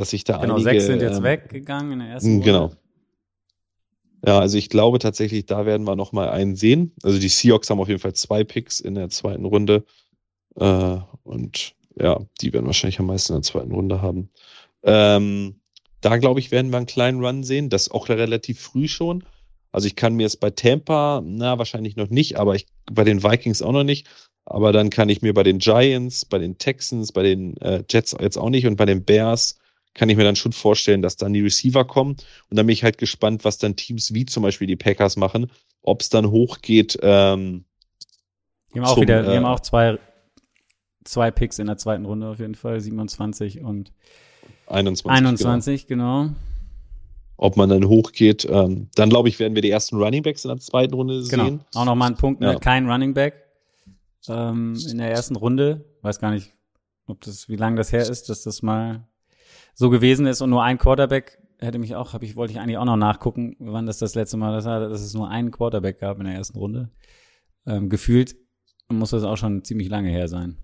dass 0.00 0.14
ich 0.14 0.24
da 0.24 0.38
genau, 0.38 0.54
einige. 0.54 0.70
Genau, 0.70 0.80
sechs 0.80 0.86
sind 0.86 1.02
jetzt 1.02 1.18
ähm, 1.18 1.24
weggegangen 1.24 1.92
in 1.92 1.98
der 1.98 2.08
ersten 2.08 2.30
Runde. 2.30 2.44
Genau. 2.44 2.72
Ja, 4.26 4.38
also 4.38 4.56
ich 4.56 4.70
glaube 4.70 4.98
tatsächlich, 4.98 5.44
da 5.44 5.66
werden 5.66 5.86
wir 5.86 5.94
noch 5.94 6.12
mal 6.12 6.30
einen 6.30 6.56
sehen. 6.56 6.92
Also 7.02 7.18
die 7.18 7.28
Seahawks 7.28 7.68
haben 7.68 7.80
auf 7.80 7.88
jeden 7.88 8.00
Fall 8.00 8.14
zwei 8.14 8.42
Picks 8.42 8.80
in 8.80 8.94
der 8.94 9.10
zweiten 9.10 9.44
Runde. 9.44 9.84
Äh, 10.56 10.96
und 11.22 11.74
ja, 11.98 12.18
die 12.40 12.52
werden 12.52 12.64
wahrscheinlich 12.64 12.98
am 12.98 13.06
meisten 13.06 13.34
in 13.34 13.40
der 13.40 13.42
zweiten 13.42 13.72
Runde 13.72 14.00
haben. 14.00 14.30
Ähm, 14.84 15.60
da 16.00 16.16
glaube 16.16 16.40
ich, 16.40 16.50
werden 16.50 16.70
wir 16.70 16.78
einen 16.78 16.86
kleinen 16.86 17.22
Run 17.22 17.44
sehen. 17.44 17.68
Das 17.68 17.90
auch 17.90 18.08
relativ 18.08 18.58
früh 18.58 18.88
schon. 18.88 19.22
Also 19.72 19.86
ich 19.86 19.96
kann 19.96 20.14
mir 20.14 20.26
es 20.26 20.36
bei 20.38 20.48
Tampa, 20.48 21.22
na, 21.22 21.58
wahrscheinlich 21.58 21.96
noch 21.96 22.08
nicht, 22.08 22.38
aber 22.38 22.54
ich, 22.54 22.66
bei 22.90 23.04
den 23.04 23.22
Vikings 23.22 23.60
auch 23.60 23.72
noch 23.72 23.84
nicht. 23.84 24.08
Aber 24.46 24.72
dann 24.72 24.88
kann 24.88 25.10
ich 25.10 25.20
mir 25.20 25.34
bei 25.34 25.42
den 25.42 25.58
Giants, 25.58 26.24
bei 26.24 26.38
den 26.38 26.56
Texans, 26.56 27.12
bei 27.12 27.22
den 27.22 27.56
äh, 27.58 27.84
Jets 27.88 28.16
jetzt 28.18 28.38
auch 28.38 28.50
nicht 28.50 28.66
und 28.66 28.76
bei 28.76 28.86
den 28.86 29.04
Bears 29.04 29.58
kann 29.94 30.08
ich 30.08 30.16
mir 30.16 30.24
dann 30.24 30.36
schon 30.36 30.52
vorstellen, 30.52 31.02
dass 31.02 31.16
dann 31.16 31.32
die 31.32 31.40
Receiver 31.40 31.84
kommen. 31.84 32.12
Und 32.48 32.56
dann 32.56 32.66
bin 32.66 32.72
ich 32.72 32.84
halt 32.84 32.98
gespannt, 32.98 33.44
was 33.44 33.58
dann 33.58 33.76
Teams 33.76 34.14
wie 34.14 34.26
zum 34.26 34.42
Beispiel 34.42 34.66
die 34.66 34.76
Packers 34.76 35.16
machen, 35.16 35.50
ob 35.82 36.02
es 36.02 36.08
dann 36.08 36.30
hochgeht. 36.30 36.98
Ähm, 37.02 37.64
die 38.72 38.80
haben 38.80 38.86
auch 38.86 38.94
zum, 38.94 39.02
wieder, 39.02 39.22
die 39.22 39.30
äh, 39.30 39.36
haben 39.36 39.44
auch 39.44 39.60
zwei, 39.60 39.98
zwei 41.04 41.30
Picks 41.30 41.58
in 41.58 41.66
der 41.66 41.76
zweiten 41.76 42.04
Runde 42.04 42.28
auf 42.28 42.38
jeden 42.38 42.54
Fall, 42.54 42.80
27 42.80 43.60
und 43.60 43.92
21. 44.68 45.10
21, 45.10 45.86
genau. 45.86 46.22
genau. 46.22 46.34
Ob 47.36 47.56
man 47.56 47.70
dann 47.70 47.88
hochgeht, 47.88 48.46
ähm, 48.48 48.88
dann 48.94 49.08
glaube 49.08 49.30
ich, 49.30 49.38
werden 49.38 49.54
wir 49.54 49.62
die 49.62 49.70
ersten 49.70 49.96
Running 49.96 50.22
Backs 50.22 50.44
in 50.44 50.50
der 50.50 50.58
zweiten 50.58 50.94
Runde 50.94 51.24
genau. 51.28 51.44
sehen. 51.44 51.60
Auch 51.74 51.86
nochmal 51.86 52.10
ein 52.10 52.16
Punkt, 52.16 52.40
ne? 52.40 52.52
ja. 52.52 52.58
kein 52.58 52.88
Running 52.88 53.14
Back 53.14 53.34
ähm, 54.28 54.78
in 54.88 54.98
der 54.98 55.10
ersten 55.10 55.36
Runde. 55.36 55.84
Weiß 56.02 56.20
gar 56.20 56.30
nicht, 56.30 56.52
ob 57.06 57.22
das, 57.22 57.48
wie 57.48 57.56
lange 57.56 57.76
das 57.76 57.92
her 57.92 58.08
ist, 58.08 58.28
dass 58.28 58.42
das 58.42 58.60
mal 58.62 59.08
so 59.80 59.88
gewesen 59.88 60.26
ist 60.26 60.42
und 60.42 60.50
nur 60.50 60.62
ein 60.62 60.76
Quarterback 60.76 61.38
hätte 61.58 61.78
mich 61.78 61.96
auch, 61.96 62.12
habe 62.12 62.26
ich 62.26 62.36
wollte 62.36 62.52
ich 62.52 62.60
eigentlich 62.60 62.76
auch 62.76 62.84
noch 62.84 62.98
nachgucken, 62.98 63.56
wann 63.58 63.86
das 63.86 63.96
das 63.96 64.14
letzte 64.14 64.36
Mal 64.36 64.52
das 64.52 64.66
war, 64.66 64.86
dass 64.86 65.00
es 65.00 65.14
nur 65.14 65.30
einen 65.30 65.50
Quarterback 65.50 65.98
gab 65.98 66.18
in 66.18 66.26
der 66.26 66.34
ersten 66.34 66.58
Runde. 66.58 66.90
Ähm, 67.66 67.88
gefühlt 67.88 68.36
muss 68.90 69.08
das 69.08 69.24
auch 69.24 69.38
schon 69.38 69.64
ziemlich 69.64 69.88
lange 69.88 70.10
her 70.10 70.28
sein. 70.28 70.58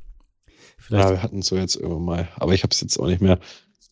Vielleicht 0.77 1.09
ja, 1.09 1.11
wir 1.13 1.23
hatten 1.23 1.39
es 1.39 1.47
so 1.47 1.57
jetzt 1.57 1.77
irgendwann 1.77 2.05
mal, 2.05 2.29
aber 2.37 2.53
ich 2.53 2.63
habe 2.63 2.73
es 2.73 2.81
jetzt 2.83 2.99
auch 2.99 3.07
nicht 3.07 3.23
mehr. 3.23 3.39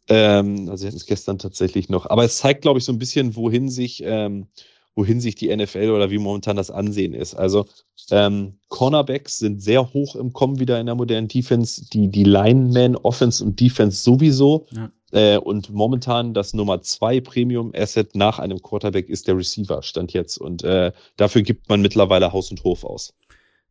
Ähm, 0.08 0.68
also 0.68 0.82
wir 0.82 0.88
hatten 0.88 0.98
es 0.98 1.06
gestern 1.06 1.38
tatsächlich 1.38 1.88
noch. 1.88 2.04
Aber 2.10 2.24
es 2.24 2.36
zeigt, 2.36 2.60
glaube 2.60 2.78
ich, 2.78 2.84
so 2.84 2.92
ein 2.92 2.98
bisschen, 2.98 3.34
wohin 3.34 3.70
sich, 3.70 4.02
ähm, 4.04 4.48
wohin 4.94 5.22
sich 5.22 5.36
die 5.36 5.56
NFL 5.56 5.88
oder 5.88 6.10
wie 6.10 6.18
momentan 6.18 6.56
das 6.56 6.70
Ansehen 6.70 7.14
ist. 7.14 7.34
Also 7.34 7.64
ähm, 8.10 8.58
Cornerbacks 8.68 9.38
sind 9.38 9.62
sehr 9.62 9.94
hoch 9.94 10.16
im 10.16 10.34
Kommen 10.34 10.60
wieder 10.60 10.78
in 10.78 10.84
der 10.84 10.96
modernen 10.96 11.28
Defense. 11.28 11.88
Die, 11.88 12.08
die 12.08 12.24
Lineman, 12.24 12.96
Offense 12.96 13.42
und 13.42 13.58
Defense 13.58 14.02
sowieso. 14.02 14.66
Ja. 14.72 14.90
Äh, 15.14 15.38
und 15.38 15.70
momentan 15.70 16.34
das 16.34 16.54
Nummer 16.54 16.82
zwei 16.82 17.20
Premium 17.20 17.70
Asset 17.72 18.16
nach 18.16 18.40
einem 18.40 18.60
Quarterback 18.60 19.08
ist 19.08 19.28
der 19.28 19.36
Receiver, 19.36 19.80
stand 19.82 20.12
jetzt. 20.12 20.38
Und 20.38 20.64
äh, 20.64 20.90
dafür 21.16 21.42
gibt 21.42 21.68
man 21.68 21.80
mittlerweile 21.80 22.32
Haus 22.32 22.50
und 22.50 22.64
Hof 22.64 22.82
aus. 22.82 23.14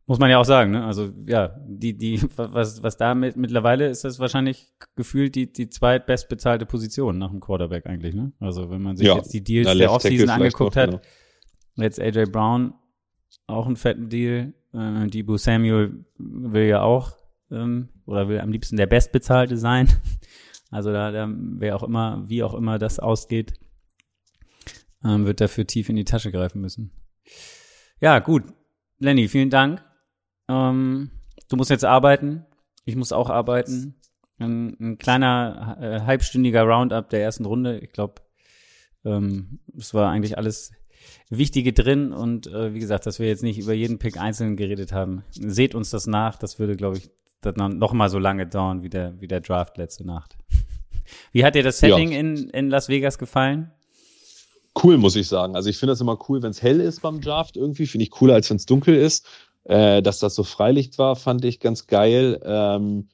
Muss 0.06 0.18
man 0.18 0.30
ja 0.30 0.38
auch 0.38 0.46
sagen, 0.46 0.70
ne? 0.70 0.84
Also 0.84 1.10
ja, 1.26 1.54
die, 1.66 1.98
die, 1.98 2.22
was, 2.36 2.82
was 2.82 2.96
da 2.96 3.14
mit, 3.14 3.36
mittlerweile 3.36 3.88
ist 3.88 4.04
das 4.04 4.18
wahrscheinlich 4.18 4.72
gefühlt 4.96 5.34
die, 5.34 5.52
die 5.52 5.68
zweitbestbezahlte 5.68 6.64
Position 6.64 7.18
nach 7.18 7.30
dem 7.30 7.40
Quarterback 7.40 7.84
eigentlich, 7.84 8.14
ne? 8.14 8.32
Also 8.40 8.70
wenn 8.70 8.80
man 8.80 8.96
sich 8.96 9.06
ja, 9.06 9.16
jetzt 9.16 9.34
die 9.34 9.44
Deals 9.44 9.76
der 9.76 9.92
Offseason 9.92 10.30
angeguckt 10.30 10.76
noch, 10.76 10.82
hat, 10.82 10.90
genau. 10.90 11.02
jetzt 11.76 12.00
AJ 12.00 12.26
Brown, 12.30 12.72
auch 13.46 13.66
einen 13.66 13.76
fetten 13.76 14.08
Deal. 14.08 14.54
Äh, 14.72 15.08
Debo 15.08 15.36
Samuel 15.36 16.06
will 16.16 16.68
ja 16.68 16.80
auch 16.80 17.12
ähm, 17.50 17.90
oder 18.06 18.28
will 18.28 18.40
am 18.40 18.50
liebsten 18.50 18.78
der 18.78 18.86
Bestbezahlte 18.86 19.58
sein. 19.58 19.88
Also 20.74 20.92
da, 20.92 21.12
da 21.12 21.28
wer 21.30 21.76
auch 21.76 21.84
immer, 21.84 22.24
wie 22.26 22.42
auch 22.42 22.52
immer 22.52 22.80
das 22.80 22.98
ausgeht, 22.98 23.54
ähm, 25.04 25.24
wird 25.24 25.40
dafür 25.40 25.68
tief 25.68 25.88
in 25.88 25.94
die 25.94 26.04
Tasche 26.04 26.32
greifen 26.32 26.60
müssen. 26.60 26.90
Ja, 28.00 28.18
gut. 28.18 28.42
Lenny, 28.98 29.28
vielen 29.28 29.50
Dank. 29.50 29.84
Ähm, 30.48 31.12
du 31.48 31.54
musst 31.54 31.70
jetzt 31.70 31.84
arbeiten. 31.84 32.44
Ich 32.84 32.96
muss 32.96 33.12
auch 33.12 33.30
arbeiten. 33.30 33.94
Ein, 34.38 34.76
ein 34.80 34.98
kleiner 34.98 35.78
äh, 35.80 36.00
halbstündiger 36.00 36.64
Roundup 36.64 37.08
der 37.08 37.22
ersten 37.22 37.44
Runde. 37.44 37.78
Ich 37.78 37.92
glaube, 37.92 38.22
ähm, 39.04 39.60
es 39.78 39.94
war 39.94 40.10
eigentlich 40.10 40.36
alles 40.38 40.72
Wichtige 41.30 41.72
drin 41.72 42.12
und 42.12 42.48
äh, 42.48 42.74
wie 42.74 42.80
gesagt, 42.80 43.06
dass 43.06 43.20
wir 43.20 43.28
jetzt 43.28 43.44
nicht 43.44 43.60
über 43.60 43.74
jeden 43.74 44.00
Pick 44.00 44.18
einzeln 44.18 44.56
geredet 44.56 44.92
haben. 44.92 45.22
Seht 45.30 45.76
uns 45.76 45.90
das 45.90 46.08
nach. 46.08 46.36
Das 46.36 46.58
würde, 46.58 46.74
glaube 46.74 46.96
ich, 46.96 47.12
noch 47.56 47.92
mal 47.92 48.08
so 48.08 48.18
lange 48.18 48.48
dauern 48.48 48.82
wie 48.82 48.88
der, 48.88 49.20
wie 49.20 49.28
der 49.28 49.40
Draft 49.40 49.78
letzte 49.78 50.04
Nacht. 50.04 50.36
Wie 51.32 51.44
hat 51.44 51.54
dir 51.54 51.62
das 51.62 51.78
Setting 51.78 52.12
ja. 52.12 52.18
in, 52.18 52.48
in 52.50 52.70
Las 52.70 52.88
Vegas 52.88 53.18
gefallen? 53.18 53.70
Cool, 54.82 54.98
muss 54.98 55.16
ich 55.16 55.28
sagen. 55.28 55.54
Also 55.54 55.70
ich 55.70 55.78
finde 55.78 55.92
das 55.92 56.00
immer 56.00 56.18
cool, 56.28 56.42
wenn 56.42 56.50
es 56.50 56.62
hell 56.62 56.80
ist 56.80 57.00
beim 57.00 57.20
Draft 57.20 57.56
irgendwie. 57.56 57.86
Finde 57.86 58.04
ich 58.04 58.10
cooler, 58.10 58.34
als 58.34 58.50
wenn 58.50 58.56
es 58.56 58.66
dunkel 58.66 58.96
ist. 58.96 59.26
Äh, 59.64 60.02
dass 60.02 60.18
das 60.18 60.34
so 60.34 60.42
Freilicht 60.42 60.98
war, 60.98 61.16
fand 61.16 61.44
ich 61.44 61.60
ganz 61.60 61.86
geil. 61.86 62.40
Ähm, 62.44 63.08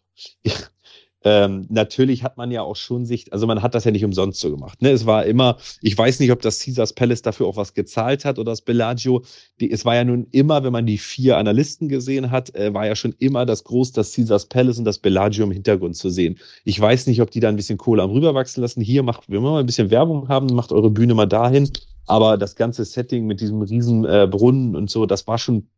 ähm, 1.22 1.66
natürlich 1.68 2.22
hat 2.22 2.38
man 2.38 2.50
ja 2.50 2.62
auch 2.62 2.76
schon 2.76 3.04
Sicht, 3.04 3.32
also 3.32 3.46
man 3.46 3.62
hat 3.62 3.74
das 3.74 3.84
ja 3.84 3.90
nicht 3.90 4.04
umsonst 4.04 4.40
so 4.40 4.50
gemacht. 4.50 4.80
Ne? 4.80 4.90
Es 4.90 5.04
war 5.04 5.26
immer, 5.26 5.58
ich 5.82 5.96
weiß 5.96 6.18
nicht, 6.20 6.32
ob 6.32 6.40
das 6.40 6.60
Caesars 6.60 6.94
Palace 6.94 7.20
dafür 7.20 7.46
auch 7.46 7.56
was 7.56 7.74
gezahlt 7.74 8.24
hat 8.24 8.38
oder 8.38 8.52
das 8.52 8.62
Bellagio. 8.62 9.22
Die, 9.60 9.70
es 9.70 9.84
war 9.84 9.94
ja 9.94 10.04
nun 10.04 10.26
immer, 10.30 10.64
wenn 10.64 10.72
man 10.72 10.86
die 10.86 10.96
vier 10.96 11.36
Analysten 11.36 11.88
gesehen 11.88 12.30
hat, 12.30 12.54
äh, 12.54 12.72
war 12.72 12.86
ja 12.86 12.96
schon 12.96 13.14
immer 13.18 13.44
das 13.44 13.64
groß, 13.64 13.92
das 13.92 14.14
Caesars 14.14 14.46
Palace 14.46 14.78
und 14.78 14.86
das 14.86 14.98
Bellagio 14.98 15.44
im 15.44 15.52
Hintergrund 15.52 15.96
zu 15.96 16.08
sehen. 16.08 16.38
Ich 16.64 16.80
weiß 16.80 17.06
nicht, 17.06 17.20
ob 17.20 17.30
die 17.30 17.40
da 17.40 17.50
ein 17.50 17.56
bisschen 17.56 17.78
Kohle 17.78 18.02
am 18.02 18.10
rüberwachsen 18.10 18.62
lassen. 18.62 18.80
Hier 18.80 19.02
macht, 19.02 19.28
wenn 19.28 19.42
wir 19.42 19.50
mal 19.50 19.60
ein 19.60 19.66
bisschen 19.66 19.90
Werbung 19.90 20.28
haben, 20.28 20.46
macht 20.54 20.72
eure 20.72 20.90
Bühne 20.90 21.14
mal 21.14 21.26
dahin. 21.26 21.70
Aber 22.06 22.38
das 22.38 22.56
ganze 22.56 22.84
Setting 22.84 23.26
mit 23.26 23.40
diesem 23.40 23.60
riesen 23.62 24.04
äh, 24.04 24.26
Brunnen 24.28 24.74
und 24.74 24.90
so, 24.90 25.06
das 25.06 25.26
war 25.26 25.38
schon 25.38 25.68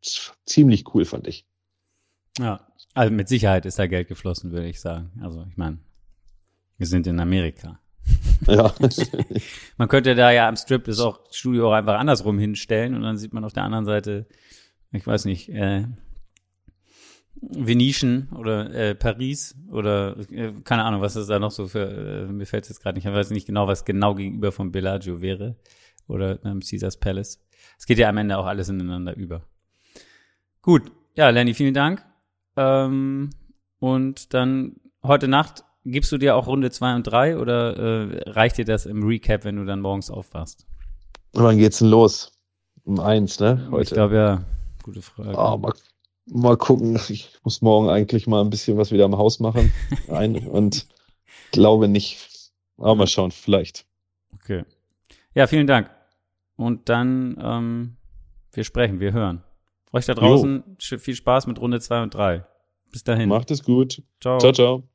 ziemlich 0.47 0.95
cool, 0.95 1.05
fand 1.05 1.27
ich. 1.27 1.45
Ja, 2.39 2.67
also 2.95 3.13
mit 3.13 3.29
Sicherheit 3.29 3.67
ist 3.67 3.79
da 3.79 3.87
Geld 3.87 4.09
geflossen, 4.09 4.53
würde 4.53 4.69
ich 4.69 4.81
sagen. 4.81 5.13
Also 5.23 5.45
ich 5.49 5.57
meine, 5.57 5.79
wir 6.79 6.87
sind 6.87 7.07
in 7.07 7.21
Amerika. 7.21 7.81
Ja. 8.47 8.75
man 9.77 9.89
könnte 9.89 10.15
da 10.15 10.33
ja 10.33 10.49
am 10.49 10.57
Strip 10.57 10.85
das 10.85 10.99
auch 10.99 11.21
Studio 11.31 11.69
auch 11.69 11.75
einfach 11.75 11.99
andersrum 11.99 12.39
hinstellen 12.39 12.95
und 12.95 13.03
dann 13.03 13.19
sieht 13.19 13.33
man 13.33 13.45
auf 13.45 13.53
der 13.53 13.63
anderen 13.63 13.85
Seite, 13.85 14.27
ich 14.91 15.07
weiß 15.07 15.25
nicht, 15.27 15.49
äh, 15.49 15.87
Venetian 17.41 18.29
oder 18.37 18.73
äh, 18.73 18.95
Paris 18.95 19.57
oder 19.71 20.17
äh, 20.31 20.53
keine 20.65 20.85
Ahnung, 20.85 21.01
was 21.01 21.17
ist 21.17 21.29
da 21.29 21.39
noch 21.39 21.51
so 21.51 21.67
für, 21.67 22.27
äh, 22.29 22.33
mir 22.33 22.47
fällt 22.47 22.65
es 22.65 22.71
jetzt 22.71 22.83
gerade 22.83 22.97
nicht, 22.97 23.07
ich 23.07 23.13
weiß 23.13 23.31
nicht 23.31 23.47
genau, 23.47 23.67
was 23.67 23.85
genau 23.85 24.15
gegenüber 24.15 24.53
vom 24.53 24.71
Bellagio 24.71 25.21
wäre 25.21 25.57
oder 26.07 26.45
ähm, 26.45 26.61
Caesars 26.61 26.99
Palace. 26.99 27.41
Es 27.79 27.87
geht 27.87 27.99
ja 27.99 28.09
am 28.09 28.17
Ende 28.17 28.39
auch 28.39 28.47
alles 28.47 28.69
ineinander 28.69 29.17
über. 29.17 29.43
Gut, 30.63 30.93
ja, 31.15 31.31
Lenny, 31.31 31.55
vielen 31.55 31.75
Dank. 31.75 32.05
Ähm, 32.57 33.31
und 33.79 34.35
dann 34.35 34.77
heute 35.03 35.29
Nacht 35.29 35.65
gibst 35.85 36.13
du 36.13 36.19
dir 36.19 36.37
auch 36.37 36.47
Runde 36.47 36.71
zwei 36.71 36.95
und 36.95 37.05
drei 37.05 37.37
oder 37.37 37.77
äh, 37.77 38.31
reicht 38.31 38.59
dir 38.59 38.65
das 38.65 38.87
im 38.87 39.03
Recap, 39.03 39.45
wenn 39.45 39.57
du 39.57 39.65
dann 39.65 39.81
morgens 39.81 40.11
aufwachst? 40.11 40.67
Wann 41.33 41.59
geht's 41.59 41.79
denn 41.79 41.89
los? 41.89 42.33
Um 42.85 43.01
eins, 43.01 43.41
ne? 43.41 43.69
Heute. 43.71 43.83
Ich 43.83 43.91
glaube 43.91 44.17
ja. 44.17 44.45
Gute 44.83 45.03
Frage. 45.03 45.37
Oh, 45.37 45.57
mal, 45.57 45.73
mal 46.27 46.57
gucken. 46.57 46.99
Ich 47.09 47.31
muss 47.45 47.63
morgen 47.63 47.89
eigentlich 47.89 48.27
mal 48.27 48.41
ein 48.41 48.51
bisschen 48.51 48.77
was 48.77 48.91
wieder 48.91 49.05
im 49.05 49.17
Haus 49.17 49.41
machen. 49.41 49.73
Ein, 50.09 50.47
und 50.49 50.87
glaube 51.53 51.89
nicht. 51.89 52.51
Aber 52.79 52.95
mal 52.97 53.07
schauen, 53.07 53.31
vielleicht. 53.31 53.87
Okay. 54.35 54.65
Ja, 55.35 55.47
vielen 55.47 55.67
Dank. 55.67 55.91
Und 56.57 56.89
dann, 56.89 57.37
ähm, 57.41 57.97
wir 58.53 58.65
sprechen, 58.65 59.01
wir 59.01 59.13
hören. 59.13 59.43
Euch 59.93 60.07
da 60.07 60.15
draußen 60.15 60.77
jo. 60.81 60.99
viel 60.99 61.15
Spaß 61.15 61.47
mit 61.47 61.61
Runde 61.61 61.81
2 61.81 62.03
und 62.03 62.15
3. 62.15 62.45
Bis 62.93 63.05
dahin. 63.05 63.29
Macht 63.29 63.51
es 63.51 63.65
gut. 63.65 64.03
Ciao. 64.21 64.39
Ciao, 64.39 64.53
ciao. 64.53 64.92